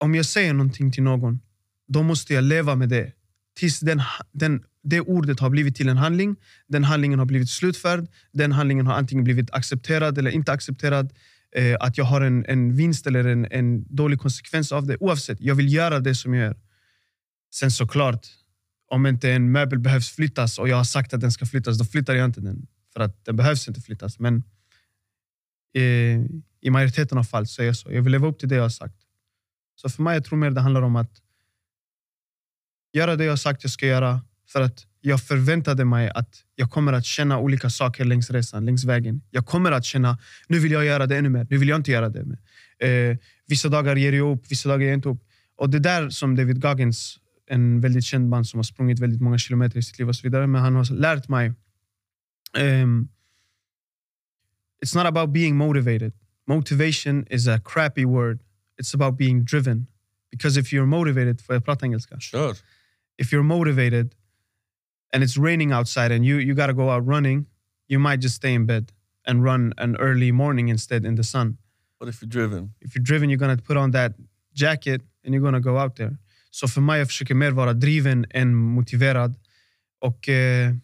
Om 0.00 0.14
jag 0.14 0.26
säger 0.26 0.52
någonting 0.52 0.92
till 0.92 1.02
någon, 1.02 1.40
då 1.88 2.02
måste 2.02 2.34
jag 2.34 2.44
leva 2.44 2.74
med 2.76 2.88
det. 2.88 3.12
Tills 3.58 3.80
den, 3.80 4.02
den, 4.32 4.64
det 4.82 5.00
ordet 5.00 5.40
har 5.40 5.50
blivit 5.50 5.76
till 5.76 5.88
en 5.88 5.96
handling, 5.96 6.36
den 6.66 6.84
handlingen 6.84 7.18
har 7.18 7.26
blivit 7.26 7.50
slutförd, 7.50 8.06
den 8.32 8.52
handlingen 8.52 8.86
har 8.86 8.94
antingen 8.94 9.24
blivit 9.24 9.50
accepterad 9.50 10.18
eller 10.18 10.30
inte 10.30 10.52
accepterad. 10.52 11.12
Eh, 11.56 11.76
att 11.80 11.98
jag 11.98 12.04
har 12.04 12.20
en, 12.20 12.44
en 12.46 12.76
vinst 12.76 13.06
eller 13.06 13.24
en, 13.24 13.46
en 13.50 13.96
dålig 13.96 14.18
konsekvens 14.18 14.72
av 14.72 14.86
det. 14.86 14.96
Oavsett, 15.00 15.40
jag 15.40 15.54
vill 15.54 15.72
göra 15.72 16.00
det 16.00 16.14
som 16.14 16.34
jag 16.34 16.44
gör. 16.44 16.56
Sen 17.54 17.70
såklart, 17.70 18.26
om 18.88 19.06
inte 19.06 19.30
en 19.30 19.52
möbel 19.52 19.78
behövs 19.78 20.10
flyttas 20.10 20.58
och 20.58 20.68
jag 20.68 20.76
har 20.76 20.84
sagt 20.84 21.14
att 21.14 21.20
den 21.20 21.32
ska 21.32 21.46
flyttas, 21.46 21.78
då 21.78 21.84
flyttar 21.84 22.14
jag 22.14 22.24
inte 22.24 22.40
den. 22.40 22.66
För 22.92 23.00
att 23.00 23.24
den 23.24 23.36
behövs 23.36 23.68
inte 23.68 23.80
flyttas. 23.80 24.18
Men 24.18 24.42
i, 25.74 26.18
I 26.60 26.70
majoriteten 26.70 27.18
av 27.18 27.24
fall 27.24 27.46
så 27.46 27.62
är 27.62 27.66
jag 27.66 27.76
så. 27.76 27.92
Jag 27.92 28.02
vill 28.02 28.12
leva 28.12 28.28
upp 28.28 28.38
till 28.38 28.48
det 28.48 28.54
jag 28.54 28.62
har 28.62 28.68
sagt. 28.68 28.96
Så 29.76 29.88
för 29.88 30.02
mig 30.02 30.14
jag 30.14 30.24
tror 30.24 30.38
mer 30.38 30.50
det 30.50 30.60
handlar 30.60 30.82
om 30.82 30.96
att 30.96 31.12
göra 32.92 33.16
det 33.16 33.24
jag 33.24 33.32
har 33.32 33.36
sagt 33.36 33.64
jag 33.64 33.70
ska 33.70 33.86
göra. 33.86 34.20
För 34.48 34.60
att 34.60 34.86
jag 35.00 35.22
förväntade 35.22 35.84
mig 35.84 36.10
att 36.14 36.44
jag 36.54 36.70
kommer 36.70 36.92
att 36.92 37.04
känna 37.04 37.38
olika 37.38 37.70
saker 37.70 38.04
längs 38.04 38.30
resan, 38.30 38.64
längs 38.64 38.84
vägen. 38.84 39.22
Jag 39.30 39.46
kommer 39.46 39.72
att 39.72 39.84
känna, 39.84 40.18
nu 40.48 40.58
vill 40.58 40.72
jag 40.72 40.84
göra 40.84 41.06
det 41.06 41.16
ännu 41.16 41.28
mer. 41.28 41.46
Nu 41.50 41.58
vill 41.58 41.68
jag 41.68 41.78
inte 41.78 41.90
göra 41.90 42.08
det. 42.08 42.38
Eh, 42.88 43.16
vissa 43.46 43.68
dagar 43.68 43.96
ger 43.96 44.12
jag 44.12 44.32
upp, 44.32 44.50
vissa 44.50 44.68
dagar 44.68 44.80
ger 44.80 44.88
jag 44.88 44.96
inte 44.96 45.08
upp. 45.08 45.22
Och 45.56 45.70
det 45.70 45.78
där 45.78 46.10
som 46.10 46.36
David 46.36 46.62
Goggins, 46.62 47.18
en 47.46 47.80
väldigt 47.80 48.04
känd 48.04 48.28
man 48.28 48.44
som 48.44 48.58
har 48.58 48.64
sprungit 48.64 48.98
väldigt 48.98 49.20
många 49.20 49.38
kilometer 49.38 49.78
i 49.78 49.82
sitt 49.82 49.98
liv 49.98 50.08
och 50.08 50.16
så 50.16 50.22
vidare. 50.22 50.46
Men 50.46 50.60
han 50.60 50.74
har 50.74 50.94
lärt 50.94 51.28
mig 51.28 51.52
um, 52.58 53.08
It's 54.82 54.94
not 54.94 55.06
about 55.06 55.32
being 55.32 55.56
motivated. 55.56 56.12
Motivation 56.46 57.26
is 57.30 57.46
a 57.46 57.58
crappy 57.58 58.04
word. 58.04 58.40
It's 58.78 58.94
about 58.94 59.16
being 59.16 59.44
driven. 59.44 59.86
Because 60.30 60.56
if 60.56 60.72
you're 60.72 60.86
motivated, 60.86 61.40
får 61.40 61.54
jag 61.54 61.64
prata 61.64 61.84
engelska? 61.86 62.16
Kör. 62.16 62.62
If 63.18 63.32
you're 63.32 63.44
motivated 63.44 64.14
and 65.12 65.22
it's 65.22 65.36
raining 65.36 65.72
outside 65.72 66.10
and 66.10 66.24
you, 66.24 66.38
you 66.38 66.54
got 66.54 66.66
to 66.66 66.74
go 66.74 66.90
out 66.90 67.06
running, 67.06 67.46
you 67.86 67.98
might 67.98 68.20
just 68.20 68.34
stay 68.34 68.54
in 68.54 68.66
bed 68.66 68.92
and 69.26 69.44
run 69.44 69.72
an 69.78 69.96
early 69.96 70.32
morning 70.32 70.68
instead 70.68 71.04
in 71.04 71.14
the 71.14 71.22
sun. 71.22 71.58
What 71.98 72.08
if 72.08 72.20
you're 72.20 72.28
driven? 72.28 72.74
If 72.80 72.94
you're 72.94 73.04
driven, 73.04 73.30
you're 73.30 73.38
going 73.38 73.56
to 73.56 73.62
put 73.62 73.76
on 73.76 73.92
that 73.92 74.12
jacket 74.54 75.02
and 75.24 75.32
you're 75.32 75.42
going 75.42 75.54
to 75.54 75.60
go 75.60 75.78
out 75.78 75.96
there. 75.96 76.16
Så 76.50 76.68
för 76.68 76.80
mig, 76.80 76.98
jag 76.98 77.08
försöker 77.08 77.34
mer 77.34 77.50
vara 77.50 77.72
driven 77.72 78.26
än 78.30 78.54
motiverad. 78.54 79.34
Och 80.00 80.28
eh, 80.28 80.74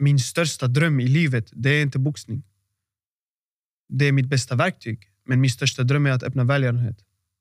min 0.00 0.18
största 0.18 0.68
dröm 0.68 1.00
i 1.00 1.08
livet, 1.08 1.50
det 1.52 1.70
är 1.70 1.82
inte 1.82 1.98
boxning. 1.98 2.42
Det 3.88 4.04
är 4.04 4.12
mitt 4.12 4.26
bästa 4.26 4.56
verktyg. 4.56 5.08
Men 5.24 5.40
min 5.40 5.50
största 5.50 5.82
dröm 5.82 6.06
är 6.06 6.10
att 6.10 6.22
öppna 6.22 6.44
välgörenhet. 6.44 6.96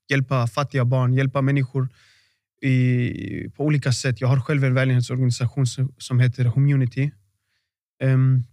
Hjälpa 0.09 0.47
fattiga 0.47 0.85
barn, 0.85 1.13
hjälpa 1.13 1.41
människor 1.41 1.89
i, 2.61 3.49
på 3.49 3.65
olika 3.65 3.91
sätt. 3.91 4.21
Jag 4.21 4.27
har 4.27 4.41
själv 4.41 4.63
en 4.63 4.73
välgörenhetsorganisation 4.73 5.65
som 5.97 6.19
heter 6.19 6.51
Community. 6.51 7.11
Um, 8.03 8.09
ehm, 8.09 8.43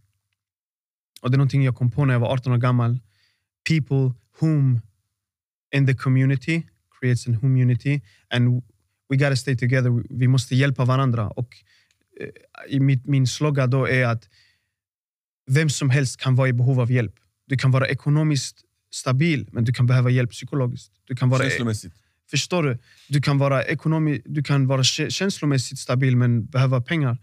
och 1.23 1.31
det 1.31 1.35
är 1.35 1.39
någonting 1.39 1.65
jag 1.65 1.77
kom 1.77 1.91
på 1.91 2.05
när 2.05 2.15
jag 2.15 2.21
var 2.21 2.33
18 2.33 2.53
år 2.53 2.57
gammal. 2.57 2.99
People 3.69 4.15
whom 4.41 4.81
in 5.75 5.87
the 5.87 5.95
community 5.95 6.63
creates 7.01 7.29
an 7.29 7.41
community 7.41 8.01
and 8.31 8.63
we 9.09 9.17
gotta 9.17 9.37
stay 9.37 9.57
together. 9.57 10.05
Vi 10.11 10.29
måste 10.29 10.57
hjälpa 10.57 10.85
varandra. 10.85 11.31
Och 11.31 11.57
uh, 12.71 12.81
mitt, 12.81 13.07
min 13.07 13.27
slogan 13.27 13.71
då 13.71 13.89
är 13.89 14.07
att 14.07 14.29
vem 15.51 15.71
som 15.71 15.91
helst 15.91 16.21
kan 16.21 16.35
vara 16.35 16.49
i 16.49 16.53
behov 16.53 16.81
av 16.81 16.93
hjälp. 16.93 17.15
Du 17.47 17.57
kan 17.57 17.71
vara 17.71 17.89
ekonomiskt 17.89 18.61
stabil, 18.93 19.49
men 19.53 19.65
du 19.65 19.73
kan 19.73 19.87
behöva 19.87 20.11
hjälp 20.11 20.31
psykologiskt. 20.31 20.93
Du 21.05 21.17
kan 21.17 21.29
vara, 21.29 21.43
Känslomässigt. 21.43 21.93
Förstår 22.31 22.63
du? 22.63 22.79
Du 23.09 23.21
kan 23.21 23.39
vara, 23.39 23.63
ekonomi, 23.63 24.23
du 24.25 24.43
kan 24.43 24.67
vara 24.67 24.85
känslomässigt 24.85 25.79
stabil 25.79 26.17
men 26.17 26.47
behöva 26.47 26.81
pengar. 26.81 27.19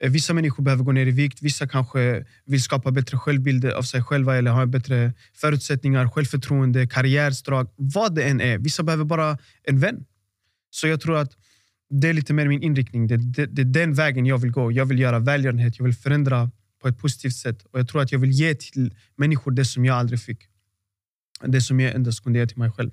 Eh, 0.00 0.10
vissa 0.10 0.34
människor 0.34 0.64
behöver 0.64 0.84
gå 0.84 0.92
ner 0.92 1.06
i 1.06 1.10
vikt, 1.10 1.42
vissa 1.42 1.68
kanske 1.68 2.24
vill 2.44 2.62
skapa 2.62 2.90
bättre 2.90 3.18
självbild 3.18 3.64
av 3.64 3.82
sig 3.82 4.02
själva 4.02 4.36
eller 4.36 4.50
ha 4.50 4.66
bättre 4.66 5.12
förutsättningar, 5.34 6.08
självförtroende, 6.08 6.86
karriärdrag. 6.86 7.68
Vad 7.76 8.14
det 8.14 8.22
än 8.22 8.40
är. 8.40 8.58
Vissa 8.58 8.82
behöver 8.82 9.04
bara 9.04 9.38
en 9.64 9.80
vän. 9.80 10.04
Så 10.70 10.86
jag 10.86 11.00
tror 11.00 11.16
att 11.16 11.32
det 11.90 12.08
är 12.08 12.12
lite 12.12 12.32
mer 12.32 12.48
min 12.48 12.62
inriktning. 12.62 13.06
Det, 13.06 13.16
det, 13.16 13.46
det 13.46 13.62
är 13.62 13.66
den 13.66 13.94
vägen 13.94 14.26
jag 14.26 14.38
vill 14.38 14.50
gå. 14.50 14.72
Jag 14.72 14.86
vill 14.86 14.98
göra 14.98 15.18
välgörenhet, 15.18 15.78
jag 15.78 15.84
vill 15.84 15.94
förändra 15.94 16.50
på 16.82 16.88
ett 16.88 16.98
positivt 16.98 17.34
sätt. 17.34 17.64
Och 17.64 17.78
Jag 17.78 17.88
tror 17.88 18.02
att 18.02 18.12
jag 18.12 18.18
vill 18.18 18.30
ge 18.30 18.54
till 18.54 18.94
människor 19.16 19.50
det 19.50 19.64
som 19.64 19.84
jag 19.84 19.96
aldrig 19.96 20.20
fick. 20.20 20.48
Det 21.40 21.60
som 21.60 21.80
jag 21.80 21.94
endast 21.94 22.22
kunde 22.22 22.38
ge 22.38 22.46
till 22.46 22.58
mig 22.58 22.70
själv. 22.72 22.90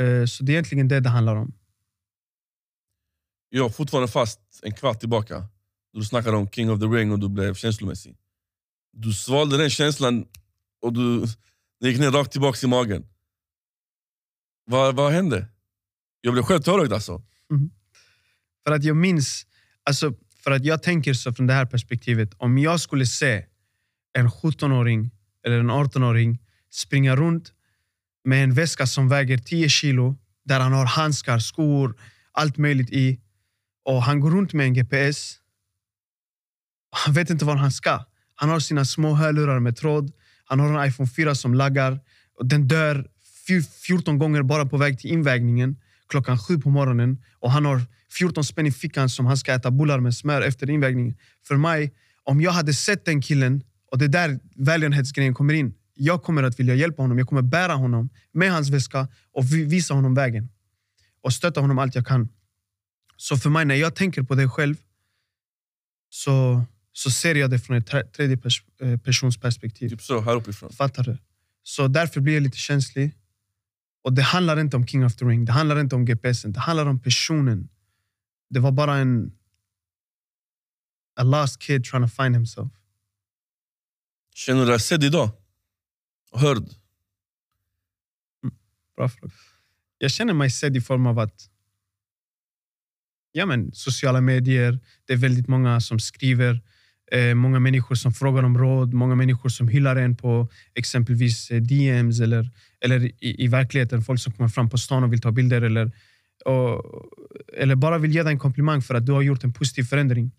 Eh, 0.00 0.24
så 0.24 0.44
det 0.44 0.52
är 0.52 0.54
egentligen 0.54 0.88
det 0.88 1.00
det 1.00 1.08
handlar 1.08 1.36
om. 1.36 1.54
Jag 3.48 3.66
är 3.66 3.72
fortfarande 3.72 4.08
fast 4.08 4.40
en 4.62 4.72
kvart 4.72 5.00
tillbaka. 5.00 5.48
Du 5.92 6.04
snackade 6.04 6.36
om 6.36 6.48
King 6.48 6.70
of 6.70 6.80
the 6.80 6.86
Ring 6.86 7.12
och 7.12 7.18
du 7.18 7.28
blev 7.28 7.54
känslomässig. 7.54 8.16
Du 8.92 9.12
svalde 9.12 9.56
den 9.56 9.70
känslan 9.70 10.26
och 10.82 10.92
du, 10.92 11.20
den 11.80 11.90
gick 11.90 11.98
ner 11.98 12.10
rakt 12.10 12.32
tillbaka 12.32 12.66
i 12.66 12.70
magen. 12.70 13.06
Vad, 14.64 14.96
vad 14.96 15.12
hände? 15.12 15.48
Jag 16.20 16.32
blev 16.32 16.42
själv 16.42 16.60
tårögd 16.62 16.92
alltså. 16.92 17.22
Mm. 17.50 17.70
För 18.64 18.72
att 18.72 18.84
jag 18.84 18.96
minns, 18.96 19.46
alltså, 19.84 20.14
för 20.44 20.50
att 20.50 20.64
jag 20.64 20.82
tänker 20.82 21.14
så 21.14 21.32
från 21.32 21.46
det 21.46 21.54
här 21.54 21.66
perspektivet. 21.66 22.34
Om 22.36 22.58
jag 22.58 22.80
skulle 22.80 23.06
se 23.06 23.44
en 24.12 24.28
17-åring 24.28 25.10
eller 25.46 25.58
en 25.58 25.70
18-åring 25.70 26.38
springa 26.70 27.16
runt 27.16 27.52
med 28.24 28.44
en 28.44 28.54
väska 28.54 28.86
som 28.86 29.08
väger 29.08 29.38
10 29.38 29.68
kilo, 29.68 30.16
där 30.44 30.60
han 30.60 30.72
har 30.72 30.86
handskar, 30.86 31.38
skor, 31.38 31.94
allt 32.32 32.56
möjligt 32.56 32.90
i. 32.90 33.20
Och 33.84 34.02
Han 34.02 34.20
går 34.20 34.30
runt 34.30 34.52
med 34.52 34.66
en 34.66 34.74
GPS. 34.74 35.38
Han 36.90 37.14
vet 37.14 37.30
inte 37.30 37.44
var 37.44 37.56
han 37.56 37.72
ska. 37.72 38.04
Han 38.34 38.48
har 38.48 38.60
sina 38.60 38.84
små 38.84 39.14
hörlurar 39.14 39.60
med 39.60 39.76
tråd. 39.76 40.12
Han 40.44 40.60
har 40.60 40.78
en 40.78 40.88
iPhone 40.88 41.08
4 41.08 41.34
som 41.34 41.54
laggar. 41.54 42.00
Och 42.38 42.46
den 42.46 42.68
dör 42.68 43.08
14 43.86 44.18
gånger 44.18 44.42
bara 44.42 44.66
på 44.66 44.76
väg 44.76 44.98
till 44.98 45.10
invägningen 45.10 45.76
klockan 46.08 46.38
sju 46.38 46.58
på 46.58 46.70
morgonen. 46.70 47.22
Och 47.40 47.50
Han 47.50 47.64
har 47.64 47.80
14 48.18 48.44
spänn 48.44 48.66
i 48.66 48.72
fickan 48.72 49.08
som 49.08 49.26
han 49.26 49.36
ska 49.36 49.52
äta 49.52 49.70
bullar 49.70 50.00
med 50.00 50.14
smör 50.14 50.42
efter 50.42 50.70
invägningen. 50.70 51.16
För 51.46 51.56
mig, 51.56 51.92
om 52.24 52.40
jag 52.40 52.52
hade 52.52 52.74
sett 52.74 53.04
den 53.04 53.22
killen, 53.22 53.62
och 53.90 53.98
det 53.98 54.04
är 54.04 54.08
där 54.08 54.40
välgörenhetsgrejen 54.56 55.34
kommer 55.34 55.54
in. 55.54 55.74
Jag 55.94 56.22
kommer 56.22 56.42
att 56.42 56.60
vilja 56.60 56.74
hjälpa 56.74 57.02
honom. 57.02 57.18
Jag 57.18 57.28
kommer 57.28 57.42
bära 57.42 57.72
honom 57.72 58.10
med 58.32 58.52
hans 58.52 58.70
väska 58.70 59.08
och 59.32 59.52
visa 59.52 59.94
honom 59.94 60.14
vägen. 60.14 60.48
Och 61.22 61.32
stötta 61.32 61.60
honom 61.60 61.78
allt 61.78 61.94
jag 61.94 62.06
kan. 62.06 62.28
Så 63.16 63.36
för 63.36 63.50
mig, 63.50 63.64
när 63.64 63.74
jag 63.74 63.94
tänker 63.94 64.22
på 64.22 64.34
det 64.34 64.48
själv 64.48 64.76
så, 66.10 66.64
så 66.92 67.10
ser 67.10 67.34
jag 67.34 67.50
det 67.50 67.58
från 67.58 67.76
ett 67.76 68.12
tredje 68.12 68.36
pers 68.36 68.62
eh, 68.80 68.96
persons 68.96 69.40
perspektiv. 69.40 69.88
Typ 69.88 70.02
så, 70.02 70.20
här 70.20 70.34
uppifrån. 70.34 70.72
Fattar 70.72 71.04
du? 71.04 71.18
Så 71.62 71.88
därför 71.88 72.20
blir 72.20 72.34
jag 72.34 72.42
lite 72.42 72.56
känslig. 72.56 73.14
Och 74.04 74.12
Det 74.12 74.22
handlar 74.22 74.60
inte 74.60 74.76
om 74.76 74.86
King 74.86 75.04
of 75.04 75.16
the 75.16 75.24
Ring, 75.24 75.44
det 75.44 75.52
handlar 75.52 75.80
inte 75.80 75.96
om 75.96 76.04
GPSen. 76.04 76.52
Det 76.52 76.60
handlar 76.60 76.86
om 76.86 77.00
personen. 77.00 77.68
Det 78.52 78.60
var 78.60 78.72
bara 78.72 78.96
en 78.96 79.32
a 81.16 81.22
lost 81.22 81.62
kid 81.62 81.84
trying 81.84 82.02
to 82.02 82.22
find 82.22 82.36
himself. 82.36 82.72
Känner 84.34 84.60
du 84.60 84.70
dig 84.70 84.80
sedd 84.80 85.04
idag? 85.04 85.30
Hörd? 86.32 86.58
Mm, 88.44 88.56
bra 88.96 89.08
fråga. 89.08 89.32
Jag 89.98 90.10
känner 90.10 90.34
mig 90.34 90.50
sedd 90.50 90.76
i 90.76 90.80
form 90.80 91.06
av 91.06 91.18
att 91.18 91.48
ja, 93.32 93.46
men, 93.46 93.72
sociala 93.72 94.20
medier, 94.20 94.78
det 95.06 95.12
är 95.12 95.16
väldigt 95.16 95.48
många 95.48 95.80
som 95.80 95.98
skriver. 95.98 96.60
Eh, 97.12 97.34
många 97.34 97.60
människor 97.60 97.94
som 97.94 98.12
frågar 98.12 98.42
om 98.42 98.58
råd, 98.58 98.92
många 98.94 99.14
människor 99.14 99.48
som 99.48 99.68
hyllar 99.68 99.96
en 99.96 100.16
på 100.16 100.48
exempelvis 100.74 101.50
eh, 101.50 101.62
DMs 101.62 102.20
eller, 102.20 102.50
eller 102.80 103.04
i, 103.04 103.44
i 103.44 103.48
verkligheten. 103.48 104.02
Folk 104.02 104.20
som 104.20 104.32
kommer 104.32 104.48
fram 104.48 104.70
på 104.70 104.78
stan 104.78 105.04
och 105.04 105.12
vill 105.12 105.20
ta 105.20 105.30
bilder 105.30 105.62
eller, 105.62 105.92
och, 106.44 106.84
eller 107.52 107.74
bara 107.74 107.98
vill 107.98 108.14
ge 108.14 108.22
dig 108.22 108.32
en 108.32 108.38
komplimang 108.38 108.82
för 108.82 108.94
att 108.94 109.06
du 109.06 109.12
har 109.12 109.22
gjort 109.22 109.44
en 109.44 109.52
positiv 109.52 109.82
förändring. 109.82 110.30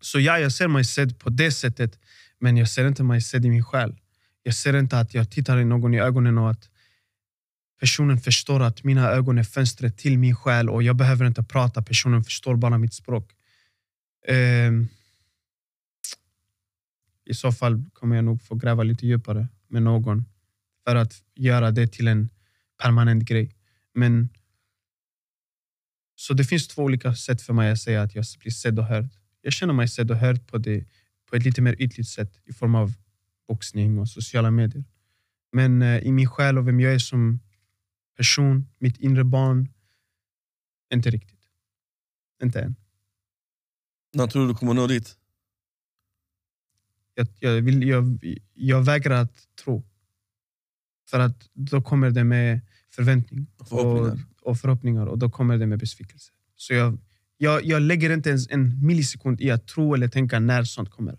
Så 0.00 0.20
ja, 0.20 0.38
jag 0.38 0.52
ser 0.52 0.68
mig 0.68 0.84
sedd 0.84 1.18
på 1.18 1.30
det 1.30 1.50
sättet, 1.50 1.98
men 2.38 2.56
jag 2.56 2.68
ser 2.68 2.88
inte 2.88 3.02
mig 3.02 3.20
sedd 3.20 3.44
i 3.44 3.50
min 3.50 3.64
själ. 3.64 3.96
Jag 4.42 4.54
ser 4.54 4.76
inte 4.76 4.98
att 4.98 5.14
jag 5.14 5.30
tittar 5.30 5.64
någon 5.64 5.94
i 5.94 6.00
ögonen 6.00 6.38
och 6.38 6.50
att 6.50 6.68
personen 7.80 8.18
förstår 8.20 8.62
att 8.62 8.84
mina 8.84 9.10
ögon 9.10 9.38
är 9.38 9.44
fönstret 9.44 9.98
till 9.98 10.18
min 10.18 10.36
själ 10.36 10.70
och 10.70 10.82
jag 10.82 10.96
behöver 10.96 11.26
inte 11.26 11.42
prata, 11.42 11.82
personen 11.82 12.24
förstår 12.24 12.56
bara 12.56 12.78
mitt 12.78 12.94
språk. 12.94 13.32
Um, 14.28 14.88
I 17.24 17.34
så 17.34 17.52
fall 17.52 17.84
kommer 17.92 18.16
jag 18.16 18.24
nog 18.24 18.42
få 18.42 18.54
gräva 18.54 18.82
lite 18.82 19.06
djupare 19.06 19.48
med 19.68 19.82
någon 19.82 20.24
för 20.84 20.96
att 20.96 21.22
göra 21.34 21.70
det 21.70 21.86
till 21.86 22.08
en 22.08 22.28
permanent 22.82 23.24
grej. 23.24 23.56
Men 23.94 24.28
så 26.14 26.34
det 26.34 26.44
finns 26.44 26.68
två 26.68 26.82
olika 26.82 27.14
sätt 27.14 27.42
för 27.42 27.52
mig 27.52 27.70
att 27.70 27.78
säga 27.78 28.02
att 28.02 28.14
jag 28.14 28.24
blir 28.40 28.52
sedd 28.52 28.78
och 28.78 28.84
hörd. 28.84 29.08
Jag 29.40 29.52
känner 29.52 29.74
mig 29.74 29.88
sedd 29.88 30.10
och 30.10 30.16
hörd 30.16 30.46
på, 30.46 30.58
det, 30.58 30.84
på 31.30 31.36
ett 31.36 31.44
lite 31.44 31.62
mer 31.62 31.76
ytligt 31.78 32.08
sätt 32.08 32.40
i 32.44 32.52
form 32.52 32.74
av 32.74 32.92
boxning 33.48 33.98
och 33.98 34.08
sociala 34.08 34.50
medier. 34.50 34.84
Men 35.52 35.82
eh, 35.82 35.98
i 35.98 36.12
min 36.12 36.28
själ 36.28 36.58
och 36.58 36.68
vem 36.68 36.80
jag 36.80 36.94
är 36.94 36.98
som 36.98 37.40
person, 38.16 38.68
mitt 38.78 38.96
inre 38.96 39.24
barn, 39.24 39.68
inte 40.92 41.10
riktigt. 41.10 41.40
Inte 42.42 42.60
än. 42.60 42.76
När 44.12 44.26
tror 44.26 44.42
du 44.42 44.48
du 44.48 44.54
kommer 44.54 44.74
nå 44.74 44.86
dit? 44.86 45.16
Jag, 47.14 47.26
jag, 47.38 47.62
vill, 47.62 47.88
jag, 47.88 48.24
jag 48.54 48.84
vägrar 48.84 49.22
att 49.22 49.48
tro. 49.64 49.84
För 51.10 51.20
att 51.20 51.50
då 51.52 51.82
kommer 51.82 52.10
det 52.10 52.24
med 52.24 52.60
förväntning 52.90 53.46
Förhoppningar. 53.68 54.33
Och, 54.44 54.58
förhoppningar 54.58 55.06
och 55.06 55.18
då 55.18 55.30
kommer 55.30 55.58
det 55.58 55.66
med 55.66 55.78
besvikelse. 55.78 56.32
Så 56.56 56.74
jag, 56.74 56.98
jag, 57.36 57.64
jag 57.64 57.82
lägger 57.82 58.10
inte 58.10 58.28
ens 58.28 58.48
en 58.50 58.86
millisekund 58.86 59.40
i 59.40 59.50
att 59.50 59.66
tro 59.66 59.94
eller 59.94 60.08
tänka 60.08 60.40
när 60.40 60.64
sånt 60.64 60.90
kommer. 60.90 61.18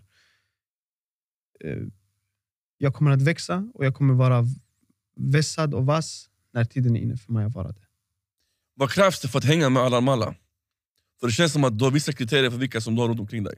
Eh, 1.64 1.82
jag 2.78 2.94
kommer 2.94 3.10
att 3.10 3.22
växa 3.22 3.70
och 3.74 3.86
jag 3.86 3.94
kommer 3.94 4.14
vara 4.14 4.44
vässad 5.16 5.74
och 5.74 5.86
vass 5.86 6.28
när 6.52 6.64
tiden 6.64 6.96
är 6.96 7.00
inne 7.00 7.16
för 7.16 7.32
mig 7.32 7.44
att 7.44 7.54
vara 7.54 7.68
det. 7.68 7.86
Vad 8.74 8.90
krävs 8.90 9.20
det 9.20 9.28
för 9.28 9.38
att 9.38 9.44
hänga 9.44 9.70
med 9.70 9.82
alla 9.82 10.12
alla? 10.12 10.34
För 11.20 11.26
det 11.26 11.32
känns 11.32 11.52
som 11.52 11.64
att 11.64 11.78
du 11.78 11.84
har 11.84 11.90
vissa 11.90 12.12
kriterier 12.12 12.50
för 12.50 12.58
vilka 12.58 12.80
som 12.80 12.94
du 12.94 13.00
har 13.00 13.08
runt 13.08 13.20
omkring 13.20 13.44
dig. 13.44 13.54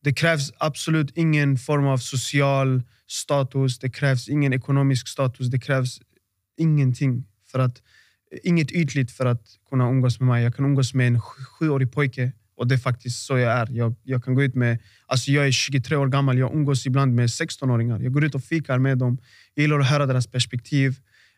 Det 0.00 0.12
krävs 0.12 0.52
absolut 0.58 1.10
ingen 1.16 1.58
form 1.58 1.86
av 1.86 1.98
social 1.98 2.82
status, 3.06 3.78
det 3.78 3.90
krävs 3.90 4.28
ingen 4.28 4.52
ekonomisk 4.52 5.08
status, 5.08 5.46
det 5.46 5.58
krävs 5.58 6.00
ingenting. 6.62 7.24
För 7.50 7.58
att, 7.58 7.82
eh, 8.32 8.38
inget 8.42 8.70
ytligt 8.72 9.10
för 9.10 9.26
att 9.26 9.46
kunna 9.70 9.88
umgås 9.88 10.20
med 10.20 10.28
mig. 10.28 10.42
Jag 10.42 10.54
kan 10.54 10.64
umgås 10.64 10.94
med 10.94 11.06
en 11.06 11.20
sjuårig 11.20 11.92
pojke 11.92 12.32
och 12.56 12.68
det 12.68 12.74
är 12.74 12.78
faktiskt 12.78 13.26
så 13.26 13.38
jag 13.38 13.52
är. 13.52 13.68
Jag, 13.70 13.94
jag 14.02 14.24
kan 14.24 14.34
gå 14.34 14.42
ut 14.42 14.54
med, 14.54 14.78
alltså 15.06 15.30
jag 15.30 15.46
är 15.46 15.50
23 15.50 15.96
år 15.96 16.08
gammal, 16.08 16.38
jag 16.38 16.54
umgås 16.54 16.86
ibland 16.86 17.14
med 17.14 17.26
16-åringar. 17.26 18.00
Jag 18.00 18.12
går 18.12 18.24
ut 18.24 18.34
och 18.34 18.44
fikar 18.44 18.78
med 18.78 18.98
dem. 18.98 19.18
Jag 19.54 19.62
gillar 19.62 19.80
att 19.80 19.86
höra 19.86 20.06
deras 20.06 20.26
perspektiv. 20.26 20.94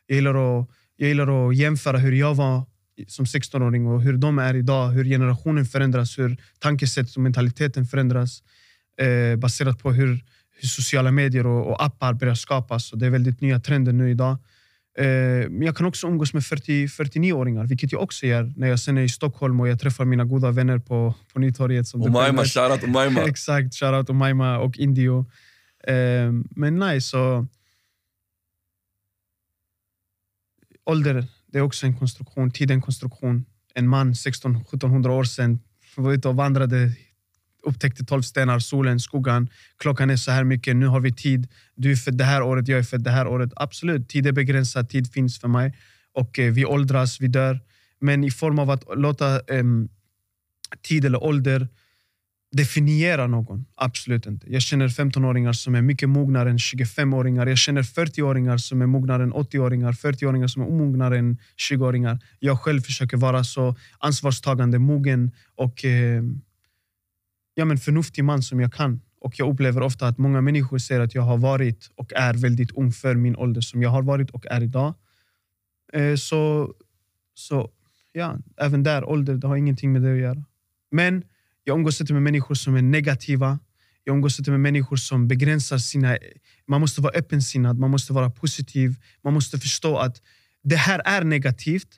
Jag 0.06 0.16
gillar 0.16 0.34
att, 0.34 0.68
jag 0.96 1.08
gillar 1.08 1.48
att 1.48 1.56
jämföra 1.56 1.98
hur 1.98 2.12
jag 2.12 2.34
var 2.34 2.62
som 3.06 3.24
16-åring 3.24 3.86
och 3.86 4.02
hur 4.02 4.16
de 4.16 4.38
är 4.38 4.54
idag. 4.54 4.88
Hur 4.88 5.04
generationen 5.04 5.64
förändras, 5.64 6.18
hur 6.18 6.36
tankesättet 6.58 7.16
och 7.16 7.22
mentaliteten 7.22 7.86
förändras. 7.86 8.42
Eh, 9.00 9.36
baserat 9.36 9.78
på 9.78 9.92
hur, 9.92 10.24
hur 10.60 10.68
sociala 10.68 11.10
medier 11.10 11.46
och, 11.46 11.70
och, 11.70 11.84
appar 11.84 12.12
börjar 12.12 12.34
skapas. 12.34 12.92
Och 12.92 12.98
det 12.98 13.06
är 13.06 13.10
väldigt 13.10 13.40
nya 13.40 13.60
trender 13.60 13.92
nu 13.92 14.10
idag. 14.10 14.36
Eh, 14.98 15.50
men 15.50 15.62
jag 15.62 15.76
kan 15.76 15.86
också 15.86 16.06
umgås 16.06 16.34
med 16.34 16.42
49-åringar, 16.42 17.66
vilket 17.66 17.92
jag 17.92 18.02
också 18.02 18.26
gör 18.26 18.52
när 18.56 18.68
jag 18.68 18.80
sen 18.80 18.98
är 18.98 19.02
i 19.02 19.08
Stockholm 19.08 19.60
och 19.60 19.68
jag 19.68 19.80
träffar 19.80 20.04
mina 20.04 20.24
goda 20.24 20.50
vänner 20.50 20.78
på, 20.78 21.14
på 21.32 21.38
Nytorget. 21.38 21.94
Umaima, 21.94 22.44
shoutout 22.44 22.84
Umaima. 22.84 23.20
Exakt, 23.26 23.74
shoutout 23.74 24.10
Umaima 24.10 24.58
och 24.58 24.78
Indio. 24.78 25.30
Eh, 25.86 26.32
men 26.50 26.78
nej, 26.78 27.00
så... 27.00 27.46
Ålder, 30.86 31.26
det 31.46 31.58
är 31.58 31.62
också 31.62 31.86
en 31.86 31.98
konstruktion. 31.98 32.50
Tid 32.50 32.70
är 32.70 32.74
en 32.74 32.82
konstruktion. 32.82 33.44
En 33.74 33.88
man 33.88 34.12
1600-1700 34.12 35.08
år 35.08 35.24
sedan 35.24 35.58
var 35.96 36.12
ute 36.12 36.28
och 36.28 36.36
vandrade 36.36 36.92
upptäckte 37.64 38.04
tolv 38.04 38.22
stenar, 38.22 38.58
solen, 38.58 39.00
skuggan. 39.00 39.48
Klockan 39.78 40.10
är 40.10 40.16
så 40.16 40.30
här 40.30 40.44
mycket, 40.44 40.76
nu 40.76 40.86
har 40.86 41.00
vi 41.00 41.12
tid. 41.12 41.48
Du 41.74 41.92
är 41.92 41.96
född 41.96 42.18
det 42.18 42.24
här 42.24 42.42
året, 42.42 42.68
jag 42.68 42.78
är 42.78 42.82
född 42.82 43.04
det 43.04 43.10
här 43.10 43.26
året. 43.26 43.52
Absolut, 43.56 44.08
tid 44.08 44.26
är 44.26 44.32
begränsad, 44.32 44.88
tid 44.88 45.12
finns 45.12 45.40
för 45.40 45.48
mig. 45.48 45.74
Och 46.12 46.38
eh, 46.38 46.52
Vi 46.52 46.64
åldras, 46.64 47.20
vi 47.20 47.28
dör. 47.28 47.60
Men 48.00 48.24
i 48.24 48.30
form 48.30 48.58
av 48.58 48.70
att 48.70 48.84
låta 48.96 49.34
eh, 49.34 49.64
tid 50.82 51.04
eller 51.04 51.22
ålder 51.24 51.68
definiera 52.56 53.26
någon. 53.26 53.64
Absolut 53.74 54.26
inte. 54.26 54.52
Jag 54.52 54.62
känner 54.62 54.88
15-åringar 54.88 55.52
som 55.52 55.74
är 55.74 55.82
mycket 55.82 56.08
mognare 56.08 56.50
än 56.50 56.56
25-åringar. 56.56 57.46
Jag 57.46 57.58
känner 57.58 57.82
40-åringar 57.82 58.58
som 58.58 58.82
är 58.82 58.86
mognare 58.86 59.22
än 59.22 59.32
80-åringar. 59.32 59.92
40-åringar 59.92 60.48
som 60.48 60.62
är 60.62 60.68
omognare 60.68 61.18
än 61.18 61.38
20-åringar. 61.70 62.18
Jag 62.38 62.60
själv 62.60 62.80
försöker 62.80 63.16
vara 63.16 63.44
så 63.44 63.76
ansvarstagande, 63.98 64.78
mogen 64.78 65.30
och 65.54 65.84
eh, 65.84 66.22
ja, 67.54 67.64
men 67.64 67.78
förnuftig 67.78 68.24
man 68.24 68.42
som 68.42 68.60
jag 68.60 68.72
kan. 68.72 69.00
Och 69.20 69.38
Jag 69.38 69.50
upplever 69.50 69.80
ofta 69.80 70.06
att 70.06 70.18
många 70.18 70.40
människor 70.40 70.78
säger 70.78 71.00
att 71.00 71.14
jag 71.14 71.22
har 71.22 71.38
varit 71.38 71.90
och 71.94 72.12
är 72.12 72.34
väldigt 72.34 72.70
ung 72.70 72.92
för 72.92 73.14
min 73.14 73.36
ålder 73.36 73.60
som 73.60 73.82
jag 73.82 73.90
har 73.90 74.02
varit 74.02 74.30
och 74.30 74.46
är 74.46 74.62
idag. 74.62 74.94
Eh, 75.92 76.16
så, 76.16 76.72
så 77.34 77.70
ja, 78.12 78.38
även 78.56 78.82
där, 78.82 79.04
ålder 79.04 79.34
det 79.34 79.46
har 79.46 79.56
ingenting 79.56 79.92
med 79.92 80.02
det 80.02 80.12
att 80.12 80.18
göra. 80.18 80.44
Men 80.90 81.24
jag 81.64 81.76
umgås 81.78 82.00
inte 82.00 82.12
med 82.12 82.22
människor 82.22 82.54
som 82.54 82.76
är 82.76 82.82
negativa. 82.82 83.58
Jag 84.04 84.14
umgås 84.14 84.38
inte 84.38 84.50
med 84.50 84.60
människor 84.60 84.96
som 84.96 85.28
begränsar 85.28 85.78
sina... 85.78 86.18
Man 86.66 86.80
måste 86.80 87.00
vara 87.00 87.12
öppensinnad, 87.18 87.78
man 87.78 87.90
måste 87.90 88.12
vara 88.12 88.30
positiv. 88.30 88.96
Man 89.24 89.34
måste 89.34 89.58
förstå 89.58 89.96
att 89.96 90.22
det 90.62 90.76
här 90.76 91.02
är 91.04 91.24
negativt, 91.24 91.88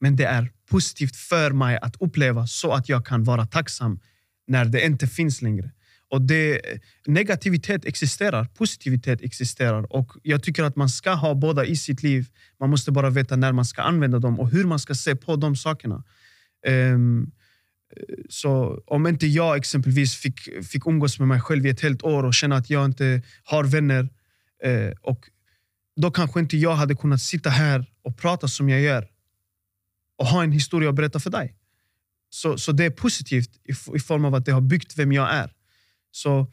men 0.00 0.16
det 0.16 0.24
är 0.24 0.52
positivt 0.70 1.16
för 1.16 1.50
mig 1.50 1.78
att 1.82 1.96
uppleva 2.00 2.46
så 2.46 2.72
att 2.72 2.88
jag 2.88 3.06
kan 3.06 3.24
vara 3.24 3.46
tacksam 3.46 4.00
när 4.46 4.64
det 4.64 4.86
inte 4.86 5.06
finns 5.06 5.42
längre. 5.42 5.70
Och 6.10 6.22
det, 6.22 6.60
negativitet 7.06 7.84
existerar, 7.84 8.44
positivitet 8.44 9.22
existerar. 9.22 9.92
Och 9.92 10.12
Jag 10.22 10.42
tycker 10.42 10.62
att 10.62 10.76
man 10.76 10.88
ska 10.88 11.10
ha 11.10 11.34
båda 11.34 11.64
i 11.64 11.76
sitt 11.76 12.02
liv. 12.02 12.26
Man 12.60 12.70
måste 12.70 12.92
bara 12.92 13.10
veta 13.10 13.36
när 13.36 13.52
man 13.52 13.64
ska 13.64 13.82
använda 13.82 14.18
dem 14.18 14.40
och 14.40 14.50
hur 14.50 14.64
man 14.64 14.78
ska 14.78 14.94
se 14.94 15.16
på 15.16 15.36
de 15.36 15.56
sakerna. 15.56 16.04
Um, 16.66 17.32
så 18.28 18.82
om 18.86 19.06
inte 19.06 19.26
jag 19.26 19.56
exempelvis 19.56 20.16
fick, 20.16 20.40
fick 20.64 20.86
umgås 20.86 21.18
med 21.18 21.28
mig 21.28 21.40
själv 21.40 21.66
i 21.66 21.70
ett 21.70 21.80
helt 21.80 22.02
år 22.02 22.24
och 22.24 22.34
känna 22.34 22.56
att 22.56 22.70
jag 22.70 22.84
inte 22.84 23.22
har 23.44 23.64
vänner, 23.64 24.08
eh, 24.64 24.90
och 25.00 25.28
då 25.96 26.10
kanske 26.10 26.40
inte 26.40 26.56
jag 26.56 26.74
hade 26.74 26.94
kunnat 26.94 27.20
sitta 27.20 27.50
här 27.50 27.86
och 28.02 28.18
prata 28.18 28.48
som 28.48 28.68
jag 28.68 28.80
gör 28.80 29.08
och 30.18 30.26
ha 30.26 30.42
en 30.42 30.52
historia 30.52 30.88
att 30.88 30.94
berätta 30.94 31.20
för 31.20 31.30
dig. 31.30 31.56
Så, 32.34 32.58
så 32.58 32.72
det 32.72 32.84
är 32.84 32.90
positivt 32.90 33.50
i, 33.64 33.96
i 33.96 34.00
form 34.00 34.24
av 34.24 34.34
att 34.34 34.44
det 34.44 34.52
har 34.52 34.60
byggt 34.60 34.98
vem 34.98 35.12
jag 35.12 35.34
är. 35.34 35.52
Så 36.10 36.52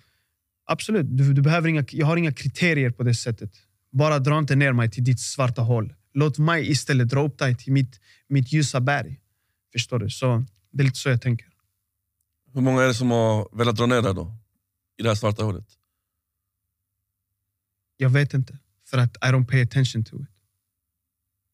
absolut, 0.66 1.06
du, 1.18 1.34
du 1.34 1.42
behöver 1.42 1.70
inga, 1.70 1.86
jag 1.92 2.08
har 2.08 2.18
inga 2.18 2.34
kriterier 2.34 2.92
på 2.92 3.04
det 3.04 3.16
sättet. 3.16 3.52
Bara 3.92 4.20
dra 4.20 4.40
inte 4.40 4.56
ner 4.56 4.74
mig 4.74 4.92
till 4.92 5.04
ditt 5.04 5.20
svarta 5.20 5.62
hål. 5.62 5.94
Låt 6.14 6.38
mig 6.38 6.72
istället 6.72 7.10
dra 7.10 7.24
upp 7.24 7.38
dig 7.38 7.56
till 7.56 7.74
mitt, 7.74 8.00
mitt 8.28 8.54
ljusa 8.54 8.82
berg. 8.82 9.20
Förstår 9.72 10.00
du? 10.00 10.10
Så 10.10 10.46
det 10.72 10.82
är 10.84 10.86
lite 10.86 10.98
så 10.98 11.10
jag 11.10 11.22
tänker. 11.22 11.48
Hur 12.54 12.62
många 12.62 12.84
är 12.84 12.88
det 12.88 12.94
som 12.94 13.12
har 13.12 13.58
velat 13.58 13.76
dra 13.76 13.86
ner 13.86 14.02
dig 14.02 14.14
då? 14.14 14.38
I 14.98 15.04
det 15.04 15.10
här 15.10 15.16
svarta 15.16 15.44
hålet? 15.44 15.68
Jag 17.98 18.10
vet 18.10 18.34
inte. 18.34 18.58
För 18.86 18.98
att 18.98 19.16
I 19.16 19.28
don't 19.28 19.48
pay 19.48 19.62
attention 19.62 20.04
to 20.04 20.24
it. 20.24 20.30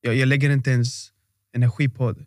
Jag, 0.01 0.15
jag 0.15 0.27
lägger 0.27 0.49
inte 0.49 0.71
ens 0.71 1.11
energi 1.53 1.89
på 1.89 2.11
det. 2.11 2.25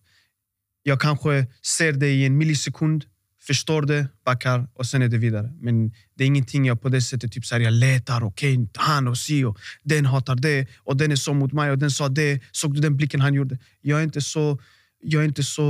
Jag 0.89 1.01
kanske 1.01 1.47
ser 1.63 1.93
det 1.93 2.09
i 2.09 2.27
en 2.27 2.37
millisekund, 2.39 3.05
förstår 3.41 3.83
det, 3.83 4.09
backar 4.25 4.69
och 4.75 4.87
sen 4.87 5.03
är 5.03 5.09
det 5.09 5.19
vidare. 5.19 5.53
Men 5.61 5.93
det 6.15 6.25
är 6.25 6.27
ingenting 6.27 6.67
jag 6.67 6.83
på 6.83 6.89
det 6.89 7.03
sättet 7.03 7.33
typ 7.33 7.47
så 7.47 7.55
här, 7.55 7.63
jag 7.63 7.73
letar. 7.73 8.23
Okej, 8.23 8.59
okay, 8.59 8.69
han 8.75 9.09
och 9.09 9.19
si 9.19 9.45
och 9.45 9.59
den 9.83 10.07
hatar 10.07 10.35
det 10.35 10.69
och 10.77 10.97
den 10.97 11.13
är 11.13 11.17
så 11.17 11.35
mot 11.35 11.53
mig 11.53 11.71
och 11.71 11.79
den 11.79 11.91
sa 11.91 12.09
det. 12.09 12.43
Såg 12.53 12.75
du 12.75 12.81
den 12.81 12.97
blicken 12.97 13.21
han 13.21 13.35
gjorde? 13.35 13.59
Jag 13.81 13.99
är 14.01 14.05
inte 14.05 14.21
så, 14.21 14.59
jag 15.01 15.23
är 15.23 15.27
inte 15.27 15.43
så 15.43 15.69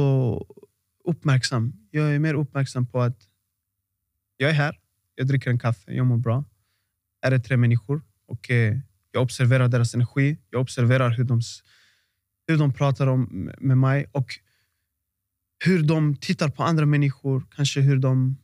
uppmärksam. 1.04 1.72
Jag 1.90 2.14
är 2.14 2.18
mer 2.18 2.34
uppmärksam 2.34 2.86
på 2.86 3.00
att 3.00 3.18
jag 4.36 4.50
är 4.50 4.54
här, 4.54 4.78
jag 5.14 5.26
dricker 5.26 5.50
en 5.50 5.58
kaffe, 5.58 5.92
jag 5.92 6.06
mår 6.06 6.18
bra. 6.18 6.44
Är 7.22 7.30
det 7.30 7.38
tre 7.38 7.56
människor 7.56 8.02
och 8.26 8.50
eh, 8.50 8.78
jag 9.12 9.22
observerar 9.22 9.68
deras 9.68 9.94
energi. 9.94 10.38
Jag 10.50 10.60
observerar 10.60 11.10
hur 11.10 11.24
de, 11.24 11.40
hur 12.46 12.58
de 12.58 12.72
pratar 12.72 13.06
om, 13.06 13.50
med 13.58 13.78
mig. 13.78 14.06
Och 14.12 14.38
hur 15.58 15.82
de 15.82 16.16
tittar 16.16 16.48
på 16.48 16.62
andra 16.62 16.86
människor, 16.86 17.46
kanske 17.56 17.80
hur 17.80 17.98
de 17.98 18.36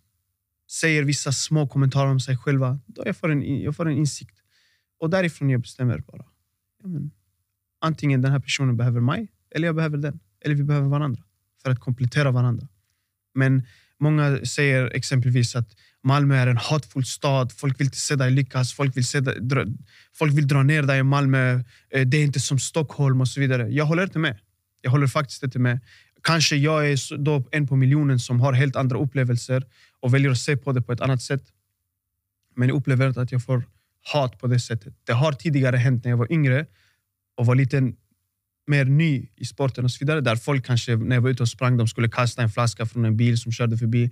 säger 0.71 1.05
vissa 1.05 1.33
små 1.33 1.69
kommentarer 1.69 2.11
om 2.11 2.21
sig 2.21 2.37
själva. 2.37 2.81
Då 2.87 3.03
jag 3.07 3.17
får 3.17 3.31
en, 3.31 3.63
jag 3.63 3.77
får 3.77 3.89
en 3.89 3.97
insikt. 3.99 4.37
Och 5.01 5.11
därifrån 5.11 5.51
jag 5.51 5.61
bestämmer 5.61 5.99
bara. 5.99 6.25
Ja, 6.83 6.89
men, 6.89 7.11
antingen 7.81 8.23
den 8.23 8.33
här 8.33 8.41
personen 8.41 8.77
behöver 8.77 9.01
mig, 9.01 9.29
eller 9.55 9.69
jag 9.69 9.77
behöver 9.77 9.99
den. 9.99 10.21
Eller 10.45 10.55
vi 10.55 10.63
behöver 10.63 10.89
varandra 10.89 11.23
för 11.63 11.71
att 11.71 11.81
komplettera 11.81 12.31
varandra. 12.31 12.69
Men 13.35 13.63
många 14.01 14.45
säger 14.45 14.87
exempelvis 14.87 15.57
att 15.57 15.69
Malmö 16.03 16.37
är 16.37 16.47
en 16.47 16.57
hatfull 16.57 17.05
stad. 17.05 17.53
Folk 17.53 17.81
vill 17.81 17.87
inte 17.87 17.97
se 17.97 18.17
dig 18.17 18.31
lyckas. 18.31 18.73
Folk 18.73 18.97
vill, 18.97 19.07
se 19.07 19.21
dig, 19.21 19.41
dra, 19.41 19.65
folk 20.13 20.33
vill 20.33 20.49
dra 20.49 20.63
ner 20.63 20.83
dig 20.83 20.99
i 20.99 21.03
Malmö. 21.03 21.63
Eh, 21.91 22.07
det 22.07 22.17
är 22.17 22.25
inte 22.25 22.41
som 22.41 22.59
Stockholm 22.59 23.21
och 23.21 23.29
så 23.29 23.41
vidare. 23.41 23.69
Jag 23.69 23.85
håller 23.85 24.03
inte 24.03 24.19
med. 24.19 24.39
Jag 24.81 24.91
håller 24.91 25.07
faktiskt 25.07 25.43
inte 25.43 25.59
med. 25.59 25.81
Kanske 26.25 26.57
jag 26.57 26.91
är 26.91 27.17
då 27.17 27.45
en 27.51 27.67
på 27.67 27.77
miljonen 27.77 28.19
som 28.19 28.41
har 28.41 28.53
helt 28.53 28.77
andra 28.77 28.99
upplevelser 28.99 29.65
och 30.01 30.15
väljer 30.15 30.31
att 30.31 30.39
se 30.39 30.57
på 30.57 30.73
det 30.73 30.83
på 30.83 30.93
ett 30.93 31.01
annat 31.01 31.23
sätt. 31.23 31.43
Men 32.57 32.69
jag 32.69 32.77
upplever 32.77 33.09
inte 33.09 33.21
att 33.21 33.33
jag 33.33 33.45
får 33.45 33.63
hat 34.13 34.39
på 34.39 34.47
det 34.47 34.61
sättet. 34.61 34.95
Det 35.05 35.13
har 35.13 35.33
tidigare 35.33 35.77
hänt 35.77 36.05
när 36.05 36.11
jag 36.11 36.19
var 36.19 36.33
yngre 36.33 36.67
och 37.37 37.47
var 37.47 37.55
lite 37.55 37.93
mer 38.67 38.85
ny 38.85 39.29
i 39.37 39.45
sporten 39.45 39.85
och 39.85 39.91
så 39.91 39.99
vidare. 40.01 40.21
Där 40.21 40.37
folk 40.37 40.67
kanske 40.67 40.97
när 40.97 41.17
jag 41.17 41.23
var 41.23 41.31
ute 41.31 41.43
och 41.43 41.49
sprang 41.49 41.77
de 41.77 41.89
skulle 41.89 42.09
kasta 42.09 42.43
en 42.43 42.51
flaska 42.51 42.87
från 42.87 43.05
en 43.05 43.17
bil 43.17 43.39
som 43.39 43.53
körde 43.53 43.79
förbi. 43.79 44.11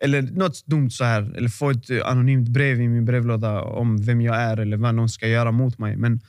Eller 0.00 0.22
något 0.22 0.66
dumt 0.66 0.90
så 0.90 1.04
här. 1.04 1.32
Eller 1.36 1.48
få 1.48 1.70
ett 1.70 1.90
eh, 1.90 2.06
anonymt 2.06 2.48
brev 2.48 2.80
i 2.80 2.88
min 2.88 3.04
brevlåda 3.04 3.62
om 3.62 4.02
vem 4.02 4.20
jag 4.20 4.36
är 4.36 4.56
eller 4.56 4.76
vad 4.76 4.94
någon 4.94 5.08
ska 5.08 5.28
göra 5.28 5.52
mot 5.52 5.78
mig. 5.78 5.96
Men 5.96 6.20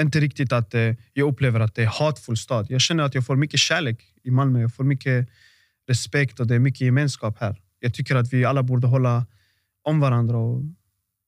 inte 0.00 0.20
riktigt 0.20 0.52
att 0.52 0.74
eh, 0.74 0.94
jag 1.12 1.28
upplever 1.28 1.60
att 1.60 1.74
det 1.74 1.82
är 1.82 1.86
hatfull 1.86 2.36
stad. 2.36 2.66
Jag 2.68 2.80
känner 2.80 3.04
att 3.04 3.14
jag 3.14 3.26
får 3.26 3.36
mycket 3.36 3.60
kärlek 3.60 4.13
i 4.24 4.30
Malmö. 4.30 4.60
Jag 4.60 4.74
får 4.74 4.84
mycket 4.84 5.28
respekt 5.86 6.40
och 6.40 6.46
det 6.46 6.54
är 6.54 6.58
mycket 6.58 6.80
gemenskap 6.80 7.38
här. 7.38 7.62
Jag 7.78 7.94
tycker 7.94 8.16
att 8.16 8.32
vi 8.32 8.44
alla 8.44 8.62
borde 8.62 8.86
hålla 8.86 9.26
om 9.82 10.00
varandra 10.00 10.36
och, 10.36 10.62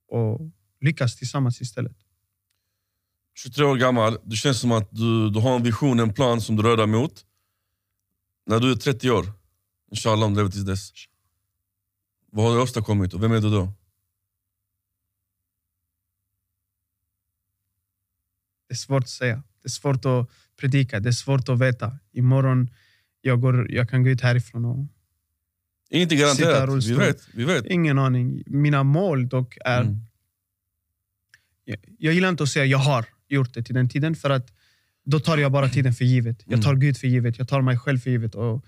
och 0.08 0.40
lyckas 0.80 1.16
tillsammans 1.16 1.60
istället. 1.60 1.96
23 3.34 3.64
år 3.64 3.76
gammal, 3.76 4.18
det 4.24 4.36
känns 4.36 4.60
som 4.60 4.72
att 4.72 4.88
du, 4.90 5.30
du 5.30 5.40
har 5.40 5.56
en 5.56 5.62
vision, 5.62 6.00
en 6.00 6.12
plan 6.12 6.40
som 6.40 6.56
du 6.56 6.62
rör 6.62 6.76
dig 6.76 6.86
mot. 6.86 7.24
När 8.46 8.60
du 8.60 8.70
är 8.72 8.76
30 8.76 9.10
år, 9.10 9.32
inshallah 9.90 10.26
om 10.26 10.34
du 10.34 10.40
lever 10.40 10.50
tills 10.50 10.64
dess. 10.64 10.90
Vad 12.30 12.44
har 12.44 12.54
du 12.54 12.62
åstadkommit 12.62 13.14
och 13.14 13.22
vem 13.22 13.32
är 13.32 13.40
du 13.40 13.50
då? 13.50 13.72
Det 18.68 18.74
är 18.74 18.76
svårt 18.76 19.02
att 19.02 19.08
säga. 19.08 19.42
Det 19.62 19.66
är 19.66 19.70
svårt 19.70 20.04
att 20.04 20.30
predika. 20.56 21.00
Det 21.00 21.08
är 21.08 21.12
svårt 21.12 21.48
att 21.48 21.58
veta. 21.58 21.98
Imorgon 22.12 22.70
jag, 23.26 23.40
går, 23.40 23.72
jag 23.72 23.90
kan 23.90 24.02
gå 24.02 24.10
ut 24.10 24.20
härifrån 24.20 24.64
och... 24.64 24.86
Ingenting 25.90 26.18
garanterat. 26.18 26.84
Vi 26.84 26.94
vet, 26.94 27.28
vi 27.32 27.44
vet. 27.44 27.66
Ingen 27.66 27.98
aning. 27.98 28.42
Mina 28.46 28.82
mål 28.82 29.28
dock 29.28 29.58
är... 29.64 29.80
Mm. 29.80 29.96
Jag, 31.64 31.78
jag 31.98 32.14
gillar 32.14 32.28
inte 32.28 32.42
att 32.42 32.48
säga 32.48 32.64
jag 32.64 32.78
har 32.78 33.06
gjort 33.28 33.54
det 33.54 33.62
till 33.62 33.74
den 33.74 33.88
tiden, 33.88 34.14
för 34.14 34.30
att 34.30 34.52
då 35.04 35.20
tar 35.20 35.38
jag 35.38 35.52
bara 35.52 35.68
tiden 35.68 35.94
för 35.94 36.04
givet. 36.04 36.42
Jag 36.46 36.62
tar 36.62 36.70
mm. 36.70 36.80
Gud 36.80 36.96
för 36.96 37.06
givet, 37.06 37.38
jag 37.38 37.48
tar 37.48 37.62
mig 37.62 37.78
själv 37.78 37.98
för 37.98 38.10
givet. 38.10 38.34
Och 38.34 38.64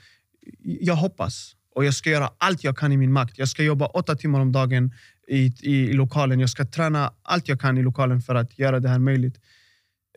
jag 0.62 0.94
hoppas, 0.94 1.56
och 1.74 1.84
jag 1.84 1.94
ska 1.94 2.10
göra 2.10 2.30
allt 2.38 2.64
jag 2.64 2.78
kan 2.78 2.92
i 2.92 2.96
min 2.96 3.12
makt. 3.12 3.38
Jag 3.38 3.48
ska 3.48 3.62
jobba 3.62 3.86
åtta 3.86 4.16
timmar 4.16 4.40
om 4.40 4.52
dagen 4.52 4.92
i, 5.28 5.38
i, 5.38 5.52
i 5.62 5.92
lokalen. 5.92 6.40
Jag 6.40 6.50
ska 6.50 6.64
träna 6.64 7.12
allt 7.22 7.48
jag 7.48 7.60
kan 7.60 7.78
i 7.78 7.82
lokalen 7.82 8.20
för 8.22 8.34
att 8.34 8.58
göra 8.58 8.80
det 8.80 8.88
här 8.88 8.98
möjligt. 8.98 9.40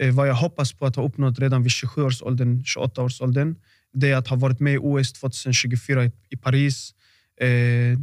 Eh, 0.02 0.14
vad 0.14 0.28
jag 0.28 0.36
hoppas 0.36 0.74
på 0.74 0.86
att 0.86 0.96
ha 0.96 1.04
uppnått 1.04 1.40
redan 1.40 1.64
vid 1.64 1.72
27-årsåldern, 1.72 2.64
28-årsåldern, 2.64 3.56
det 3.94 4.14
att 4.14 4.28
ha 4.28 4.36
varit 4.36 4.60
med 4.60 4.74
i 4.74 4.78
OS 4.78 5.14
2024 5.14 6.06
i, 6.06 6.12
i 6.30 6.38
Paris. 6.38 6.94
Eh, 7.42 8.00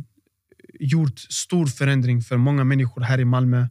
gjort 0.81 1.19
stor 1.19 1.67
förändring 1.67 2.23
för 2.23 2.37
många 2.37 2.65
människor 2.65 3.01
här 3.01 3.21
i 3.21 3.25
Malmö, 3.25 3.67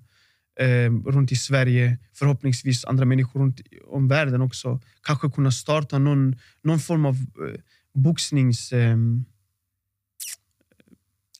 eh, 0.59 0.91
runt 1.05 1.31
i 1.31 1.35
Sverige, 1.35 1.97
förhoppningsvis 2.13 2.85
andra 2.85 3.05
människor 3.05 3.39
runt 3.39 3.61
om 3.87 4.07
världen 4.07 4.41
också. 4.41 4.81
Kanske 5.03 5.29
kunna 5.29 5.51
starta 5.51 5.97
någon, 5.99 6.35
någon 6.63 6.79
form 6.79 7.05
av 7.05 7.15
eh, 7.15 7.59
boxnings... 7.93 8.73
Eh, 8.73 8.97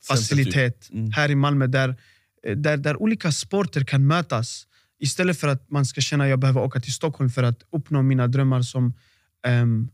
facilitet 0.07 0.89
mm. 0.91 1.11
här 1.11 1.31
i 1.31 1.35
Malmö 1.35 1.67
där, 1.67 1.95
eh, 2.43 2.57
där, 2.57 2.77
där 2.77 3.01
olika 3.01 3.31
sporter 3.31 3.83
kan 3.83 4.07
mötas. 4.07 4.67
Istället 4.99 5.39
för 5.39 5.47
att 5.47 5.69
man 5.69 5.85
ska 5.85 6.01
känna 6.01 6.23
att 6.23 6.29
jag 6.29 6.39
behöver 6.39 6.61
åka 6.61 6.79
till 6.79 6.93
Stockholm 6.93 7.29
för 7.29 7.43
att 7.43 7.63
uppnå 7.71 8.01
mina 8.01 8.27
drömmar 8.27 8.61
som 8.61 8.93
um, 9.47 9.89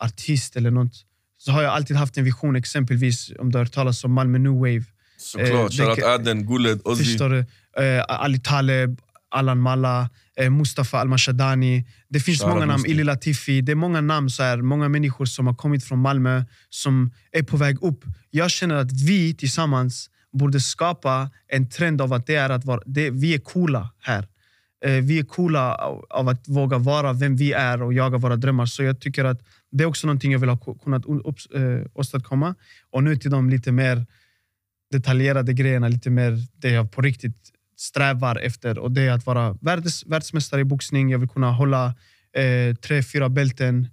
artist 0.00 0.56
eller 0.56 0.70
något. 0.70 1.04
Så 1.38 1.52
har 1.52 1.62
jag 1.62 1.72
alltid 1.72 1.96
haft 1.96 2.16
en 2.18 2.24
vision, 2.24 2.56
exempelvis 2.56 3.32
om 3.38 3.50
du 3.52 3.58
har 3.58 3.64
hört 3.64 3.72
talas 3.72 4.04
om 4.04 4.12
Malmö 4.12 4.38
New 4.38 4.52
Wave. 4.52 4.84
Såklart, 5.18 5.52
eh, 5.52 5.68
shoutout 5.68 6.04
Aden, 6.04 6.46
Guled, 6.46 6.80
Ozzy. 6.84 7.04
Förstår 7.04 7.28
du? 7.30 7.38
Eh, 7.84 8.04
Ali 8.08 8.40
Taleb, 8.40 9.00
Alan 9.30 9.60
Malla, 9.60 10.10
eh, 10.36 10.50
Mustafa 10.50 10.98
Al-Mashadani. 10.98 11.84
Det 12.08 12.20
finns 12.20 12.40
Shara 12.40 12.54
många 12.54 12.66
namn, 12.66 12.84
Ili 12.86 13.04
Latifi. 13.04 13.60
Det 13.60 13.72
är 13.72 13.76
många 13.76 14.00
namn, 14.00 14.30
så 14.30 14.42
här, 14.42 14.62
många 14.62 14.88
människor 14.88 15.24
som 15.24 15.46
har 15.46 15.54
kommit 15.54 15.84
från 15.84 15.98
Malmö 15.98 16.44
som 16.70 17.12
är 17.32 17.42
på 17.42 17.56
väg 17.56 17.82
upp. 17.82 18.04
Jag 18.30 18.50
känner 18.50 18.74
att 18.74 18.92
vi 18.92 19.34
tillsammans 19.34 20.10
borde 20.32 20.60
skapa 20.60 21.30
en 21.48 21.68
trend 21.68 22.00
av 22.00 22.12
att 22.12 22.26
det 22.26 22.34
är 22.34 22.50
att 22.50 22.64
vara, 22.64 22.80
det, 22.86 23.10
vi 23.10 23.34
är 23.34 23.38
coola 23.38 23.90
här. 24.00 24.28
Eh, 24.84 24.92
vi 24.92 25.18
är 25.18 25.24
coola 25.24 25.74
av 26.10 26.28
att 26.28 26.48
våga 26.48 26.78
vara 26.78 27.12
vem 27.12 27.36
vi 27.36 27.52
är 27.52 27.82
och 27.82 27.94
jaga 27.94 28.18
våra 28.18 28.36
drömmar. 28.36 28.66
Så 28.66 28.82
jag 28.82 29.00
tycker 29.00 29.24
att 29.24 29.40
det 29.74 29.84
är 29.84 29.86
också 29.88 30.06
någonting 30.06 30.32
jag 30.32 30.38
vill 30.38 30.48
ha 30.48 30.56
kunnat 30.56 31.04
eh, 31.06 31.86
åstadkomma. 31.94 32.54
Och 32.90 33.04
nu 33.04 33.16
till 33.16 33.30
de 33.30 33.50
lite 33.50 33.72
mer 33.72 34.06
detaljerade 34.90 35.52
grejerna, 35.52 35.88
lite 35.88 36.10
mer 36.10 36.38
det 36.56 36.70
jag 36.70 36.92
på 36.92 37.02
riktigt 37.02 37.52
strävar 37.76 38.36
efter. 38.36 38.78
Och 38.78 38.92
Det 38.92 39.02
är 39.02 39.12
att 39.12 39.26
vara 39.26 39.58
världs, 39.60 40.06
världsmästare 40.06 40.60
i 40.60 40.64
boxning. 40.64 41.10
Jag 41.10 41.18
vill 41.18 41.28
kunna 41.28 41.50
hålla 41.50 41.94
eh, 42.36 42.74
tre, 42.74 43.02
fyra 43.02 43.28
bälten. 43.28 43.88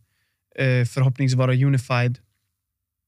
Eh, 0.55 0.85
förhoppningsvis 0.85 1.37
vara 1.37 1.53
unified, 1.53 2.19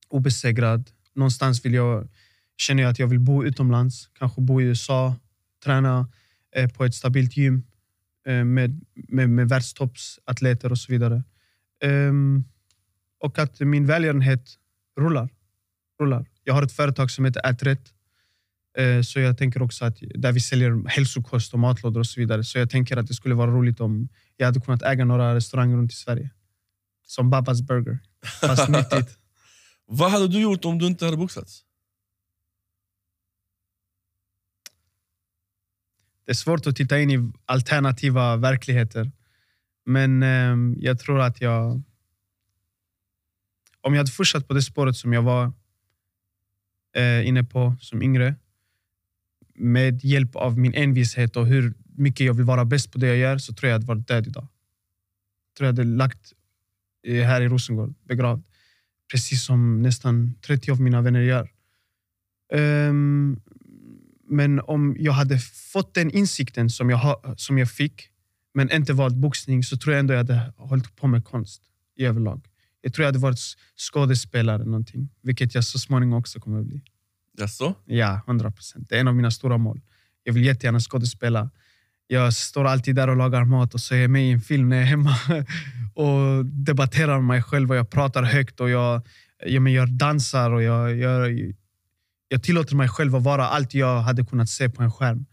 obesegrad. 0.09 0.89
Någonstans 1.15 1.65
vill 1.65 1.74
jag, 1.74 2.09
känner 2.57 2.84
jag 2.84 2.89
att 2.89 2.99
jag 2.99 3.07
vill 3.07 3.19
bo 3.19 3.43
utomlands. 3.43 4.09
Kanske 4.19 4.41
bo 4.41 4.61
i 4.61 4.63
USA, 4.63 5.15
träna 5.63 6.09
eh, 6.55 6.69
på 6.69 6.86
ett 6.86 6.95
stabilt 6.95 7.38
gym 7.38 7.63
eh, 8.28 8.43
med, 8.43 8.82
med, 8.95 9.30
med 9.30 9.49
världstoppsatleter 9.49 10.71
och 10.71 10.78
så 10.78 10.91
vidare. 10.91 11.24
Um, 11.84 12.45
och 13.24 13.39
att 13.39 13.59
min 13.59 13.86
välgörenhet 13.86 14.57
rullar. 14.99 15.30
rullar. 15.99 16.26
Jag 16.43 16.53
har 16.53 16.63
ett 16.63 16.71
företag 16.71 17.11
som 17.11 17.26
heter 17.26 17.41
Ät 17.49 17.63
rätt. 17.63 17.93
Eh, 18.78 19.01
så 19.01 19.19
jag 19.19 19.38
tänker 19.38 19.61
också 19.61 19.86
att 19.86 19.97
där 20.15 20.32
vi 20.32 20.39
säljer 20.39 20.88
hälsokost 20.88 21.53
och 21.53 21.59
matlådor 21.59 21.99
och 21.99 22.07
så 22.07 22.19
vidare. 22.19 22.43
Så 22.43 22.57
jag 22.57 22.69
tänker 22.69 22.97
att 22.97 23.07
det 23.07 23.13
skulle 23.13 23.36
vara 23.36 23.51
roligt 23.51 23.80
om 23.80 24.09
jag 24.38 24.45
hade 24.45 24.59
kunnat 24.59 24.82
äga 24.82 25.05
några 25.05 25.36
restauranger 25.36 25.78
runt 25.78 25.91
i 25.91 25.95
Sverige. 25.95 26.30
Som 27.05 27.30
Babas 27.30 27.61
Burger, 27.61 27.99
fast 28.41 28.69
nyttigt. 28.69 29.17
Vad 29.86 30.11
hade 30.11 30.28
du 30.28 30.41
gjort 30.41 30.65
om 30.65 30.80
du 30.80 30.88
inte 30.88 31.05
hade 31.05 31.17
boxats? 31.17 31.63
Det 36.26 36.32
är 36.32 36.36
svårt 36.36 36.67
att 36.67 36.76
titta 36.76 36.99
in 36.99 37.11
i 37.11 37.32
alternativa 37.45 38.36
verkligheter. 38.36 39.11
Men 39.86 40.24
eh, 40.24 40.84
jag 40.84 40.99
tror 40.99 41.21
att 41.21 41.41
jag... 41.41 41.84
Om 43.84 43.93
jag 43.93 43.99
hade 43.99 44.11
fortsatt 44.11 44.47
på 44.47 44.53
det 44.53 44.61
spåret 44.61 44.95
som 44.95 45.13
jag 45.13 45.21
var 45.21 45.51
eh, 46.95 47.27
inne 47.27 47.43
på 47.43 47.75
som 47.79 48.01
yngre 48.01 48.36
med 49.55 50.03
hjälp 50.03 50.36
av 50.36 50.57
min 50.57 50.73
envishet 50.73 51.36
och 51.36 51.47
hur 51.47 51.73
mycket 51.95 52.25
jag 52.25 52.34
vill 52.34 52.45
vara 52.45 52.65
bäst 52.65 52.91
på 52.91 52.97
det 52.97 53.07
jag 53.07 53.17
gör 53.17 53.38
så 53.38 53.53
tror 53.53 53.69
jag 53.69 53.77
att 53.77 53.84
jag 53.84 53.89
hade 53.89 53.99
varit 53.99 54.07
död 54.07 54.27
idag. 54.27 54.47
Jag 55.47 55.57
tror 55.57 55.65
jag 55.67 55.73
hade 55.73 55.84
lagt 55.84 56.34
eh, 57.07 57.25
här 57.25 57.41
i 57.41 57.47
Rosengård, 57.47 57.93
begravd. 58.07 58.43
Precis 59.11 59.45
som 59.45 59.81
nästan 59.81 60.36
30 60.41 60.71
av 60.71 60.81
mina 60.81 61.01
vänner 61.01 61.21
gör. 61.21 61.49
Um, 62.53 63.41
men 64.27 64.59
om 64.59 64.95
jag 64.99 65.13
hade 65.13 65.39
fått 65.39 65.93
den 65.93 66.11
insikten 66.11 66.69
som 66.69 66.89
jag, 66.89 66.97
ha, 66.97 67.36
som 67.38 67.57
jag 67.57 67.71
fick, 67.71 68.09
men 68.53 68.71
inte 68.71 68.93
valt 68.93 69.15
boxning, 69.15 69.63
så 69.63 69.77
tror 69.77 69.93
jag 69.93 69.99
ändå 69.99 70.13
jag 70.13 70.17
hade 70.17 70.53
hållit 70.57 70.95
på 70.95 71.07
med 71.07 71.25
konst 71.25 71.63
i 71.95 72.05
överlag. 72.05 72.47
Jag 72.86 72.93
tror 72.93 73.03
jag 73.03 73.07
hade 73.07 73.19
varit 73.19 73.39
skådespelare, 73.77 74.55
eller 74.55 74.65
någonting, 74.65 75.09
vilket 75.21 75.55
jag 75.55 75.63
så 75.63 75.79
småningom 75.79 76.19
också 76.19 76.39
kommer 76.39 76.59
att 76.59 76.65
bli. 76.65 76.81
Jaså? 77.38 77.75
Ja, 77.86 78.21
100 78.27 78.51
procent. 78.51 78.89
Det 78.89 78.95
är 78.95 78.99
en 78.99 79.07
av 79.07 79.15
mina 79.15 79.31
stora 79.31 79.57
mål. 79.57 79.81
Jag 80.23 80.34
vill 80.34 80.45
jättegärna 80.45 80.79
skådespela. 80.79 81.49
Jag 82.07 82.34
står 82.34 82.65
alltid 82.65 82.95
där 82.95 83.07
och 83.07 83.15
lagar 83.15 83.45
mat 83.45 83.73
och 83.73 83.79
så 83.79 83.95
är 83.95 83.99
jag 83.99 84.09
med 84.09 84.27
i 84.29 84.31
en 84.31 84.41
film 84.41 84.69
när 84.69 84.75
jag 84.75 84.84
är 84.84 84.89
hemma 84.89 85.15
och 85.95 86.45
debatterar 86.45 87.15
med 87.15 87.23
mig 87.27 87.43
själv 87.43 87.69
och 87.71 87.75
jag 87.75 87.89
pratar 87.89 88.23
högt 88.23 88.59
och 88.59 88.69
jag, 88.69 89.07
jag, 89.45 89.69
jag 89.69 89.91
dansar 89.91 90.51
och 90.51 90.63
jag, 90.63 90.97
jag, 90.97 91.53
jag 92.27 92.43
tillåter 92.43 92.75
mig 92.75 92.88
själv 92.88 93.15
att 93.15 93.23
vara 93.23 93.47
allt 93.47 93.73
jag 93.73 94.01
hade 94.01 94.25
kunnat 94.25 94.49
se 94.49 94.69
på 94.69 94.84
en 94.84 94.91
skärm. 94.91 95.25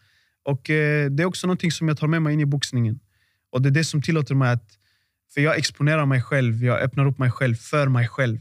Och 0.44 0.70
eh, 0.70 1.10
Det 1.10 1.22
är 1.22 1.24
också 1.26 1.46
något 1.46 1.72
som 1.72 1.88
jag 1.88 1.98
tar 1.98 2.06
med 2.06 2.22
mig 2.22 2.34
in 2.34 2.40
i 2.40 2.46
boxningen. 2.46 3.00
Och 3.52 3.62
Det 3.62 3.68
är 3.68 3.70
det 3.70 3.84
som 3.84 4.02
tillåter 4.02 4.34
mig 4.34 4.52
att... 4.52 4.76
För 5.34 5.40
jag 5.40 5.58
exponerar 5.58 6.06
mig 6.06 6.22
själv, 6.22 6.64
jag 6.64 6.80
öppnar 6.80 7.06
upp 7.06 7.18
mig 7.18 7.30
själv 7.30 7.54
för 7.54 7.88
mig 7.88 8.08
själv 8.08 8.40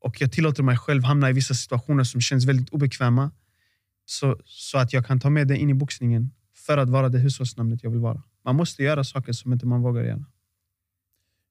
och 0.00 0.20
jag 0.20 0.32
tillåter 0.32 0.62
mig 0.62 0.76
själv 0.76 1.04
hamna 1.04 1.30
i 1.30 1.32
vissa 1.32 1.54
situationer 1.54 2.04
som 2.04 2.20
känns 2.20 2.44
väldigt 2.44 2.70
obekväma 2.70 3.30
så, 4.04 4.40
så 4.44 4.78
att 4.78 4.92
jag 4.92 5.06
kan 5.06 5.20
ta 5.20 5.30
med 5.30 5.48
det 5.48 5.56
in 5.56 5.70
i 5.70 5.74
boxningen 5.74 6.30
för 6.54 6.78
att 6.78 6.90
vara 6.90 7.08
det 7.08 7.18
hushållsnamnet 7.18 7.82
jag 7.82 7.90
vill 7.90 8.00
vara. 8.00 8.22
Man 8.44 8.56
måste 8.56 8.82
göra 8.82 9.04
saker 9.04 9.32
som 9.32 9.52
inte 9.52 9.66
man 9.66 9.82
vågar 9.82 10.02
göra. 10.02 10.24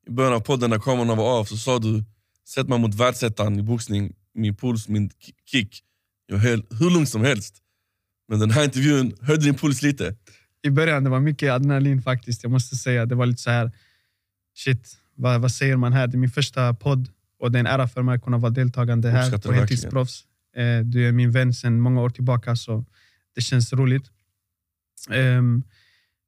I 0.07 0.11
början 0.11 0.33
av 0.33 0.39
podden 0.39 0.69
när 0.69 0.79
kameran 0.79 1.17
var 1.17 1.39
av 1.39 1.45
så 1.45 1.57
sa 1.57 1.79
du 1.79 2.03
Sätt 2.47 2.67
mig 2.67 2.79
mot 2.79 2.95
världsettan 2.95 3.59
i 3.59 3.63
boxning, 3.63 4.13
min 4.33 4.55
puls, 4.55 4.87
min 4.87 5.09
kick. 5.45 5.83
Jag 6.27 6.37
höll 6.37 6.63
hur 6.79 6.89
lugnt 6.89 7.09
som 7.09 7.21
helst. 7.21 7.55
Men 8.27 8.39
den 8.39 8.51
här 8.51 8.63
intervjun 8.63 9.15
höjde 9.21 9.43
din 9.43 9.55
puls 9.55 9.81
lite. 9.81 10.15
I 10.61 10.69
början 10.69 11.03
det 11.03 11.09
var 11.09 11.19
mycket 11.19 11.51
adrenalin 11.51 12.01
faktiskt. 12.01 12.43
Jag 12.43 12.51
måste 12.51 12.75
säga. 12.75 13.05
Det 13.05 13.15
var 13.15 13.25
lite 13.25 13.41
så 13.41 13.49
här, 13.49 13.71
shit, 14.57 14.97
vad, 15.15 15.41
vad 15.41 15.51
säger 15.51 15.77
man 15.77 15.93
här? 15.93 16.07
Det 16.07 16.15
är 16.15 16.19
min 16.19 16.29
första 16.29 16.73
podd. 16.73 17.09
Och 17.39 17.51
det 17.51 17.57
är 17.57 17.59
en 17.59 17.67
ära 17.67 17.87
för 17.87 18.01
mig 18.01 18.15
att 18.15 18.23
kunna 18.23 18.37
vara 18.37 18.51
deltagande 18.51 19.09
här 19.09 19.37
på 19.37 19.51
Heltidsproffs. 19.51 20.23
Eh, 20.55 20.79
du 20.79 21.07
är 21.07 21.11
min 21.11 21.31
vän 21.31 21.53
sedan 21.53 21.79
många 21.79 22.01
år 22.01 22.09
tillbaka, 22.09 22.55
så 22.55 22.85
det 23.35 23.41
känns 23.41 23.73
roligt. 23.73 24.11
Um, 25.09 25.63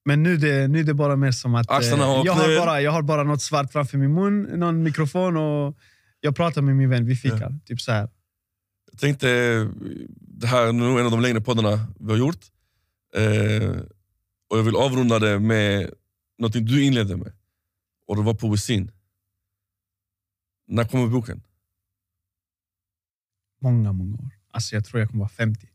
men 0.06 0.24
nu, 0.24 0.38
det, 0.38 0.68
nu 0.68 0.80
är 0.80 0.84
det 0.84 0.94
bara 0.94 1.16
mer 1.16 1.32
som 1.32 1.56
att 1.56 1.72
eh, 1.72 1.78
jag, 2.26 2.34
har 2.34 2.66
bara, 2.66 2.82
jag 2.82 2.92
har 2.92 3.02
bara 3.02 3.24
något 3.24 3.42
svart 3.42 3.72
framför 3.72 3.98
min 3.98 4.14
mun, 4.14 4.44
någon 4.44 4.84
mikrofon 4.84 5.38
och 5.38 5.78
jag 6.22 6.36
pratar 6.36 6.62
med 6.62 6.76
min 6.76 6.90
vän. 6.90 7.06
Vi 7.06 7.16
fikar. 7.16 7.50
Ja. 7.50 7.60
Typ 7.66 7.82
så 7.82 7.92
här. 7.92 8.10
Jag 8.92 9.00
tänkte, 9.00 9.28
det 10.20 10.48
här 10.48 10.68
är 10.68 10.72
nog 10.72 11.00
en 11.00 11.06
av 11.06 11.12
de 11.12 11.22
längre 11.22 11.42
poddarna 11.42 11.88
vi 12.00 12.12
har 12.12 12.18
gjort. 12.18 12.40
Eh, 13.16 13.70
och 14.50 14.58
Jag 14.58 14.64
vill 14.64 14.76
avrunda 14.76 15.20
det 15.20 15.40
med 15.40 15.90
något 16.38 16.54
du 16.54 16.84
inledde 16.84 17.18
med. 17.18 17.32
Och 18.10 18.16
Det 18.16 18.22
var 18.22 18.34
poesin. 18.34 18.92
När 20.68 20.86
kommer 20.86 21.08
boken? 21.08 21.42
Många, 23.62 23.94
många 23.94 24.14
år. 24.14 24.32
Alltså 24.52 24.76
jag 24.76 24.86
tror 24.86 25.00
jag 25.00 25.10
kommer 25.10 25.20
vara 25.20 25.30
50. 25.30 25.68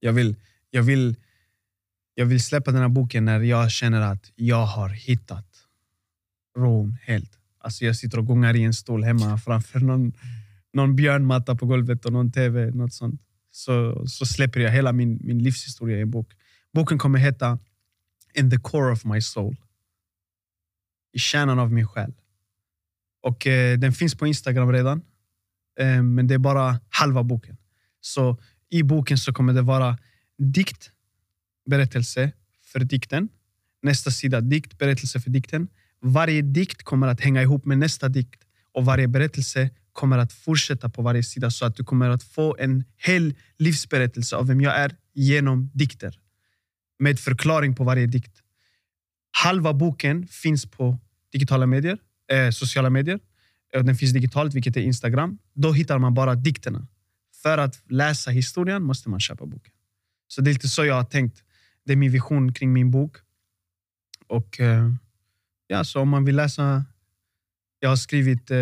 Jag 0.00 0.12
vill, 0.12 0.36
jag, 0.70 0.82
vill, 0.82 1.16
jag 2.14 2.26
vill 2.26 2.44
släppa 2.44 2.70
den 2.70 2.80
här 2.80 2.88
boken 2.88 3.24
när 3.24 3.40
jag 3.40 3.70
känner 3.70 4.00
att 4.00 4.32
jag 4.34 4.66
har 4.66 4.88
hittat 4.88 5.46
ron 6.56 6.96
helt. 7.02 7.38
Alltså 7.58 7.84
jag 7.84 7.96
sitter 7.96 8.18
och 8.18 8.26
gungar 8.26 8.56
i 8.56 8.64
en 8.64 8.74
stol 8.74 9.04
hemma 9.04 9.38
framför 9.38 9.80
någon, 9.80 10.12
någon 10.72 10.96
björnmatta 10.96 11.54
på 11.54 11.66
golvet 11.66 12.04
och 12.04 12.12
någon 12.12 12.32
tv. 12.32 12.70
Något 12.70 12.92
sånt. 12.92 13.20
Så, 13.50 14.06
så 14.06 14.26
släpper 14.26 14.60
jag 14.60 14.70
hela 14.70 14.92
min, 14.92 15.18
min 15.22 15.42
livshistoria 15.42 15.98
i 15.98 16.00
en 16.00 16.10
bok. 16.10 16.32
Boken 16.72 16.98
kommer 16.98 17.18
heta 17.18 17.58
In 18.34 18.50
the 18.50 18.58
core 18.58 18.92
of 18.92 19.04
my 19.04 19.20
soul 19.20 19.56
i 21.12 21.18
kärnan 21.18 21.58
av 21.58 21.72
min 21.72 21.88
själ. 21.88 22.12
Och 23.22 23.46
eh, 23.46 23.78
Den 23.78 23.92
finns 23.92 24.14
på 24.14 24.26
Instagram 24.26 24.72
redan, 24.72 25.02
eh, 25.80 26.02
men 26.02 26.26
det 26.26 26.34
är 26.34 26.38
bara 26.38 26.80
halva 26.88 27.22
boken. 27.22 27.56
Så 28.00 28.38
I 28.70 28.82
boken 28.82 29.18
så 29.18 29.32
kommer 29.32 29.52
det 29.52 29.62
vara 29.62 29.98
dikt, 30.38 30.90
berättelse 31.66 32.32
för 32.72 32.80
dikten. 32.80 33.28
Nästa 33.82 34.10
sida 34.10 34.40
dikt, 34.40 34.78
berättelse 34.78 35.20
för 35.20 35.30
dikten. 35.30 35.68
Varje 36.00 36.42
dikt 36.42 36.82
kommer 36.82 37.06
att 37.08 37.20
hänga 37.20 37.42
ihop 37.42 37.64
med 37.64 37.78
nästa 37.78 38.08
dikt 38.08 38.42
och 38.72 38.84
varje 38.84 39.08
berättelse 39.08 39.70
kommer 39.92 40.18
att 40.18 40.32
fortsätta 40.32 40.88
på 40.88 41.02
varje 41.02 41.22
sida 41.22 41.50
så 41.50 41.66
att 41.66 41.76
du 41.76 41.84
kommer 41.84 42.10
att 42.10 42.22
få 42.22 42.56
en 42.58 42.84
hel 42.96 43.34
livsberättelse 43.58 44.36
av 44.36 44.46
vem 44.46 44.60
jag 44.60 44.76
är 44.76 44.96
genom 45.14 45.70
dikter. 45.74 46.18
Med 46.98 47.20
förklaring 47.20 47.74
på 47.74 47.84
varje 47.84 48.06
dikt. 48.06 48.42
Halva 49.30 49.72
boken 49.72 50.26
finns 50.26 50.66
på 50.66 50.98
digitala 51.32 51.66
medier, 51.66 51.98
eh, 52.32 52.50
sociala 52.50 52.90
medier. 52.90 53.20
Den 53.72 53.96
finns 53.96 54.12
digitalt, 54.12 54.54
vilket 54.54 54.76
är 54.76 54.80
Instagram. 54.80 55.38
Då 55.54 55.72
hittar 55.72 55.98
man 55.98 56.14
bara 56.14 56.34
dikterna. 56.34 56.86
För 57.42 57.58
att 57.58 57.90
läsa 57.90 58.30
historien 58.30 58.82
måste 58.82 59.08
man 59.08 59.20
köpa 59.20 59.46
boken. 59.46 59.72
Så 60.28 60.40
det 60.40 60.50
är 60.50 60.52
lite 60.52 60.68
så 60.68 60.84
jag 60.84 60.94
har 60.94 61.04
tänkt. 61.04 61.42
Det 61.84 61.92
är 61.92 61.96
min 61.96 62.12
vision 62.12 62.52
kring 62.52 62.72
min 62.72 62.90
bok. 62.90 63.16
Och 64.26 64.60
eh, 64.60 64.92
ja, 65.66 65.84
så 65.84 66.00
om 66.00 66.08
man 66.08 66.24
vill 66.24 66.36
läsa... 66.36 66.84
Jag 67.80 67.88
har 67.88 67.96
skrivit 67.96 68.50
eh, 68.50 68.56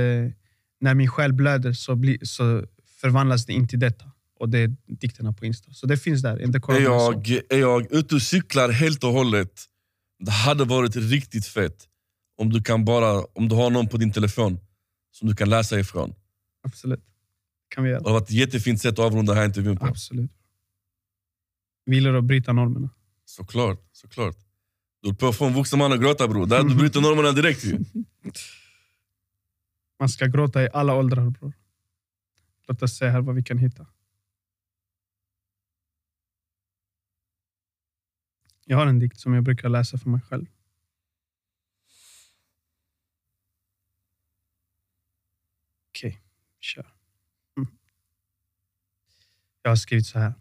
När 0.81 0.95
min 0.95 1.09
själ 1.09 1.33
blöder 1.33 1.73
så, 1.73 1.97
bli, 1.97 2.19
så 2.23 2.64
förvandlas 3.01 3.47
det 3.47 3.53
in 3.53 3.69
till 3.69 3.79
detta. 3.79 4.05
Och 4.39 4.49
det 4.49 4.59
är 4.59 4.77
dikterna 4.87 5.33
på 5.33 5.47
Insta. 5.47 5.73
Så 5.73 5.87
det 5.87 5.97
finns 5.97 6.23
där. 6.23 6.37
Är, 6.37 6.81
jag, 6.81 7.29
är 7.29 7.59
jag 7.59 7.93
ute 7.93 8.14
och 8.14 8.23
cyklar 8.23 8.69
helt 8.69 9.05
och 9.05 9.12
hållet, 9.12 9.64
det 10.19 10.31
hade 10.31 10.64
varit 10.64 10.97
riktigt 10.97 11.47
fett 11.47 11.89
om 12.39 12.51
du, 12.51 12.62
kan 12.62 12.85
bara, 12.85 13.25
om 13.25 13.49
du 13.49 13.55
har 13.55 13.71
någon 13.71 13.89
på 13.89 13.97
din 13.97 14.12
telefon 14.12 14.61
som 15.11 15.29
du 15.29 15.35
kan 15.35 15.51
läsa 15.51 15.79
ifrån. 15.81 16.14
Absolut. 16.62 17.05
kan 17.69 17.85
vi 17.85 17.91
göra. 17.91 18.01
Det 18.01 18.09
har 18.09 18.12
varit 18.12 18.29
ett 18.29 18.35
jättefint 18.35 18.81
sätt 18.81 18.93
att 18.93 18.99
avrunda 18.99 19.33
den 19.33 19.39
här 19.39 19.47
intervjun 19.47 19.77
på. 19.77 19.87
Absolut. 19.87 20.31
Vi 21.85 21.95
gillar 21.95 22.14
att 22.14 22.25
bryta 22.25 22.53
normerna. 22.53 22.91
Såklart. 23.25 23.89
såklart. 23.93 24.37
Du 25.03 25.09
håller 25.09 25.19
på 25.19 25.29
att 25.29 25.37
få 25.37 25.45
en 25.45 25.55
vuxen 25.55 25.79
man 25.79 25.93
att 25.93 26.01
gråta 26.01 26.29
bror. 26.29 26.47
Där 26.47 26.62
du 26.62 26.75
bryter 26.75 27.01
normerna 27.01 27.33
direkt 27.33 27.64
ju. 27.64 27.79
Man 29.99 30.09
ska 30.09 30.27
gråta 30.27 30.62
i 30.62 30.69
alla 30.73 30.95
åldrar 30.95 31.31
bror. 31.31 31.53
Låt 32.69 32.83
oss 32.83 32.97
se 32.99 33.09
här 33.09 33.21
vad 33.21 33.35
vi 33.35 33.43
kan 33.43 33.59
hitta. 33.59 33.87
Jag 38.69 38.77
har 38.77 38.87
en 38.87 38.99
dikt 38.99 39.21
som 39.21 39.35
jag 39.35 39.45
brukar 39.45 39.69
läsa 39.69 39.99
för 39.99 40.11
mig 40.11 40.21
själv. 40.21 40.47
Okej, 45.91 46.09
okay, 46.09 46.21
kör. 46.61 46.87
Mm. 47.57 47.69
Jag 49.62 49.71
har 49.71 49.77
skrivit 49.77 50.07
så 50.07 50.19
här. 50.19 50.35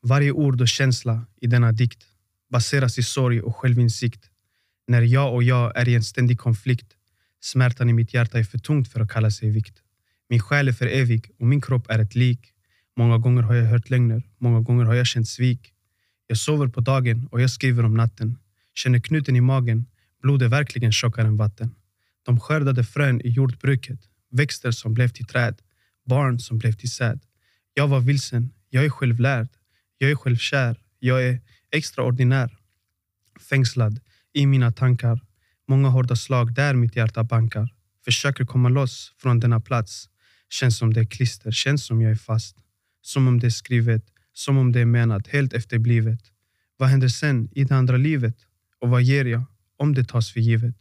Varje 0.00 0.32
ord 0.32 0.60
och 0.60 0.68
känsla 0.68 1.26
i 1.36 1.46
denna 1.46 1.72
dikt 1.72 2.06
baseras 2.48 2.98
i 2.98 3.02
sorg 3.02 3.40
och 3.40 3.56
självinsikt. 3.56 4.30
När 4.86 5.02
jag 5.02 5.34
och 5.34 5.42
jag 5.42 5.76
är 5.76 5.88
i 5.88 5.94
en 5.94 6.04
ständig 6.04 6.38
konflikt. 6.38 6.96
Smärtan 7.40 7.88
i 7.88 7.92
mitt 7.92 8.14
hjärta 8.14 8.38
är 8.38 8.44
för 8.44 8.58
tungt 8.58 8.92
för 8.92 9.00
att 9.00 9.10
kalla 9.10 9.30
sig 9.30 9.50
vikt. 9.50 9.82
Min 10.28 10.40
själ 10.40 10.68
är 10.68 10.72
för 10.72 10.86
evig 10.86 11.30
och 11.38 11.46
min 11.46 11.60
kropp 11.60 11.90
är 11.90 11.98
ett 11.98 12.14
lik. 12.14 12.52
Många 12.96 13.18
gånger 13.18 13.42
har 13.42 13.54
jag 13.54 13.66
hört 13.66 13.90
lögner, 13.90 14.22
många 14.38 14.60
gånger 14.60 14.84
har 14.84 14.94
jag 14.94 15.06
känt 15.06 15.28
svik. 15.28 15.72
Jag 16.26 16.38
sover 16.38 16.68
på 16.68 16.80
dagen 16.80 17.28
och 17.30 17.40
jag 17.40 17.50
skriver 17.50 17.84
om 17.84 17.94
natten. 17.94 18.38
Känner 18.74 18.98
knuten 18.98 19.36
i 19.36 19.40
magen, 19.40 19.86
blod 20.22 20.42
är 20.42 20.48
verkligen 20.48 20.92
tjockare 20.92 21.26
än 21.26 21.36
vatten. 21.36 21.74
De 22.22 22.40
skördade 22.40 22.84
frön 22.84 23.20
i 23.20 23.28
jordbruket, 23.28 24.00
växter 24.30 24.70
som 24.70 24.94
blev 24.94 25.08
till 25.08 25.26
träd, 25.26 25.62
barn 26.06 26.40
som 26.40 26.58
blev 26.58 26.72
till 26.72 26.90
säd. 26.90 27.20
Jag 27.74 27.88
var 27.88 28.00
vilsen, 28.00 28.50
jag 28.70 28.84
är 28.84 28.90
självlärd, 28.90 29.48
jag 29.98 30.10
är 30.10 30.14
självkär, 30.14 30.76
jag 30.98 31.24
är 31.24 31.40
extraordinär. 31.72 32.56
Fängslad 33.40 34.00
i 34.32 34.46
mina 34.46 34.72
tankar, 34.72 35.20
många 35.68 35.88
hårda 35.88 36.16
slag 36.16 36.54
där 36.54 36.74
mitt 36.74 36.96
hjärta 36.96 37.24
bankar. 37.24 37.74
Försöker 38.04 38.44
komma 38.44 38.68
loss 38.68 39.12
från 39.18 39.40
denna 39.40 39.60
plats. 39.60 40.08
Känns 40.48 40.78
som 40.78 40.92
det 40.92 41.00
är 41.00 41.04
klister, 41.04 41.50
känns 41.50 41.84
som 41.84 42.02
jag 42.02 42.10
är 42.10 42.16
fast. 42.16 42.56
Som 43.02 43.28
om 43.28 43.40
det 43.40 43.46
är 43.46 43.50
skrivet, 43.50 44.04
som 44.38 44.58
om 44.58 44.72
det 44.72 44.80
är 44.80 44.86
menat, 44.86 45.28
helt 45.28 45.52
efterblivet. 45.52 46.20
Vad 46.76 46.88
händer 46.88 47.08
sen 47.08 47.48
i 47.52 47.64
det 47.64 47.76
andra 47.76 47.96
livet? 47.96 48.36
Och 48.80 48.88
vad 48.88 49.02
ger 49.02 49.24
jag 49.24 49.44
om 49.76 49.94
det 49.94 50.04
tas 50.04 50.32
för 50.32 50.40
givet? 50.40 50.74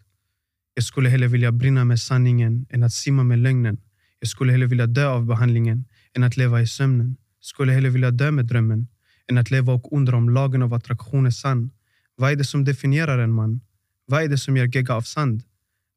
Jag 0.73 0.83
skulle 0.83 1.09
hellre 1.09 1.27
vilja 1.27 1.51
brinna 1.51 1.85
med 1.85 1.99
sanningen 1.99 2.65
än 2.69 2.83
att 2.83 2.93
simma 2.93 3.23
med 3.23 3.39
lögnen. 3.39 3.81
Jag 4.19 4.29
skulle 4.29 4.51
hellre 4.51 4.67
vilja 4.67 4.87
dö 4.87 5.07
av 5.07 5.25
behandlingen 5.25 5.85
än 6.13 6.23
att 6.23 6.37
leva 6.37 6.61
i 6.61 6.67
sömnen. 6.67 7.17
Skulle 7.39 7.71
hellre 7.71 7.89
vilja 7.89 8.11
dö 8.11 8.31
med 8.31 8.45
drömmen 8.45 8.87
än 9.27 9.37
att 9.37 9.51
leva 9.51 9.73
och 9.73 9.93
undra 9.93 10.17
om 10.17 10.29
lagen 10.29 10.61
av 10.61 10.73
attraktion 10.73 11.25
är 11.25 11.31
sann. 11.31 11.71
Vad 12.15 12.31
är 12.31 12.35
det 12.35 12.43
som 12.43 12.65
definierar 12.65 13.19
en 13.19 13.31
man? 13.31 13.61
Vad 14.05 14.23
är 14.23 14.27
det 14.27 14.37
som 14.37 14.57
gör 14.57 14.65
gegga 14.75 14.93
av 14.93 15.01
sand? 15.01 15.43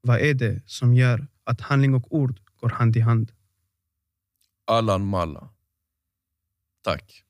Vad 0.01 0.21
är 0.21 0.35
det 0.35 0.63
som 0.67 0.95
gör 0.95 1.27
att 1.45 1.61
handling 1.61 1.95
och 1.95 2.15
ord 2.15 2.41
går 2.57 2.69
hand 2.69 2.97
i 2.97 3.01
hand? 3.01 3.33
Allan 4.65 5.07
Malla. 5.07 5.49
Tack. 6.85 7.25